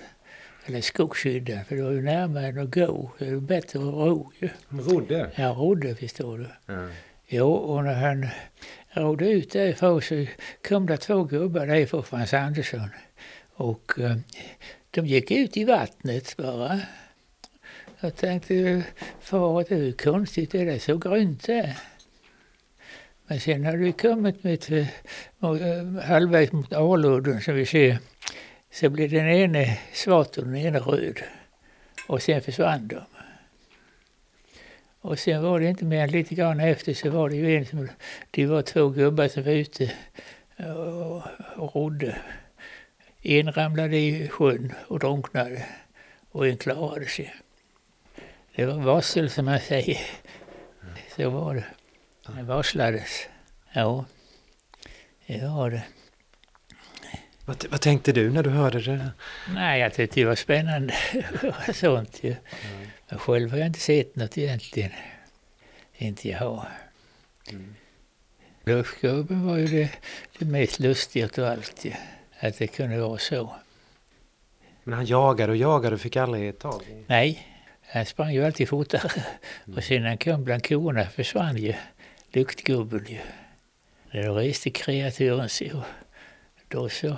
eller 0.66 0.82
skogshyddan, 0.82 1.66
för 1.66 1.76
det 1.76 1.82
var 1.82 1.92
ju 1.92 2.02
närmare 2.02 2.48
än 2.48 2.58
att 2.58 2.74
gå. 2.74 3.12
Det 3.20 3.34
var 3.34 3.42
bättre 3.42 3.80
att 3.80 3.86
ro 3.86 4.32
ju. 4.40 4.50
Rodde? 4.70 5.32
Ja, 5.36 5.50
rodde 5.50 5.96
förstår 5.96 6.38
du. 6.38 6.48
Ja. 6.74 6.88
Jo, 7.28 7.52
och 7.52 7.84
när 7.84 7.94
han 7.94 8.28
rodde 8.94 9.30
ut 9.30 9.52
därifrån 9.52 10.02
så 10.02 10.26
kom 10.68 10.86
det 10.86 10.98
två 10.98 11.24
gubbar 11.24 11.68
därifrån, 11.68 12.04
Frans 12.04 12.34
Andersson. 12.34 12.90
Och 13.54 14.00
eh, 14.00 14.16
de 14.92 15.06
gick 15.06 15.32
ut 15.32 15.58
i 15.58 15.64
vattnet 15.64 16.38
bara. 16.38 16.80
Jag 18.00 18.16
tänkte, 18.16 18.84
far 19.22 19.66
det 19.70 19.76
är 19.76 19.92
konstigt, 19.92 20.56
är 20.56 20.66
det 20.66 20.80
så 20.80 20.98
grönt 20.98 21.44
där? 21.44 21.78
Men 23.32 23.40
sen 23.40 23.66
har 23.66 23.78
vi 23.78 23.92
kommit 23.92 24.44
med 24.44 24.72
eh, 24.72 26.04
halvvägs 26.04 26.52
mot 26.52 26.74
Aludden 26.74 27.42
som 27.42 27.56
vi 27.56 27.66
ser, 27.66 27.98
så 28.72 28.90
blev 28.90 29.10
den 29.10 29.28
ene 29.28 29.78
svart 29.94 30.38
och 30.38 30.44
den 30.44 30.56
ene 30.56 30.80
röd. 30.80 31.20
Och 32.08 32.22
sen 32.22 32.42
försvann 32.42 32.88
de. 32.88 33.02
Och 35.02 35.20
sen 35.20 35.44
var 35.44 35.60
det 35.60 35.66
inte 35.66 35.86
mer 35.86 36.04
än 36.04 36.12
lite 36.12 36.36
grann 36.36 36.60
efter 36.60 36.94
så 36.94 37.10
var 37.10 37.30
det 37.30 37.36
ju 37.36 37.58
en 37.58 37.66
som, 37.66 37.90
det 38.32 38.46
var 38.46 38.62
två 38.62 38.90
gubbar 38.90 39.28
som 39.28 39.44
var 39.44 39.52
ute 39.52 39.92
och, 40.58 41.24
och 41.56 41.76
rodde. 41.76 42.18
En 43.22 43.52
ramlade 43.52 43.98
i 43.98 44.28
sjön 44.28 44.74
och 44.88 45.00
drunknade 45.00 45.66
och 46.32 46.48
en 46.48 46.58
klarade 46.58 47.06
sig. 47.06 47.36
Det 48.56 48.66
var 48.66 48.80
varsel 48.80 49.30
som 49.30 49.46
man 49.46 49.60
säger. 49.60 50.00
Så 51.16 51.30
var 51.30 51.56
det. 51.56 51.66
Det 52.28 52.44
varslades. 52.44 53.28
Ja, 53.74 54.06
det 55.28 55.48
var 55.48 55.72
det. 55.72 55.84
Vad, 57.46 57.66
vad, 57.70 57.82
tänkte 57.82 58.12
du 58.12 58.32
när 58.32 58.44
du 58.44 58.50
hörde 58.50 58.82
det? 58.82 59.12
Nej, 59.54 59.82
jag 59.82 59.94
tyckte 59.94 60.20
det 60.20 60.26
var 60.26 60.36
spännande 60.36 60.94
sånt 61.74 62.24
ju. 62.24 62.30
Mm. 62.30 62.88
Men 63.10 63.20
själv 63.20 63.52
har 63.52 63.58
jag 63.58 63.68
inte 63.68 63.80
sett 63.80 64.16
något 64.16 64.38
egentligen. 64.38 64.92
Inte 65.98 66.30
jag. 66.30 66.66
Mm. 67.50 67.76
Lufsgubben 68.64 69.48
var 69.48 69.58
ju 69.58 69.68
det, 69.68 69.90
det 70.40 70.46
mest 70.46 70.80
lustiga 70.80 71.30
av 71.38 71.52
allt 71.52 71.86
ju. 71.86 71.94
Att 72.40 72.58
det 72.58 72.68
kunde 72.68 73.00
vara 73.00 73.18
så. 73.18 73.56
Men 74.84 74.94
han 74.94 75.06
jagade 75.06 75.52
och 75.52 75.58
jagade 75.58 75.96
och 75.96 76.02
fick 76.02 76.16
aldrig 76.16 76.60
tag 76.60 76.82
i? 76.90 77.04
Nej, 77.08 77.48
han 77.82 78.06
sprang 78.06 78.34
ju 78.34 78.46
alltid 78.46 78.70
fortare. 78.70 79.24
Mm. 79.66 79.78
Och 79.78 79.84
sen 79.84 80.02
när 80.02 80.10
han 80.10 80.18
kom 80.18 80.44
bland 80.44 80.68
korna 80.68 81.06
försvann 81.06 81.58
ju 81.58 81.74
luktgubben 82.34 83.06
ju. 83.10 83.20
När 84.12 84.28
Då 84.28 84.36
reste 84.36 84.70
kreaturen 84.70 85.50
så 85.50 85.84
då 86.68 86.90
så 86.90 87.18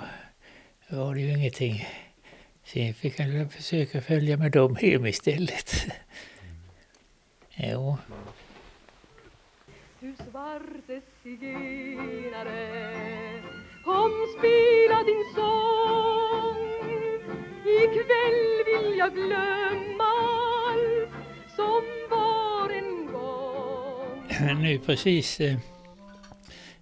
var 0.88 1.14
det 1.14 1.20
ju 1.20 1.38
ingenting. 1.38 1.86
Sen 2.64 2.94
fick 2.94 3.20
han 3.20 3.48
försöka 3.50 4.00
följa 4.02 4.36
med 4.36 4.52
dem 4.52 4.76
hem 4.76 5.06
istället. 5.06 5.74
Jo. 7.56 7.96
Du 10.00 10.14
svarte 10.30 11.00
zigenare 11.22 12.92
Kom 13.84 14.12
spela 14.38 15.02
din 15.02 15.24
sång 15.34 16.64
Ikväll 17.64 18.64
vill 18.66 18.98
jag 18.98 19.14
glömma 19.14 20.04
allt 20.04 21.08
som 21.56 22.03
Nu 24.60 24.78
precis 24.78 25.40
eh, 25.40 25.58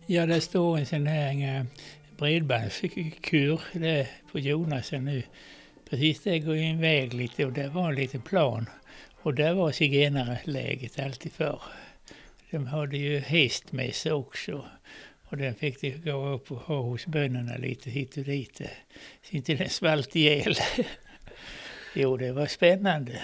Ja, 0.06 0.26
det 0.26 0.40
står 0.40 0.78
en 0.78 0.86
sån 0.86 1.06
här 1.06 1.58
eh, 1.58 1.64
bredbandskur 2.16 3.60
där 3.72 4.06
på 4.32 4.38
Jonasen 4.38 5.04
nu. 5.04 5.22
Precis 5.90 6.22
där 6.22 6.38
går 6.38 6.54
en 6.54 6.80
väg 6.80 7.14
lite 7.14 7.44
och 7.44 7.52
där 7.52 7.68
var 7.68 7.88
en 7.88 7.94
liten 7.94 8.22
plan. 8.22 8.66
Och 9.22 9.34
där 9.34 9.54
var 9.54 9.72
zigenarläget 9.72 10.98
alltid 10.98 11.32
förr. 11.32 11.62
De 12.50 12.66
hade 12.66 12.96
ju 12.96 13.18
häst 13.18 13.72
med 13.72 13.94
sig 13.94 14.12
också. 14.12 14.64
Och 15.24 15.36
den 15.36 15.54
fick 15.54 15.80
de 15.80 15.90
gå 15.90 16.28
upp 16.28 16.50
och 16.52 16.58
ha 16.58 16.80
hos 16.80 17.06
bönderna 17.06 17.56
lite 17.56 17.90
hit 17.90 18.16
och 18.16 18.24
dit. 18.24 18.60
Så 19.22 19.36
inte 19.36 19.54
den 19.54 19.68
svalt 19.68 20.16
ihjäl. 20.16 20.54
jo, 21.94 22.16
det 22.16 22.32
var 22.32 22.46
spännande. 22.46 23.22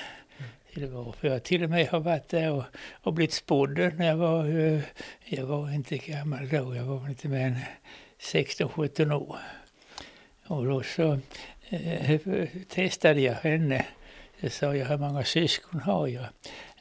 Det 0.81 0.87
var, 0.87 1.13
för 1.13 1.29
jag 1.29 1.43
till 1.43 1.65
och 1.65 1.71
med 1.71 1.89
har 1.89 2.01
varit 2.01 2.29
där 2.29 2.53
och, 2.53 2.65
och 3.03 3.13
blivit 3.13 3.33
spådd 3.33 3.79
när 3.79 4.07
jag 4.07 4.17
var, 4.17 4.45
eh, 4.45 4.81
jag 5.25 5.47
var 5.47 5.75
inte 5.75 5.99
gammal 5.99 6.49
då, 6.49 6.75
jag 6.77 6.85
var 6.85 7.09
inte 7.09 7.29
mer 7.29 7.47
än 7.47 7.57
16-17 8.21 9.13
år. 9.13 9.39
Och 10.47 10.67
då 10.67 10.83
så 10.83 11.19
eh, 11.69 12.21
testade 12.69 13.21
jag 13.21 13.35
henne. 13.35 13.87
Jag 14.41 14.53
sa 14.53 14.77
jag, 14.77 14.87
hur 14.87 14.97
många 14.97 15.25
syskon 15.25 15.81
har 15.81 16.07
jag? 16.07 16.27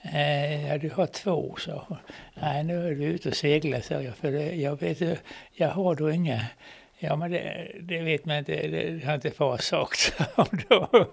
Eh, 0.02 0.68
ja, 0.68 0.78
du 0.78 0.90
har 0.90 1.06
två, 1.06 1.56
sa 1.60 1.86
hon. 1.88 1.98
Nej, 2.34 2.64
nu 2.64 2.88
är 2.88 2.96
du 2.96 3.04
ute 3.04 3.30
och 3.30 3.36
seglar, 3.36 3.82
sa 3.82 4.02
jag. 4.02 4.16
För 4.16 4.32
jag 4.54 4.80
vet, 4.80 5.20
jag 5.54 5.70
har 5.70 5.96
då 5.96 6.12
inga. 6.12 6.46
Ja, 7.00 7.16
men 7.16 7.32
det, 7.32 7.72
det 7.82 8.02
vet 8.02 8.26
man 8.26 8.38
inte, 8.38 8.68
det, 8.68 8.90
det 8.90 9.06
har 9.06 9.16
inte 9.16 9.32
far 9.32 9.58
sagt. 9.58 10.14
då. 10.70 11.08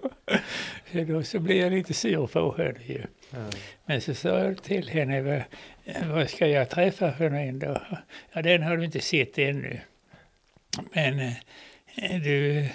Så 0.91 1.03
då 1.03 1.23
så 1.23 1.39
blev 1.39 1.57
jag 1.57 1.71
lite 1.71 1.93
sur 1.93 2.27
på 2.27 2.55
henne 2.57 2.79
ju. 2.85 3.03
Mm. 3.33 3.49
Men 3.85 4.01
så 4.01 4.13
sa 4.13 4.39
jag 4.39 4.63
till 4.63 4.89
henne, 4.89 5.21
vad, 5.21 5.43
vad 6.05 6.29
ska 6.29 6.47
jag 6.47 6.69
träffa 6.69 7.11
för 7.11 7.31
en 7.31 7.59
då? 7.59 7.81
Ja, 8.33 8.41
den 8.41 8.63
har 8.63 8.77
du 8.77 8.85
inte 8.85 9.01
sett 9.01 9.37
ännu. 9.37 9.79
Men 10.93 11.19
eh, 11.19 12.21
du, 12.23 12.67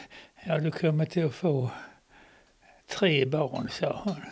ja, 0.46 0.58
du 0.58 0.70
kommer 0.70 1.04
till 1.04 1.26
att 1.26 1.34
få 1.34 1.70
tre 2.86 3.24
barn, 3.24 3.68
sa 3.70 4.00
hon. 4.04 4.22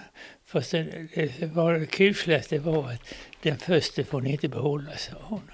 Fast 0.44 0.70
det, 0.70 1.08
det, 1.14 1.46
var, 1.46 1.74
det 1.74 1.86
kusligaste 1.86 2.58
var 2.58 2.92
att 2.92 3.14
den 3.42 3.58
första 3.58 4.04
får 4.04 4.20
ni 4.20 4.32
inte 4.32 4.48
behålla, 4.48 4.96
sa 4.96 5.12
hon. 5.20 5.50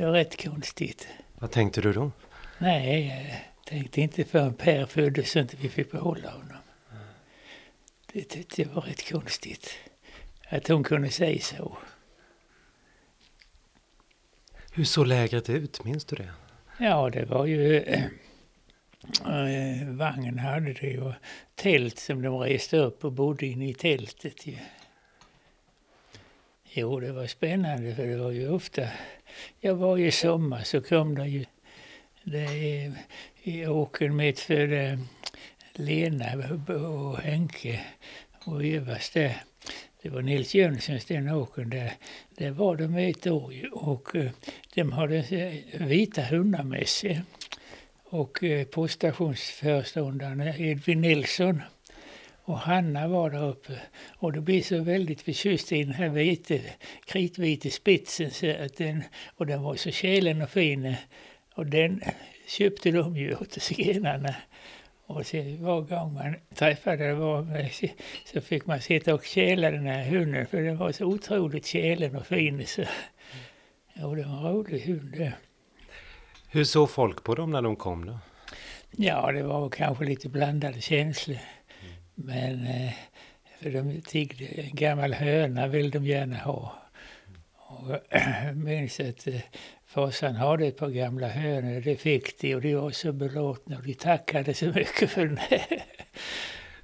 Det 0.00 0.06
var 0.06 0.12
rätt 0.12 0.44
konstigt. 0.44 1.08
Vad 1.38 1.50
tänkte 1.50 1.80
du 1.80 1.92
då? 1.92 2.12
Nej, 2.58 3.06
jag 3.54 3.64
tänkte 3.64 4.00
inte 4.00 4.24
förrän 4.24 4.54
Per 4.54 4.86
föddes 4.86 5.30
så 5.30 5.38
inte 5.38 5.56
vi 5.56 5.68
fick 5.68 5.90
behålla 5.90 6.30
honom. 6.30 6.56
Det 8.12 8.24
tyckte 8.24 8.62
jag 8.62 8.68
var 8.68 8.82
rätt 8.82 9.12
konstigt. 9.12 9.78
Att 10.48 10.68
hon 10.68 10.84
kunde 10.84 11.10
säga 11.10 11.40
så. 11.40 11.76
Hur 14.72 14.84
såg 14.84 15.06
lägret 15.06 15.50
ut? 15.50 15.84
Minns 15.84 16.04
du 16.04 16.16
det? 16.16 16.30
Ja, 16.78 17.10
det 17.10 17.24
var 17.24 17.46
ju... 17.46 17.76
Äh, 17.76 18.04
vagnen 19.88 20.38
hade 20.38 20.72
det 20.72 20.98
och 20.98 21.14
tält 21.54 21.98
som 21.98 22.22
de 22.22 22.38
reste 22.38 22.76
upp 22.76 23.04
och 23.04 23.12
bodde 23.12 23.46
inne 23.46 23.68
i 23.68 23.74
tältet. 23.74 24.46
Ju. 24.46 24.56
Jo, 26.64 27.00
det 27.00 27.12
var 27.12 27.26
spännande 27.26 27.94
för 27.94 28.06
det 28.06 28.16
var 28.16 28.30
ju 28.30 28.50
ofta... 28.50 28.82
Ja, 29.60 29.74
varje 29.74 30.12
sommar 30.12 30.62
så 30.62 30.80
kom 30.80 31.14
det 31.14 31.26
ju... 31.26 31.44
Det, 32.24 32.92
I 33.42 33.66
åken 33.66 34.16
medfödde 34.16 34.82
eh, 34.82 34.98
Lena 35.72 36.26
och 36.66 37.18
Henke 37.18 37.80
och 38.44 38.64
Evas 38.64 39.10
där 39.10 39.42
det 40.02 40.08
var 40.08 40.22
Nils 40.22 40.54
Jönssons 40.54 41.04
den 41.04 41.28
åkern 41.28 41.70
där. 41.70 41.92
Där 42.36 42.50
var 42.50 42.76
de 42.76 42.94
ett 42.94 43.26
år 43.26 43.54
och 43.72 44.16
eh, 44.16 44.30
de 44.74 44.92
hade 44.92 45.16
eh, 45.16 45.86
vita 45.86 46.22
hundar 46.22 46.62
med 46.62 46.88
sig. 46.88 47.22
Och 48.04 48.38
poststationsföreståndaren 48.70 50.40
Edvin 50.40 51.00
Nilsson 51.00 51.62
och 52.44 52.58
Hanna 52.58 53.08
var 53.08 53.30
där 53.30 53.48
uppe. 53.48 53.72
Och 54.16 54.32
de 54.32 54.40
blev 54.40 54.62
så 54.62 54.82
väldigt 54.82 55.22
förtjusta 55.22 55.74
i 55.74 55.84
den 55.84 55.94
här 55.94 56.08
vite, 56.08 56.60
kritvita 57.04 57.70
spetsen. 57.70 58.30
Så 58.30 58.50
att 58.50 58.76
den, 58.76 59.02
och 59.36 59.46
den 59.46 59.62
var 59.62 59.76
så 59.76 59.90
kälen 59.90 60.42
och 60.42 60.50
fin. 60.50 60.94
Och 61.54 61.66
den 61.66 62.02
köpte 62.48 62.90
de 62.90 63.16
ju 63.16 63.36
åt 63.36 63.52
zigenarna. 63.52 64.34
Och 65.06 65.26
sen 65.26 65.64
var 65.64 65.80
gång 65.80 66.14
man 66.14 66.34
träffade 66.54 67.14
var 67.14 67.68
så 68.24 68.40
fick 68.40 68.66
man 68.66 68.80
sitta 68.80 69.14
och 69.14 69.24
käla 69.24 69.70
den 69.70 69.86
här 69.86 70.04
hunden 70.04 70.46
för 70.46 70.62
den 70.62 70.76
var 70.76 70.92
så 70.92 71.04
otroligt 71.04 71.66
kälen 71.66 72.16
och 72.16 72.26
fin. 72.26 72.66
Så, 72.66 72.82
ja, 73.94 74.06
det 74.06 74.22
var 74.22 74.36
en 74.36 74.42
rolig 74.42 74.80
hund. 74.80 75.32
Hur 76.50 76.64
såg 76.64 76.90
folk 76.90 77.24
på 77.24 77.34
dem 77.34 77.50
när 77.50 77.62
de 77.62 77.76
kom 77.76 78.06
då? 78.06 78.18
Ja, 78.90 79.32
det 79.32 79.42
var 79.42 79.68
kanske 79.68 80.04
lite 80.04 80.28
blandade 80.28 80.80
känslor. 80.80 81.38
Men 82.24 82.66
eh, 82.66 82.92
för 83.58 83.70
de 83.70 84.00
tiggde, 84.00 84.44
en 84.44 84.74
gammal 84.74 85.14
höna 85.14 85.66
vill 85.66 85.90
de 85.90 86.06
gärna 86.06 86.36
ha. 86.36 86.74
Och 87.56 87.98
jag 88.10 88.56
minns 88.64 89.00
att 89.00 89.26
eh, 89.26 89.40
farsan 89.86 90.34
hade 90.34 90.66
ett 90.66 90.76
par 90.76 90.90
gamla 90.90 91.28
hönor, 91.28 91.80
det 91.80 91.96
fick 91.96 92.40
de 92.40 92.54
och 92.54 92.60
de 92.60 92.74
var 92.74 92.90
så 92.90 93.12
belåtna 93.12 93.76
och 93.76 93.82
de 93.82 93.94
tackade 93.94 94.54
så 94.54 94.66
mycket 94.66 95.10
för 95.10 95.26
det. 95.26 95.62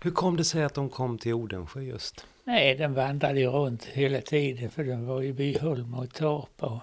Hur 0.02 0.10
kom 0.10 0.36
det 0.36 0.44
sig 0.44 0.64
att 0.64 0.74
de 0.74 0.88
kom 0.88 1.18
till 1.18 1.34
Odensjö 1.34 1.80
just? 1.82 2.26
Nej, 2.44 2.74
den 2.74 2.94
vandrade 2.94 3.40
ju 3.40 3.46
runt 3.46 3.84
hela 3.84 4.20
tiden 4.20 4.70
för 4.70 4.84
de 4.84 5.06
var 5.06 5.22
i 5.22 5.32
Byholma 5.32 5.98
och 5.98 6.12
Torpa. 6.12 6.66
Och 6.66 6.82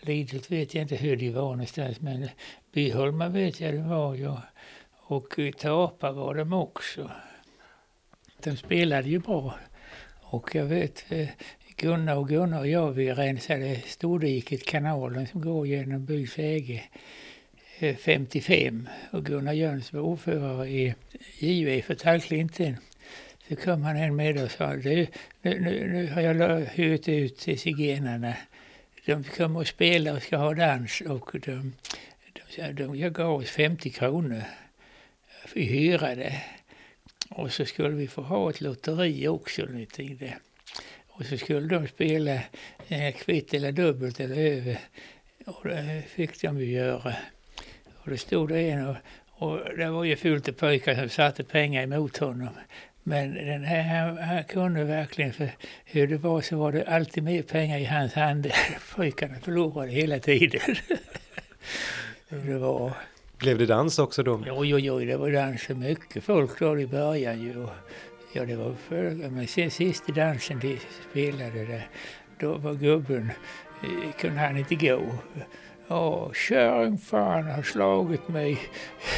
Lidhult 0.00 0.50
vet 0.50 0.74
jag 0.74 0.82
inte 0.82 0.96
hur 0.96 1.16
de 1.16 1.30
var 1.30 1.50
någonstans 1.50 2.00
men 2.00 2.28
Byholma 2.72 3.28
vet 3.28 3.60
jag 3.60 3.74
de 3.74 3.88
var 3.88 4.14
ju. 4.14 4.32
Och 4.96 5.38
i 5.38 5.52
Torpa 5.52 6.12
var 6.12 6.34
de 6.34 6.52
också. 6.52 7.10
De 8.42 8.56
spelade 8.56 9.08
ju 9.08 9.18
bra. 9.18 9.54
Och 10.20 10.54
jag 10.54 10.64
vet, 10.64 11.04
eh, 11.08 11.28
Gunnar 11.76 12.16
och 12.16 12.28
Gunnar 12.28 12.58
och 12.58 12.68
jag 12.68 12.92
vi 12.92 13.12
rensade 13.12 13.80
Stordiket, 13.86 14.66
kanalen 14.66 15.26
som 15.26 15.40
går 15.40 15.66
genom 15.66 16.04
bys 16.04 16.38
äge 16.38 16.82
eh, 17.78 17.96
55 17.96 18.88
och 19.10 19.24
Gunnar 19.24 19.52
Jöns 19.52 19.92
var 19.92 20.00
ordförande 20.00 20.68
i 20.68 20.94
JV 21.38 21.82
för 21.82 21.94
Tallklinten. 21.94 22.76
Så 23.48 23.56
kom 23.56 23.82
han 23.82 23.96
en 23.96 24.16
med 24.16 24.42
och 24.42 24.50
sa 24.50 24.76
du, 24.76 25.06
nu, 25.42 25.60
nu, 25.60 25.88
nu 25.92 26.06
har 26.12 26.20
jag 26.20 26.64
hyrt 26.64 27.08
ut 27.08 27.38
till 27.38 27.58
zigenarna. 27.58 28.34
De 29.06 29.24
kommer 29.24 29.60
att 29.60 29.68
spela 29.68 30.12
och 30.12 30.22
ska 30.22 30.36
ha 30.36 30.54
dans 30.54 31.00
och 31.00 31.30
de, 31.32 31.72
de, 32.56 32.72
de, 32.72 32.96
jag 32.98 33.12
gav 33.12 33.34
oss 33.34 33.50
50 33.50 33.90
kronor 33.90 34.42
Vi 35.54 35.62
hyra 35.62 36.14
det. 36.14 36.42
Och 37.28 37.52
så 37.52 37.64
skulle 37.64 37.94
vi 37.94 38.08
få 38.08 38.22
ha 38.22 38.50
ett 38.50 38.60
lotteri 38.60 39.28
också 39.28 39.66
lite 39.66 40.02
det. 40.02 40.34
Och 41.08 41.24
så 41.24 41.38
skulle 41.38 41.68
de 41.68 41.88
spela 41.88 42.34
eh, 42.88 43.14
kvitt 43.14 43.54
eller 43.54 43.72
dubbelt 43.72 44.20
eller 44.20 44.36
över. 44.36 44.78
Och 45.46 45.68
det 45.68 46.02
fick 46.08 46.42
de 46.42 46.58
ju 46.58 46.64
göra. 46.64 47.14
Och 47.98 48.10
det 48.10 48.18
stod 48.18 48.48
det 48.48 48.60
en 48.60 48.86
och, 48.86 48.96
och 49.28 49.76
det 49.76 49.90
var 49.90 50.04
ju 50.04 50.16
fullt 50.16 50.48
av 50.48 50.52
pojkar 50.52 50.94
som 50.94 51.08
satte 51.08 51.44
pengar 51.44 51.82
emot 51.82 52.16
honom. 52.16 52.48
Men 53.02 53.34
den 53.34 53.64
här, 53.64 53.82
han, 53.82 54.18
han 54.18 54.44
kunde 54.44 54.84
verkligen, 54.84 55.32
för 55.32 55.50
hur 55.84 56.06
det 56.06 56.16
var 56.16 56.40
så 56.40 56.56
var 56.56 56.72
det 56.72 56.84
alltid 56.84 57.22
mer 57.22 57.42
pengar 57.42 57.78
i 57.78 57.84
hans 57.84 58.12
hand. 58.12 58.52
Pojkarna 58.96 59.34
förlorade 59.40 59.92
hela 59.92 60.18
tiden. 60.18 60.76
det 62.28 62.58
var... 62.58 62.92
Blev 63.38 63.58
det 63.58 63.66
dans 63.66 63.98
också 63.98 64.22
då? 64.22 64.42
Jo, 64.46 64.64
jo, 64.64 64.78
jo, 64.78 64.98
det 64.98 65.16
var 65.16 65.30
dans 65.30 65.68
mycket 65.68 66.24
folk 66.24 66.58
då 66.58 66.78
i 66.78 66.86
början 66.86 67.42
ju. 67.42 67.66
Ja, 68.32 68.44
det 68.44 68.56
var 68.56 68.74
för, 68.88 69.30
men 69.30 69.46
sen 69.46 69.70
sista 69.70 70.12
dansen 70.12 70.58
de 70.60 70.78
spelade 71.10 71.64
där, 71.64 71.88
då 72.40 72.56
var 72.56 72.74
gubben, 72.74 73.30
eh, 73.82 74.12
kunde 74.20 74.40
han 74.40 74.56
inte 74.56 74.74
gå. 74.74 75.00
Ja, 75.88 76.32
kärringfan 76.34 77.44
har 77.44 77.62
slagit 77.62 78.28
mig 78.28 78.58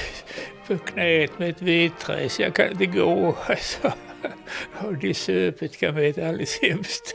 på 0.66 0.78
knät 0.78 1.38
med 1.38 1.50
ett 1.50 1.62
vedträ 1.62 2.28
så 2.28 2.42
jag 2.42 2.54
kan 2.54 2.70
inte 2.70 2.86
gå. 2.86 3.36
Alltså. 3.48 3.92
Och 4.86 4.94
det 4.94 5.14
söpet 5.14 5.76
kan 5.76 5.94
vara 5.94 6.06
alldeles 6.06 6.58
hemskt. 6.62 7.14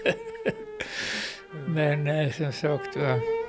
Men 1.68 2.08
eh, 2.08 2.32
som 2.32 2.52
sagt 2.52 2.96
var. 2.96 3.45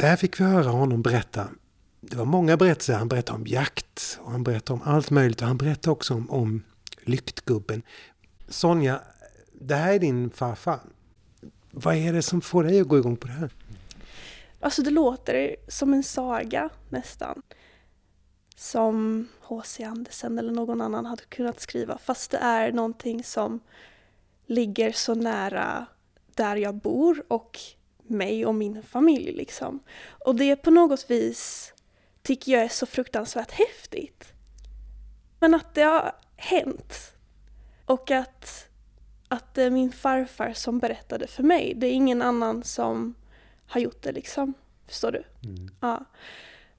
Där 0.00 0.16
fick 0.16 0.40
vi 0.40 0.44
höra 0.44 0.70
honom 0.70 1.02
berätta. 1.02 1.48
Det 2.00 2.16
var 2.16 2.24
många 2.24 2.56
berättelser. 2.56 2.94
Han 2.94 3.08
berättade 3.08 3.38
om 3.38 3.46
jakt 3.46 4.18
och 4.22 4.30
han 4.30 4.44
berättade 4.44 4.80
om 4.80 4.94
allt 4.94 5.10
möjligt 5.10 5.40
och 5.40 5.46
han 5.46 5.56
berättade 5.56 5.92
också 5.92 6.14
om, 6.14 6.30
om 6.30 6.62
Lyktgubben. 7.02 7.82
Sonja, 8.48 9.00
det 9.52 9.74
här 9.74 9.92
är 9.92 9.98
din 9.98 10.30
farfar. 10.30 10.80
Vad 11.70 11.96
är 11.96 12.12
det 12.12 12.22
som 12.22 12.40
får 12.40 12.64
dig 12.64 12.80
att 12.80 12.88
gå 12.88 12.98
igång 12.98 13.16
på 13.16 13.26
det 13.26 13.32
här? 13.32 13.50
Alltså 14.60 14.82
det 14.82 14.90
låter 14.90 15.56
som 15.68 15.94
en 15.94 16.02
saga 16.02 16.70
nästan. 16.88 17.42
Som 18.56 19.28
H.C. 19.40 19.84
Andersen 19.84 20.38
eller 20.38 20.52
någon 20.52 20.80
annan 20.80 21.06
hade 21.06 21.22
kunnat 21.22 21.60
skriva. 21.60 21.98
Fast 21.98 22.30
det 22.30 22.38
är 22.38 22.72
någonting 22.72 23.24
som 23.24 23.60
ligger 24.46 24.92
så 24.92 25.14
nära 25.14 25.86
där 26.34 26.56
jag 26.56 26.74
bor 26.74 27.24
och 27.28 27.58
mig 28.10 28.46
och 28.46 28.54
min 28.54 28.82
familj 28.82 29.32
liksom. 29.32 29.80
Och 30.24 30.36
det 30.36 30.56
på 30.56 30.70
något 30.70 31.10
vis 31.10 31.72
tycker 32.22 32.52
jag 32.52 32.62
är 32.62 32.68
så 32.68 32.86
fruktansvärt 32.86 33.50
häftigt. 33.50 34.32
Men 35.38 35.54
att 35.54 35.74
det 35.74 35.82
har 35.82 36.12
hänt. 36.36 37.12
Och 37.84 38.10
att, 38.10 38.68
att 39.28 39.54
det 39.54 39.62
är 39.62 39.70
min 39.70 39.92
farfar 39.92 40.52
som 40.52 40.78
berättade 40.78 41.26
för 41.26 41.42
mig. 41.42 41.74
Det 41.76 41.86
är 41.86 41.92
ingen 41.92 42.22
annan 42.22 42.62
som 42.62 43.14
har 43.66 43.80
gjort 43.80 44.02
det 44.02 44.12
liksom. 44.12 44.54
Förstår 44.86 45.12
du? 45.12 45.48
Mm. 45.48 45.68
Ja. 45.80 46.04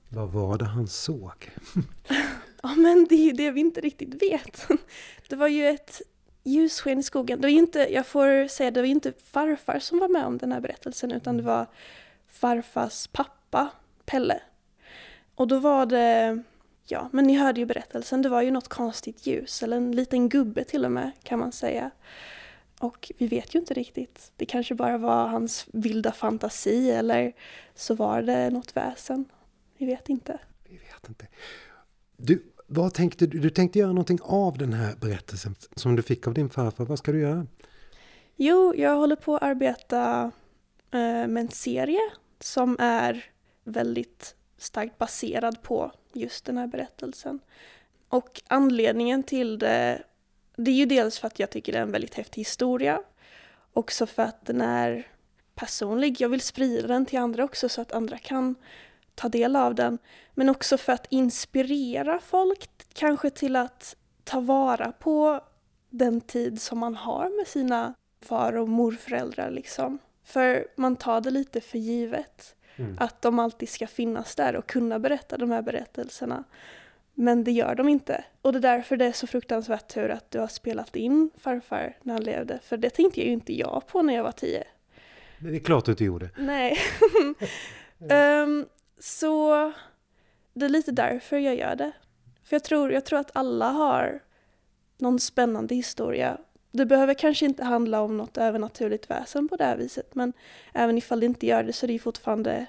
Vad 0.10 0.32
var 0.32 0.58
det 0.58 0.66
han 0.66 0.88
såg? 0.88 1.52
ja 2.64 2.76
men 2.76 3.06
det 3.10 3.16
är 3.16 3.26
ju 3.26 3.32
det 3.32 3.52
vi 3.52 3.60
inte 3.60 3.82
riktigt 3.82 4.22
vet. 4.22 4.68
Det 5.30 5.36
var 5.36 5.48
ju 5.48 5.68
ett 5.68 6.02
ljussken 6.44 7.00
i 7.00 7.04
skogen. 7.04 7.42
Det 7.42 7.48
var 7.48 7.52
inte, 7.52 7.80
jag 7.80 8.06
får 8.08 8.48
säga, 8.48 8.72
det 8.72 8.82
var 8.82 8.88
inte 8.88 9.14
farfar 9.24 9.80
som 9.80 10.00
var 10.00 10.10
med 10.10 10.26
om 10.26 10.38
den 10.38 10.52
här 10.52 10.60
berättelsen 10.60 11.12
utan 11.12 11.38
det 11.38 11.44
var 11.44 11.68
farfars 12.28 13.08
pappa, 13.08 13.70
Pelle. 14.06 14.42
Och 15.36 15.48
då 15.48 15.60
var 15.60 15.86
det, 15.86 16.44
ja, 16.88 17.10
men 17.12 17.28
ni 17.28 17.38
hörde 17.38 17.60
ju 17.60 17.66
berättelsen, 17.66 18.22
det 18.22 18.30
var 18.30 18.42
ju 18.42 18.52
något 18.52 18.68
konstigt 18.68 19.28
ljus, 19.28 19.64
eller 19.64 19.78
en 19.78 19.92
liten 19.92 20.30
gubbe 20.30 20.64
till 20.64 20.86
och 20.86 20.92
med 20.92 21.12
kan 21.24 21.40
man 21.40 21.52
säga. 21.52 21.92
Och 22.80 23.12
vi 23.18 23.28
vet 23.28 23.56
ju 23.56 23.60
inte 23.60 23.74
riktigt. 23.74 24.32
Det 24.36 24.46
kanske 24.46 24.76
bara 24.76 24.98
var 24.98 25.28
hans 25.28 25.66
vilda 25.74 26.12
fantasi 26.12 26.92
eller 26.92 27.34
så 27.76 27.96
var 27.96 28.22
det 28.22 28.50
något 28.50 28.78
väsen. 28.78 29.26
Vi 29.78 29.86
vet 29.86 30.10
inte. 30.10 30.40
Vi 30.70 30.78
vet 30.78 31.10
inte. 31.10 31.28
Du, 32.18 32.44
vad 32.74 32.94
tänkte 32.94 33.28
du? 33.28 33.40
Du 33.40 33.50
tänkte 33.50 33.80
göra 33.80 33.92
någonting 33.92 34.20
av 34.22 34.58
den 34.58 34.74
här 34.74 34.96
berättelsen 34.96 35.56
som 35.76 35.96
du 35.96 36.02
fick 36.02 36.28
av 36.28 36.34
din 36.34 36.50
farfar. 36.50 36.86
Vad 36.86 37.00
ska 37.00 37.12
du 37.12 37.20
göra? 37.20 37.48
Jo, 38.36 38.76
jag 38.76 38.96
håller 38.96 39.16
på 39.16 39.36
att 39.36 39.44
arbeta 39.44 40.32
eh, 40.92 41.28
med 41.28 41.38
en 41.38 41.50
serie 41.50 42.00
som 42.40 42.78
är 42.80 43.26
väldigt 43.64 44.36
starkt 44.58 44.98
baserad 44.98 45.62
på 45.62 45.92
just 46.14 46.46
den 46.46 46.58
här 46.58 46.68
berättelsen. 46.68 47.40
Och 48.10 48.42
anledningen 48.48 49.24
till 49.24 49.60
det, 49.60 50.04
det 50.56 50.72
är 50.72 50.76
ju 50.76 50.86
dels 50.86 51.20
för 51.20 51.28
att 51.28 51.40
jag 51.40 51.50
tycker 51.50 51.72
det 51.72 51.78
är 51.78 51.84
en 51.84 51.92
väldigt 51.92 52.14
häftig 52.14 52.42
historia. 52.42 53.02
Också 53.74 54.06
för 54.06 54.24
att 54.24 54.46
den 54.46 54.62
är 54.62 55.08
personlig. 55.56 56.22
Jag 56.22 56.30
vill 56.30 56.42
sprida 56.42 56.88
den 56.88 57.06
till 57.06 57.20
andra 57.20 57.44
också 57.44 57.70
så 57.70 57.82
att 57.82 57.92
andra 57.92 58.18
kan 58.18 58.56
ta 59.22 59.30
del 59.30 59.56
av 59.56 59.76
den. 59.76 59.98
Men 60.34 60.50
också 60.50 60.78
för 60.78 60.94
att 60.94 61.06
inspirera 61.10 62.20
folk, 62.20 62.70
kanske 62.94 63.30
till 63.30 63.56
att 63.56 63.96
ta 64.24 64.40
vara 64.40 64.92
på 64.92 65.42
den 65.90 66.22
tid 66.22 66.62
som 66.62 66.80
man 66.80 66.96
har 66.96 67.38
med 67.38 67.48
sina 67.48 67.94
far 68.22 68.54
och 68.58 68.70
morföräldrar. 68.70 69.52
Liksom. 69.52 70.00
För 70.24 70.68
man 70.76 70.96
tar 70.96 71.22
det 71.22 71.32
lite 71.32 71.62
för 71.62 71.78
givet. 71.78 72.56
Mm. 72.76 72.96
Att 73.00 73.22
de 73.22 73.40
alltid 73.40 73.70
ska 73.70 73.88
finnas 73.88 74.36
där 74.36 74.56
och 74.56 74.68
kunna 74.68 75.00
berätta 75.00 75.38
de 75.38 75.52
här 75.52 75.62
berättelserna. 75.62 76.44
Men 77.14 77.44
det 77.44 77.52
gör 77.52 77.76
de 77.76 77.90
inte. 77.90 78.24
Och 78.42 78.52
det 78.52 78.58
är 78.58 78.62
därför 78.62 78.98
det 78.98 79.06
är 79.06 79.12
så 79.12 79.28
fruktansvärt 79.28 79.94
tur 79.94 80.10
att 80.10 80.32
du 80.32 80.40
har 80.40 80.48
spelat 80.48 80.96
in 80.96 81.30
farfar 81.38 81.98
när 82.02 82.14
han 82.14 82.24
levde. 82.24 82.60
För 82.64 82.78
det 82.78 82.90
tänkte 82.90 83.22
ju 83.22 83.32
inte 83.32 83.54
jag 83.54 83.84
på 83.88 84.02
när 84.02 84.14
jag 84.16 84.24
var 84.24 84.32
tio. 84.32 84.64
Det 85.40 85.56
är 85.56 85.60
klart 85.60 85.88
att 85.88 85.98
du 85.98 86.06
gjorde. 86.06 86.30
Nej. 86.38 86.78
um, 88.44 88.66
Så 89.02 89.74
det 90.54 90.66
är 90.66 90.70
lite 90.70 90.92
därför 90.92 91.38
jag 91.38 91.56
gör 91.56 91.76
det. 91.76 91.92
För 92.44 92.56
jag 92.56 92.64
tror, 92.64 92.92
jag 92.92 93.06
tror 93.06 93.20
att 93.20 93.32
alla 93.34 93.70
har 93.70 94.20
någon 94.98 95.20
spännande 95.20 95.76
historia. 95.76 96.38
Det 96.72 96.86
behöver 96.86 97.14
kanske 97.14 97.46
inte 97.46 97.64
handla 97.64 98.02
om 98.02 98.18
något 98.18 98.38
övernaturligt 98.38 99.10
väsen 99.10 99.48
på 99.48 99.56
det 99.56 99.64
här 99.64 99.78
viset 99.78 100.16
men 100.16 100.34
även 100.74 100.98
ifall 100.98 101.20
det 101.20 101.26
inte 101.26 101.46
gör 101.48 101.64
det 101.64 101.74
så 101.74 101.86
är 101.86 101.88
det 101.88 102.00
fortfarande 102.00 102.66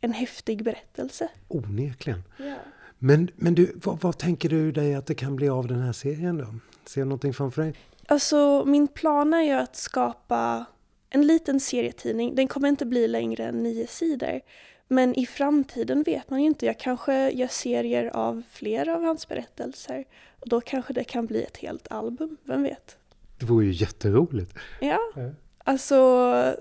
en 0.00 0.12
häftig 0.12 0.64
berättelse. 0.64 1.28
Onekligen. 1.48 2.22
Ja. 2.38 2.54
Men, 2.98 3.30
men 3.36 3.54
du, 3.54 3.72
vad, 3.74 4.00
vad, 4.00 4.18
tänker 4.18 4.48
du 4.48 4.72
dig 4.72 4.94
att 4.94 5.06
det 5.06 5.14
kan 5.14 5.36
bli 5.36 5.48
av 5.48 5.66
den 5.66 5.80
här 5.80 5.92
serien 5.92 6.38
då? 6.38 6.46
Ser 6.84 7.00
du 7.00 7.04
någonting 7.04 7.34
framför 7.34 7.62
dig? 7.62 7.74
Alltså 8.06 8.64
min 8.66 8.88
plan 8.88 9.34
är 9.34 9.42
ju 9.42 9.52
att 9.52 9.76
skapa 9.76 10.64
en 11.10 11.26
liten 11.26 11.60
serietidning. 11.60 12.34
Den 12.34 12.48
kommer 12.48 12.68
inte 12.68 12.86
bli 12.86 13.08
längre 13.08 13.44
än 13.44 13.62
nio 13.62 13.86
sidor. 13.86 14.40
Men 14.88 15.14
i 15.14 15.26
framtiden 15.26 16.02
vet 16.02 16.30
man 16.30 16.40
ju 16.40 16.46
inte. 16.46 16.66
Jag 16.66 16.78
kanske 16.78 17.30
gör 17.30 17.48
serier 17.48 18.16
av 18.16 18.42
flera 18.50 18.94
av 18.94 19.02
hans 19.02 19.28
berättelser. 19.28 20.04
Och 20.40 20.48
då 20.48 20.60
kanske 20.60 20.92
det 20.92 21.04
kan 21.04 21.26
bli 21.26 21.42
ett 21.42 21.56
helt 21.56 21.92
album, 21.92 22.36
vem 22.44 22.62
vet? 22.62 22.96
Det 23.38 23.46
vore 23.46 23.66
ju 23.66 23.72
jätteroligt. 23.72 24.54
Ja, 24.80 24.98
alltså 25.58 26.56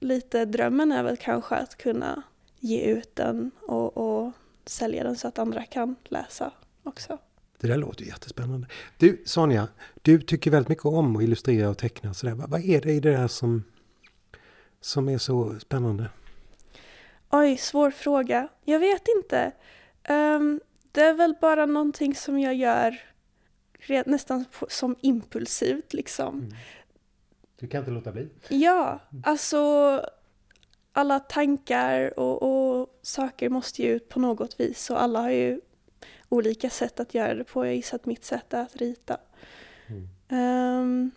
lite 0.00 0.44
drömmen 0.44 0.92
är 0.92 1.02
väl 1.02 1.16
kanske 1.16 1.54
att 1.54 1.76
kunna 1.78 2.22
ge 2.60 2.80
ut 2.80 3.16
den 3.16 3.50
och, 3.66 3.96
och 3.96 4.32
sälja 4.66 5.04
den 5.04 5.16
så 5.16 5.28
att 5.28 5.38
andra 5.38 5.62
kan 5.62 5.96
läsa 6.04 6.50
också. 6.82 7.18
Det 7.60 7.66
där 7.66 7.76
låter 7.76 8.04
jättespännande. 8.04 8.66
Du 8.96 9.22
Sonja, 9.26 9.68
du 10.02 10.20
tycker 10.20 10.50
väldigt 10.50 10.68
mycket 10.68 10.84
om 10.84 11.16
att 11.16 11.22
illustrera 11.22 11.70
och 11.70 11.78
teckna. 11.78 12.14
Så 12.14 12.26
där. 12.26 12.34
Vad 12.34 12.50
vad 12.50 12.64
är 12.64 12.80
det 12.80 12.92
i 12.92 13.00
det 13.00 13.10
där 13.10 13.28
som, 13.28 13.64
som 14.80 15.08
är 15.08 15.18
så 15.18 15.58
spännande? 15.60 16.10
Oj, 17.30 17.56
svår 17.56 17.90
fråga. 17.90 18.48
Jag 18.64 18.78
vet 18.78 19.08
inte. 19.16 19.52
Ehm, 20.02 20.60
det 20.92 21.00
är 21.00 21.14
väl 21.14 21.34
bara 21.40 21.66
någonting 21.66 22.14
som 22.14 22.40
jag 22.40 22.54
gör 22.54 23.00
nästan 24.06 24.44
som 24.68 24.96
impulsivt 25.00 25.92
liksom. 25.92 26.50
Du 27.58 27.68
kan 27.68 27.78
inte 27.78 27.90
låta 27.90 28.12
bli. 28.12 28.28
Ja, 28.48 29.00
alltså 29.24 30.02
alla 30.92 31.20
tankar 31.20 32.18
och, 32.18 32.42
och 32.42 32.98
saker 33.02 33.48
måste 33.48 33.82
ju 33.82 33.88
ut 33.88 34.08
på 34.08 34.20
något 34.20 34.60
vis 34.60 34.90
och 34.90 35.02
alla 35.02 35.20
har 35.20 35.30
ju 35.30 35.60
olika 36.28 36.70
sätt 36.70 37.00
att 37.00 37.14
göra 37.14 37.34
det 37.34 37.44
på. 37.44 37.66
Jag 37.66 37.74
gissar 37.74 37.96
att 37.96 38.06
mitt 38.06 38.24
sätt 38.24 38.54
är 38.54 38.62
att 38.62 38.76
rita. 38.76 39.16
Mm. 39.86 40.08
Ehm, 40.28 41.10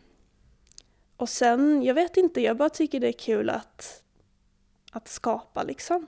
och 1.18 1.30
sen, 1.30 1.84
jag 1.84 1.93
vet 1.93 2.18
inte, 2.18 2.41
jag 2.41 2.57
bara 2.57 2.70
tycker 2.70 2.99
det 2.99 3.07
är 3.07 3.12
kul 3.12 3.49
att, 3.49 4.01
att 4.92 5.08
skapa 5.08 5.64
liksom. 5.64 6.08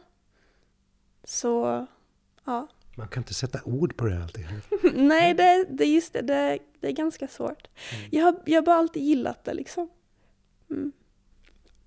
Så, 1.23 1.85
ja. 2.45 2.67
Man 2.95 3.07
kan 3.07 3.21
inte 3.21 3.33
sätta 3.33 3.59
ord 3.65 3.97
på 3.97 4.05
det 4.05 4.23
alltid. 4.23 4.45
Nej, 4.93 5.33
det, 5.33 5.65
det 5.69 5.83
är 5.83 5.93
just 5.93 6.13
det, 6.13 6.21
det, 6.21 6.59
det 6.79 6.87
är 6.87 6.91
ganska 6.91 7.27
svårt. 7.27 7.67
Jag, 8.11 8.23
har, 8.23 8.35
jag 8.45 8.57
har 8.57 8.65
bara 8.65 8.75
alltid 8.75 9.03
gillat 9.03 9.43
det 9.43 9.53
liksom. 9.53 9.89
Mm. 10.69 10.91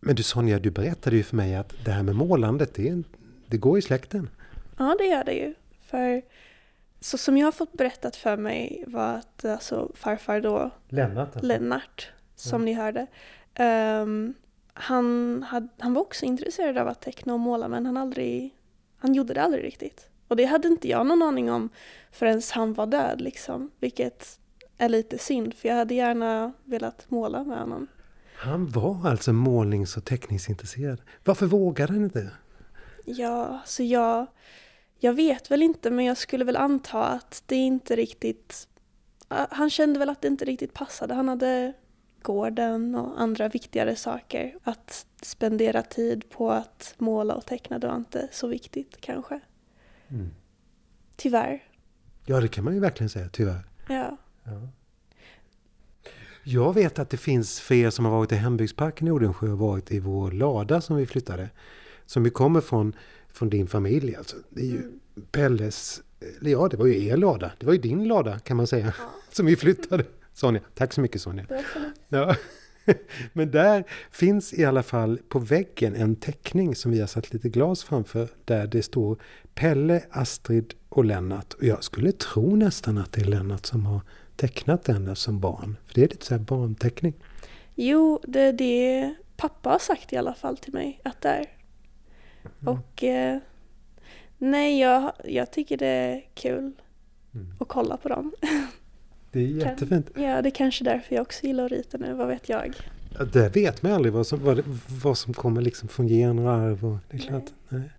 Men 0.01 0.17
du 0.17 0.23
Sonja, 0.23 0.59
du 0.59 0.71
berättade 0.71 1.17
ju 1.17 1.23
för 1.23 1.37
mig 1.37 1.55
att 1.55 1.85
det 1.85 1.91
här 1.91 2.03
med 2.03 2.15
målandet, 2.15 2.75
det, 2.75 3.03
det 3.47 3.57
går 3.57 3.79
i 3.79 3.83
släkten. 3.83 4.31
Ja, 4.79 4.97
det 4.99 5.05
gör 5.05 5.25
det 5.25 5.35
ju. 5.35 5.55
För 5.81 6.23
så 7.01 7.19
som 7.19 7.37
jag 7.37 7.47
har 7.47 7.53
fått 7.53 7.73
berättat 7.73 8.17
för 8.17 8.37
mig 8.37 8.85
var 8.87 9.15
att 9.15 9.45
alltså, 9.45 9.93
farfar 9.95 10.41
då, 10.41 10.71
Lennart 10.89 11.29
alltså. 11.35 11.47
Lennart, 11.47 12.09
som 12.37 12.65
ni 12.65 12.73
hörde, 12.73 13.07
ehm, 13.55 14.35
han, 14.79 15.43
hade, 15.43 15.69
han 15.79 15.95
var 15.95 16.03
också 16.03 16.25
intresserad 16.25 16.79
av 16.79 16.89
att 16.89 17.01
teckna 17.01 17.35
och 17.35 17.41
måla 17.41 17.69
men 17.69 17.87
han, 17.87 17.97
aldrig, 17.97 18.55
han 18.99 19.15
gjorde 19.15 19.35
det 19.35 19.43
aldrig 19.43 19.65
riktigt. 19.65 20.11
Och 20.29 20.37
det 20.37 20.45
hade 20.45 20.69
inte 20.69 20.89
jag 20.89 21.07
någon 21.07 21.23
aning 21.23 21.51
om 21.51 21.69
förrän 22.13 22.43
han 22.53 22.73
var 22.73 22.87
död 22.87 23.21
liksom. 23.21 23.71
Vilket 23.81 24.39
är 24.79 24.89
lite 24.89 25.19
synd 25.19 25.55
för 25.55 25.69
jag 25.69 25.77
hade 25.77 25.95
gärna 25.95 26.53
velat 26.65 27.11
måla 27.11 27.45
med 27.45 27.59
honom. 27.59 27.87
Han 28.37 28.67
var 28.67 29.09
alltså 29.09 29.33
målnings 29.33 29.97
och 29.97 30.05
teckningsintresserad. 30.05 31.01
Varför 31.25 31.47
vågade 31.47 31.93
han 31.93 32.05
inte? 32.05 32.31
Ja, 33.05 33.61
så 33.65 33.83
jag, 33.83 34.27
jag 34.99 35.13
vet 35.13 35.51
väl 35.51 35.63
inte 35.63 35.91
men 35.91 36.05
jag 36.05 36.17
skulle 36.17 36.45
väl 36.45 36.57
anta 36.57 37.05
att 37.05 37.43
det 37.47 37.57
inte 37.57 37.97
riktigt... 37.97 38.69
Han 39.29 39.71
kände 39.71 39.99
väl 39.99 40.11
att 40.11 40.23
det 40.23 40.29
inte 40.29 40.45
riktigt 40.45 40.75
passade. 40.75 41.15
Han 41.15 41.29
hade 41.29 41.73
gården 42.27 42.95
och 42.95 43.21
andra 43.21 43.49
viktigare 43.49 43.97
saker. 43.97 44.55
Att 44.63 45.07
spendera 45.23 45.83
tid 45.83 46.31
på 46.31 46.51
att 46.51 46.95
måla 46.99 47.35
och 47.35 47.47
teckna 47.47 47.79
det 47.79 47.87
var 47.87 47.97
inte 47.97 48.29
så 48.33 48.49
viktigt 48.49 49.01
kanske. 49.01 49.41
Mm. 50.09 50.31
Tyvärr. 51.17 51.63
Ja, 52.25 52.41
det 52.41 52.49
kan 52.49 52.65
man 52.65 52.75
ju 52.75 52.81
verkligen 52.81 53.11
säga, 53.11 53.29
tyvärr. 53.29 53.65
Ja. 53.89 54.17
Ja. 54.45 54.69
Jag 56.45 56.75
vet 56.75 56.99
att 56.99 57.11
det 57.11 57.17
finns 57.17 57.61
för 57.61 57.75
er 57.75 57.91
som 57.91 58.05
har 58.05 58.13
varit 58.13 58.33
i 58.33 58.35
hembygdsparken 58.35 59.09
i 59.09 59.11
Odensjö 59.11 59.51
och 59.51 59.59
varit 59.59 59.91
i 59.91 59.99
vår 59.99 60.31
lada 60.31 60.81
som 60.81 60.97
vi 60.97 61.07
flyttade. 61.07 61.51
Som 62.07 62.25
ju 62.25 62.31
kommer 62.31 62.61
från, 62.61 62.97
från 63.29 63.51
din 63.51 63.67
familj 63.67 64.17
alltså. 64.17 64.37
Det 64.51 64.61
är 64.61 64.67
ju 64.67 64.93
Pelles, 65.33 66.03
eller 66.41 66.51
ja 66.51 66.69
det 66.69 66.77
var 66.77 66.87
ju 66.87 67.07
er 67.07 67.17
lada. 67.17 67.53
Det 67.59 67.67
var 67.67 67.73
ju 67.73 67.79
din 67.79 68.09
lada 68.09 68.39
kan 68.39 68.57
man 68.57 68.67
säga. 68.67 68.95
Som 69.31 69.47
vi 69.47 69.57
flyttade. 69.57 70.05
Sonja, 70.37 70.61
tack 70.75 70.93
så 70.93 71.01
mycket 71.01 71.21
Sonja. 71.23 71.47
Ja. 72.09 72.37
Men 73.33 73.51
där 73.51 73.85
finns 74.11 74.55
i 74.55 74.65
alla 74.65 74.83
fall 74.83 75.19
på 75.29 75.39
väggen 75.39 75.95
en 75.95 76.17
teckning 76.17 76.75
som 76.75 76.91
vi 76.91 77.01
har 77.01 77.07
satt 77.07 77.33
lite 77.33 77.49
glas 77.49 77.85
framför. 77.85 78.29
Där 78.45 78.67
det 78.67 78.83
står 78.83 79.23
Pelle, 79.55 80.05
Astrid 80.11 80.75
och 80.89 81.05
Lennart. 81.05 81.55
Och 81.55 81.65
jag 81.65 81.85
skulle 81.85 82.13
tro 82.13 82.57
nästan 82.57 82.99
att 82.99 83.13
det 83.13 83.21
är 83.21 83.25
Lennart 83.25 83.67
som 83.67 83.87
har 83.87 84.01
tecknat 84.37 84.85
den 84.85 85.17
som 85.17 85.41
barn. 85.41 85.77
För 85.87 85.95
det 85.95 86.05
är 86.05 86.09
lite 86.09 86.27
så 86.27 86.35
här 86.35 86.41
barnteckning. 86.43 87.15
Jo, 87.75 88.21
det 88.27 88.41
är 88.41 88.53
det 88.53 89.15
pappa 89.37 89.71
har 89.71 89.79
sagt 89.79 90.13
i 90.13 90.17
alla 90.17 90.35
fall 90.35 90.57
till 90.57 90.73
mig 90.73 91.01
att 91.05 91.21
det 91.21 91.29
är. 91.29 91.47
Och 92.65 93.05
eh, 93.05 93.39
nej, 94.39 94.81
jag, 94.81 95.13
jag 95.25 95.53
tycker 95.53 95.77
det 95.77 95.87
är 95.87 96.25
kul 96.35 96.73
Mm. 97.35 97.55
att 97.61 97.69
kolla 97.69 97.97
på 97.97 98.09
dem. 98.09 98.33
Det 99.37 99.43
är 99.43 99.67
jättefint. 99.67 100.11
Ja, 100.15 100.43
det 100.43 100.49
är 100.49 100.51
kanske 100.51 100.85
därför 100.85 101.15
jag 101.15 101.23
också 101.23 101.47
gillar 101.47 101.65
att 101.65 101.73
rita 101.73 101.99
nu, 101.99 102.15
vad 102.15 102.29
vet 102.29 102.49
jag. 102.49 102.77
Ja, 103.19 103.25
det 103.25 103.57
vet 103.57 103.83
man 103.83 103.93
aldrig 103.93 104.13
vad 104.13 104.27
som, 104.27 104.45
vad, 104.45 104.63
vad 105.03 105.19
som 105.19 105.35
kommer 105.35 105.61
liksom 105.61 105.89
från 105.89 106.09
gener 106.09 106.85
och 106.85 106.97
det 107.11 107.17
är 107.17 107.21
klart, 107.21 107.45
nej. 107.69 107.91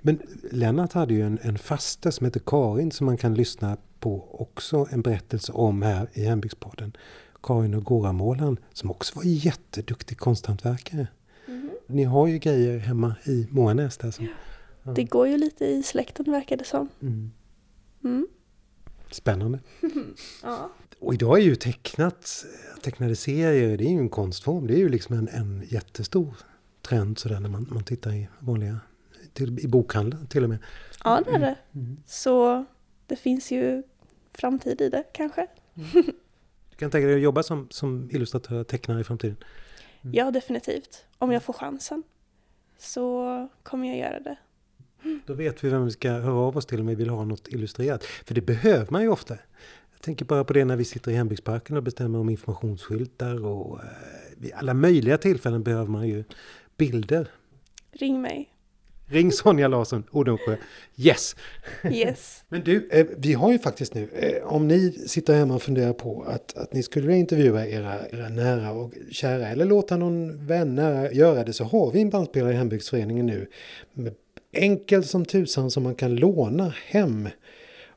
Men 0.00 0.18
Lennart 0.50 0.92
hade 0.92 1.14
ju 1.14 1.22
en, 1.22 1.38
en 1.42 1.58
faste 1.58 2.12
som 2.12 2.24
heter 2.24 2.40
Karin 2.46 2.90
som 2.90 3.06
man 3.06 3.16
kan 3.16 3.34
lyssna 3.34 3.76
på 4.00 4.40
också 4.40 4.86
en 4.90 5.02
berättelse 5.02 5.52
om 5.52 5.82
här 5.82 6.08
i 6.12 6.24
Hembygdspodden. 6.24 6.96
Karin 7.42 7.74
och 7.74 7.84
Goramålaren 7.84 8.56
som 8.72 8.90
också 8.90 9.16
var 9.16 9.22
jätteduktig 9.24 10.18
konsthantverkare. 10.18 11.06
Ni 11.86 12.04
har 12.04 12.26
ju 12.26 12.38
grejer 12.38 12.78
hemma 12.78 13.14
i 13.24 13.46
Moanäs 13.50 13.96
där 13.96 14.10
som... 14.10 14.28
Ja. 14.82 14.92
Det 14.92 15.04
går 15.04 15.28
ju 15.28 15.38
lite 15.38 15.64
i 15.64 15.82
släkten 15.82 16.32
verkar 16.32 16.56
det 16.56 16.64
som. 16.64 16.88
Mm. 17.02 17.30
Mm. 18.04 18.26
Spännande. 19.10 19.58
Ja. 20.42 20.70
Och 20.98 21.14
idag 21.14 21.38
är 21.38 21.42
ju 21.42 21.54
tecknat, 21.54 22.44
tecknade 22.82 23.16
serier, 23.16 23.76
det 23.76 23.84
är 23.84 23.90
ju 23.90 23.98
en 23.98 24.08
konstform. 24.08 24.66
Det 24.66 24.74
är 24.74 24.78
ju 24.78 24.88
liksom 24.88 25.16
en, 25.16 25.28
en 25.28 25.62
jättestor 25.68 26.34
trend 26.82 27.18
sådär 27.18 27.40
när 27.40 27.48
man, 27.48 27.66
man 27.70 27.84
tittar 27.84 28.12
i 28.12 28.28
vanliga, 28.38 28.80
till, 29.32 29.58
i 29.58 29.68
bokhandeln 29.68 30.26
till 30.26 30.42
och 30.44 30.48
med. 30.48 30.58
ja, 31.04 31.22
det 31.24 31.30
är 31.30 31.38
det. 31.38 31.56
Mm. 31.74 31.96
Så 32.06 32.64
det 33.06 33.16
finns 33.16 33.50
ju 33.50 33.82
framtid 34.32 34.80
i 34.80 34.88
det 34.88 35.04
kanske. 35.12 35.46
Du 36.70 36.82
kan 36.82 36.90
tänka 36.90 37.06
dig 37.06 37.16
att 37.16 37.22
jobba 37.22 37.42
som, 37.42 37.66
som 37.70 38.10
illustratör, 38.12 38.64
tecknare 38.64 39.00
i 39.00 39.04
framtiden? 39.04 39.36
Mm. 40.02 40.14
Ja, 40.14 40.30
definitivt. 40.30 41.04
Om 41.18 41.32
jag 41.32 41.42
får 41.42 41.52
chansen 41.52 42.02
så 42.78 43.48
kommer 43.62 43.88
jag 43.88 43.98
göra 43.98 44.20
det. 44.20 44.36
Då 45.26 45.34
vet 45.34 45.64
vi 45.64 45.68
vem 45.68 45.84
vi 45.84 45.90
ska 45.90 46.10
höra 46.10 46.34
av 46.34 46.56
oss 46.56 46.66
till 46.66 46.80
om 46.80 46.86
vi 46.86 46.94
vill 46.94 47.08
ha 47.08 47.24
något 47.24 47.48
illustrerat. 47.48 48.04
För 48.04 48.34
det 48.34 48.40
behöver 48.40 48.86
man 48.90 49.02
ju 49.02 49.08
ofta. 49.08 49.34
Jag 49.92 50.02
tänker 50.02 50.24
bara 50.24 50.44
på 50.44 50.52
det 50.52 50.64
när 50.64 50.76
vi 50.76 50.84
sitter 50.84 51.10
i 51.10 51.14
hembygdsparken 51.14 51.76
och 51.76 51.82
bestämmer 51.82 52.18
om 52.18 52.28
informationsskyltar 52.28 53.46
och 53.46 53.78
eh, 53.78 53.88
vid 54.36 54.52
alla 54.52 54.74
möjliga 54.74 55.18
tillfällen 55.18 55.62
behöver 55.62 55.90
man 55.90 56.08
ju 56.08 56.24
bilder. 56.76 57.28
Ring 57.92 58.22
mig. 58.22 58.54
Ring 59.10 59.32
Sonja 59.32 59.68
Larsson, 59.68 60.04
Odensjö. 60.10 60.56
Yes! 60.96 61.36
Yes. 61.90 62.44
Men 62.48 62.64
du, 62.64 62.88
eh, 62.92 63.06
vi 63.16 63.32
har 63.32 63.52
ju 63.52 63.58
faktiskt 63.58 63.94
nu, 63.94 64.08
eh, 64.12 64.52
om 64.52 64.68
ni 64.68 64.92
sitter 64.92 65.34
hemma 65.34 65.54
och 65.54 65.62
funderar 65.62 65.92
på 65.92 66.22
att, 66.22 66.56
att 66.56 66.72
ni 66.72 66.82
skulle 66.82 67.16
intervjua 67.16 67.66
era, 67.66 68.08
era 68.08 68.28
nära 68.28 68.72
och 68.72 68.92
kära 69.10 69.48
eller 69.48 69.64
låta 69.64 69.96
någon 69.96 70.46
vän 70.46 70.74
nära 70.74 71.12
göra 71.12 71.44
det 71.44 71.52
så 71.52 71.64
har 71.64 71.92
vi 71.92 72.00
en 72.00 72.10
bandspelare 72.10 72.52
i 72.52 72.56
hembygdsföreningen 72.56 73.26
nu. 73.26 73.46
Med 73.92 74.14
enkel 74.52 75.04
som 75.04 75.24
tusan 75.24 75.70
som 75.70 75.82
man 75.82 75.94
kan 75.94 76.16
låna 76.16 76.74
hem 76.86 77.28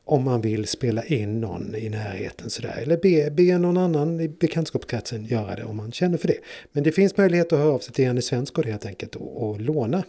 om 0.04 0.24
man 0.24 0.40
vill 0.40 0.66
spela 0.66 1.04
in 1.04 1.40
någon 1.40 1.74
i 1.74 1.88
närheten 1.88 2.50
sådär. 2.50 2.78
Eller 2.82 2.96
be, 2.96 3.30
be 3.30 3.58
någon 3.58 3.76
annan 3.76 4.20
i 4.20 4.28
bekantskapskretsen 4.28 5.24
göra 5.24 5.56
det 5.56 5.64
om 5.64 5.76
man 5.76 5.92
känner 5.92 6.18
för 6.18 6.28
det. 6.28 6.38
Men 6.72 6.84
det 6.84 6.92
finns 6.92 7.16
möjlighet 7.16 7.52
att 7.52 7.58
höra 7.58 7.72
av 7.72 7.78
sig 7.78 7.94
till 7.94 8.04
Jenny 8.04 8.22
Svensgård 8.22 8.66
helt 8.66 8.86
enkelt 8.86 9.16
och, 9.16 9.48
och 9.48 9.60
låna. 9.60 10.02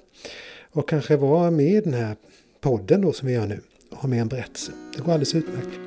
Och 0.71 0.89
kanske 0.89 1.15
vara 1.15 1.51
med 1.51 1.65
i 1.65 1.81
den 1.81 1.93
här 1.93 2.15
podden 2.61 3.01
då 3.01 3.13
som 3.13 3.27
vi 3.27 3.33
gör 3.33 3.47
nu. 3.47 3.59
Och 3.91 3.97
ha 3.97 4.09
med 4.09 4.21
en 4.21 4.27
berättelse. 4.27 4.71
Det 4.95 5.01
går 5.01 5.11
alldeles 5.11 5.35
utmärkt. 5.35 5.79